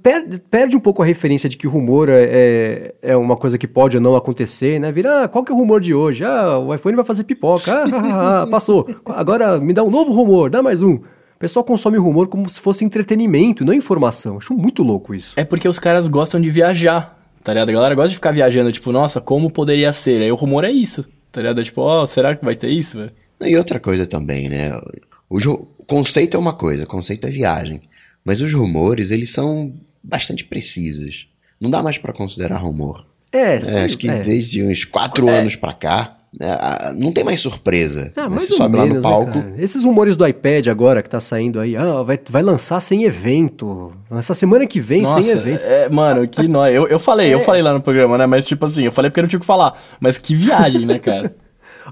[0.00, 3.58] perde, perde um pouco a referência de que o rumor é, é, é uma coisa
[3.58, 4.92] que pode ou não acontecer, né?
[4.92, 6.24] Vira, ah, qual que é o rumor de hoje?
[6.24, 7.84] Ah, o iPhone vai fazer pipoca.
[7.92, 8.86] Ah, passou.
[9.06, 10.94] Agora me dá um novo rumor, dá mais um.
[10.94, 14.38] O pessoal consome rumor como se fosse entretenimento, não informação.
[14.38, 15.34] Acho muito louco isso.
[15.36, 17.70] É porque os caras gostam de viajar, tá ligado?
[17.70, 20.22] A galera gosta de ficar viajando, tipo, nossa, como poderia ser?
[20.22, 21.60] Aí o rumor é isso, tá ligado?
[21.60, 23.12] É tipo, ó, será que vai ter isso, velho?
[23.42, 24.70] E outra coisa também, né?
[25.28, 27.80] O, jo- o conceito é uma coisa, o conceito é viagem.
[28.24, 29.72] Mas os rumores, eles são
[30.02, 31.28] bastante precisos.
[31.60, 33.06] Não dá mais pra considerar rumor.
[33.32, 34.20] É, É, sim, acho que é.
[34.20, 36.17] desde uns quatro anos pra cá,
[36.94, 38.12] não tem mais surpresa.
[38.16, 39.32] Ah, Né, mais Você sobe lá no menos, né, palco.
[39.32, 39.54] cara?
[39.58, 43.92] Esses rumores do iPad agora que tá saindo aí, ah, vai, vai lançar sem evento.
[44.10, 45.62] Essa semana que vem Nossa, sem evento.
[45.62, 46.72] é, mano, que nóia.
[46.72, 48.26] Eu, eu falei, eu falei lá no programa, né?
[48.26, 49.78] Mas tipo assim, eu falei porque eu não tinha o que falar.
[50.00, 51.34] Mas que viagem, né, cara?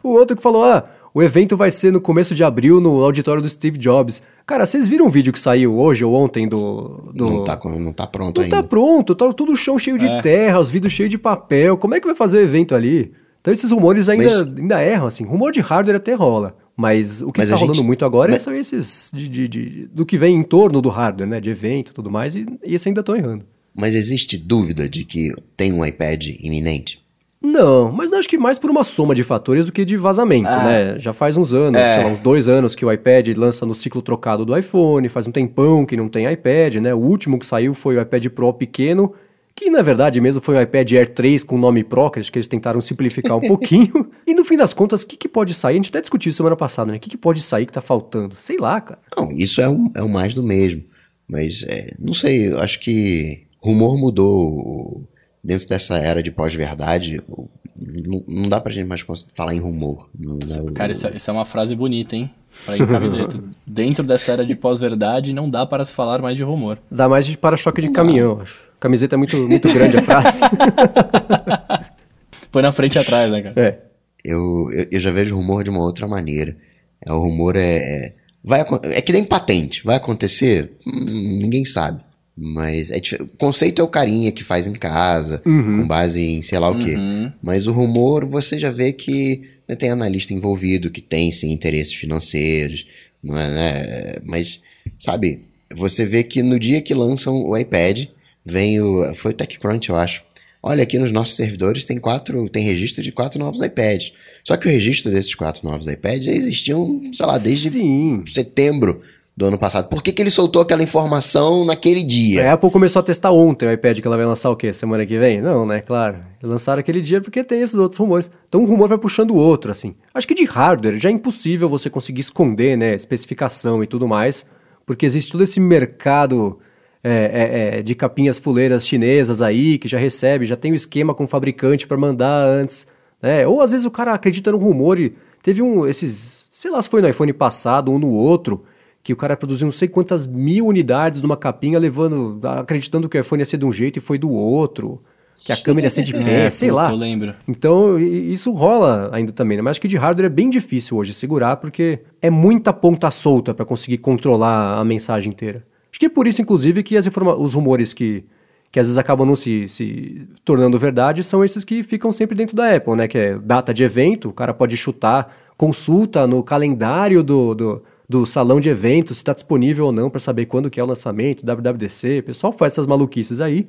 [0.02, 0.84] O outro que falou, ah,
[1.14, 4.22] o evento vai ser no começo de abril no auditório do Steve Jobs.
[4.46, 7.02] Cara, vocês viram o vídeo que saiu hoje ou ontem do...
[7.14, 7.24] do...
[7.30, 8.56] Não, tá, não tá pronto Não ainda.
[8.56, 10.20] tá pronto, tá tudo o chão cheio de É.
[10.20, 11.78] terra, os vidros cheios de papel.
[11.78, 13.10] Como é que vai fazer o evento ali?
[13.46, 15.24] Então esses rumores ainda, Mas- ainda erram, assim.
[15.24, 16.56] Rumor de hardware até rola.
[16.76, 20.04] Mas o que tá gente- rolando muito agora mas- são esses de, de- de- do
[20.04, 21.40] que vem em torno do hardware, né?
[21.40, 23.44] De evento e tudo mais, e, e esse ainda estão errando.
[23.72, 27.00] Mas existe dúvida de que tem um iPad iminente?
[27.40, 30.64] Não, mas acho que mais por uma soma de fatores do que de vazamento, Ah.
[30.64, 30.98] né?
[30.98, 31.94] Já faz uns anos, É.
[31.94, 35.28] sei lá, uns dois anos que o iPad lança no ciclo trocado do iPhone, faz
[35.28, 36.92] um tempão que não tem iPad, né?
[36.92, 39.12] O último que saiu foi o iPad Pro pequeno,
[39.56, 42.38] que na verdade mesmo foi o iPad Air 3 com nome Pro, que acho que
[42.38, 44.10] eles tentaram simplificar um pouquinho.
[44.26, 45.72] E no fim das contas, o que, que pode sair?
[45.72, 46.98] A gente até discutiu semana passada, né?
[46.98, 48.34] O que, que pode sair que tá faltando?
[48.36, 49.00] Sei lá, cara.
[49.16, 50.84] Não, isso é o, é o mais do mesmo.
[51.28, 55.08] Mas, é, não sei, eu acho que rumor mudou
[55.42, 57.20] dentro dessa era de pós-verdade.
[57.28, 59.04] o- Não, não dá pra gente mais
[59.34, 60.08] falar em rumor.
[60.18, 62.30] Não dá- Cara, isso, é- isso é uma frase bonita, hein?
[62.64, 63.38] Pra ir camiseta.
[63.66, 66.78] Dentro dessa era de pós-verdade, não dá para se falar mais de rumor.
[66.90, 68.65] Dá mais de para-choque de caminhão, acho.
[68.78, 70.40] Camiseta é muito, muito grande a frase.
[72.52, 73.60] Põe na frente e atrás, né, cara?
[73.60, 73.78] É.
[74.24, 76.56] Eu, eu, eu já vejo rumor de uma outra maneira.
[77.04, 78.12] É, o rumor é, é,
[78.42, 79.84] vai, é que nem patente.
[79.84, 80.72] Vai acontecer?
[80.86, 82.00] Hum, ninguém sabe.
[82.36, 86.58] Mas é o conceito é o carinha que faz em casa, com base em sei
[86.58, 86.94] lá o quê.
[87.42, 91.94] Mas o rumor, você já vê que né, tem analista envolvido, que tem sim interesses
[91.94, 92.86] financeiros,
[93.22, 94.14] não é, né?
[94.22, 94.60] Mas,
[94.98, 98.04] sabe, você vê que no dia que lançam o iPad,
[98.46, 99.14] vem o.
[99.14, 100.22] Foi o TechCrunch, eu acho.
[100.62, 104.12] Olha, aqui nos nossos servidores tem quatro, tem registro de quatro novos iPads.
[104.44, 108.24] Só que o registro desses quatro novos iPads já existiam, sei lá, desde Sim.
[108.26, 109.00] setembro
[109.36, 109.88] do ano passado.
[109.88, 112.50] Por que, que ele soltou aquela informação naquele dia?
[112.50, 114.72] A Apple começou a testar ontem o iPad que ela vai lançar o quê?
[114.72, 115.42] Semana que vem?
[115.42, 115.82] Não, né?
[115.82, 116.16] Claro.
[116.42, 118.30] Lançaram aquele dia porque tem esses outros rumores.
[118.48, 119.94] Então um rumor vai puxando o outro, assim.
[120.14, 122.94] Acho que de hardware já é impossível você conseguir esconder, né?
[122.94, 124.46] Especificação e tudo mais,
[124.86, 126.58] porque existe todo esse mercado
[127.08, 131.14] é, é, é, de capinhas fuleiras chinesas aí, que já recebe, já tem o esquema
[131.14, 132.84] com o fabricante para mandar antes.
[133.22, 133.46] Né?
[133.46, 136.88] Ou às vezes o cara acredita no rumor e teve um, esses, sei lá se
[136.88, 138.64] foi no iPhone passado ou no outro,
[139.04, 143.20] que o cara produziu não sei quantas mil unidades numa capinha, levando, acreditando que o
[143.20, 145.00] iPhone ia ser de um jeito e foi do outro,
[145.38, 146.90] que a câmera ia ser de pé, sei puta, lá.
[146.90, 147.34] eu lembro.
[147.46, 149.62] Então, isso rola ainda também, né?
[149.62, 153.54] Mas acho que de hardware é bem difícil hoje segurar, porque é muita ponta solta
[153.54, 155.64] para conseguir controlar a mensagem inteira.
[155.96, 156.94] Acho que é por isso, inclusive, que
[157.38, 158.22] os rumores que,
[158.70, 162.54] que às vezes acabam não se, se tornando verdade são esses que ficam sempre dentro
[162.54, 163.08] da Apple, né?
[163.08, 168.26] Que é data de evento, o cara pode chutar, consulta no calendário do, do, do
[168.26, 171.46] salão de eventos se está disponível ou não para saber quando que é o lançamento,
[171.46, 173.66] WWDC, o pessoal faz essas maluquices aí.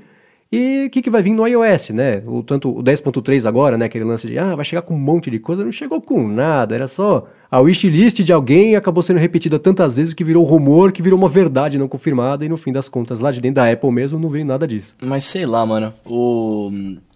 [0.51, 2.23] E o que, que vai vir no iOS, né?
[2.25, 3.85] O, tanto o 10.3 agora, né?
[3.85, 5.63] Aquele lance de, ah, vai chegar com um monte de coisa.
[5.63, 9.93] Não chegou com nada, era só a wishlist de alguém e acabou sendo repetida tantas
[9.95, 13.19] vezes que virou rumor, que virou uma verdade não confirmada e no fim das contas,
[13.19, 14.95] lá de dentro da Apple mesmo, não veio nada disso.
[15.01, 15.93] Mas sei lá, mano.
[16.05, 16.71] O.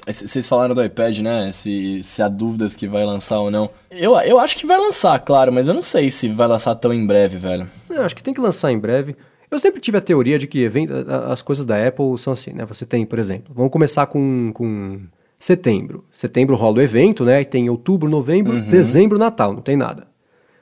[0.09, 1.51] c- Vocês falaram do iPad, né?
[1.53, 3.69] Se, se há dúvidas que vai lançar ou não.
[3.89, 6.93] Eu, eu acho que vai lançar, claro, mas eu não sei se vai lançar tão
[6.93, 7.65] em breve, velho.
[7.89, 9.15] Eu acho que tem que lançar em breve.
[9.51, 10.93] Eu sempre tive a teoria de que evento,
[11.29, 12.65] as coisas da Apple são assim, né?
[12.65, 15.01] Você tem, por exemplo, vamos começar com, com
[15.35, 16.05] setembro.
[16.09, 17.41] Setembro rola o evento, né?
[17.41, 20.07] E tem outubro, novembro, dezembro, Natal, não tem nada.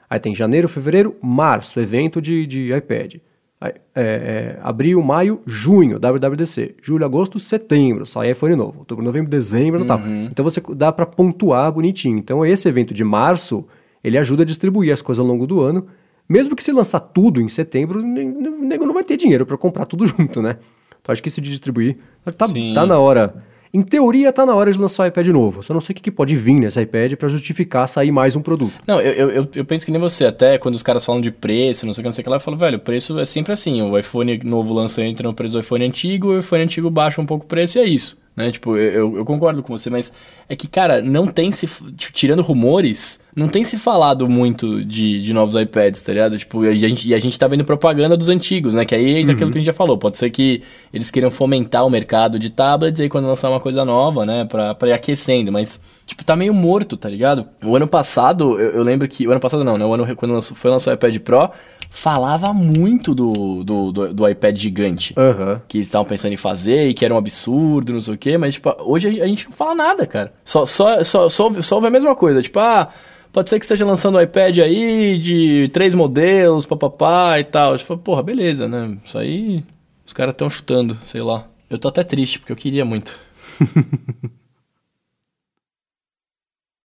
[0.08, 3.18] Aí tem janeiro, fevereiro, março, evento de, de iPad.
[3.60, 6.74] Aí, é, é, abril, maio, junho, WWDC.
[6.82, 8.80] Julho, agosto, setembro, sai iPhone novo.
[8.80, 10.00] Outubro, novembro, dezembro, Natal.
[10.32, 12.18] Então você dá para pontuar bonitinho.
[12.18, 13.64] Então esse evento de março,
[14.02, 15.86] ele ajuda a distribuir as coisas ao longo do ano.
[16.30, 19.84] Mesmo que se lançar tudo em setembro, o nego não vai ter dinheiro para comprar
[19.84, 20.58] tudo junto, né?
[21.00, 23.34] Então acho que isso de distribuir tá, tá na hora.
[23.74, 25.62] Em teoria, tá na hora de lançar o iPad novo.
[25.62, 28.42] Só não sei o que, que pode vir nesse iPad para justificar sair mais um
[28.42, 28.74] produto.
[28.86, 31.32] Não, eu, eu, eu, eu penso que nem você, até quando os caras falam de
[31.32, 33.18] preço, não sei o que, não sei o que lá, eu falo, velho, o preço
[33.18, 36.62] é sempre assim, o iPhone novo lança entra no preço do iPhone antigo, o iPhone
[36.62, 38.50] antigo baixa um pouco o preço e é isso, né?
[38.50, 40.12] Tipo, eu, eu, concordo com você, mas
[40.48, 45.22] é que, cara, não tem se, tipo, tirando rumores, não tem se falado muito de,
[45.22, 46.38] de novos iPads, tá ligado?
[46.38, 48.84] Tipo, e a gente, e a gente tá vendo propaganda dos antigos, né?
[48.84, 50.62] Que aí entra aquilo que a gente já falou, pode ser que
[50.92, 54.74] eles queiram fomentar o mercado de tablets, aí quando lançar uma coisa nova, né, pra,
[54.74, 55.80] pra ir aquecendo, mas...
[56.10, 57.46] Tipo, tá meio morto, tá ligado?
[57.64, 59.28] O ano passado, eu, eu lembro que.
[59.28, 59.84] O ano passado não, né?
[59.84, 61.48] O ano quando lançou, foi lançar o iPad Pro,
[61.88, 65.14] falava muito do, do, do, do iPad gigante.
[65.16, 65.62] Aham.
[65.68, 68.54] Que estavam pensando em fazer e que era um absurdo, não sei o quê, mas,
[68.54, 70.32] tipo, hoje a, a gente não fala nada, cara.
[70.44, 72.42] Só, só, só, só, ouve, só ouve a mesma coisa.
[72.42, 72.88] Tipo, ah,
[73.32, 77.78] pode ser que esteja lançando um iPad aí de três modelos, papapá e tal.
[77.78, 78.98] Tipo, porra, beleza, né?
[79.04, 79.62] Isso aí
[80.04, 81.46] os caras estão chutando, sei lá.
[81.70, 83.16] Eu tô até triste, porque eu queria muito.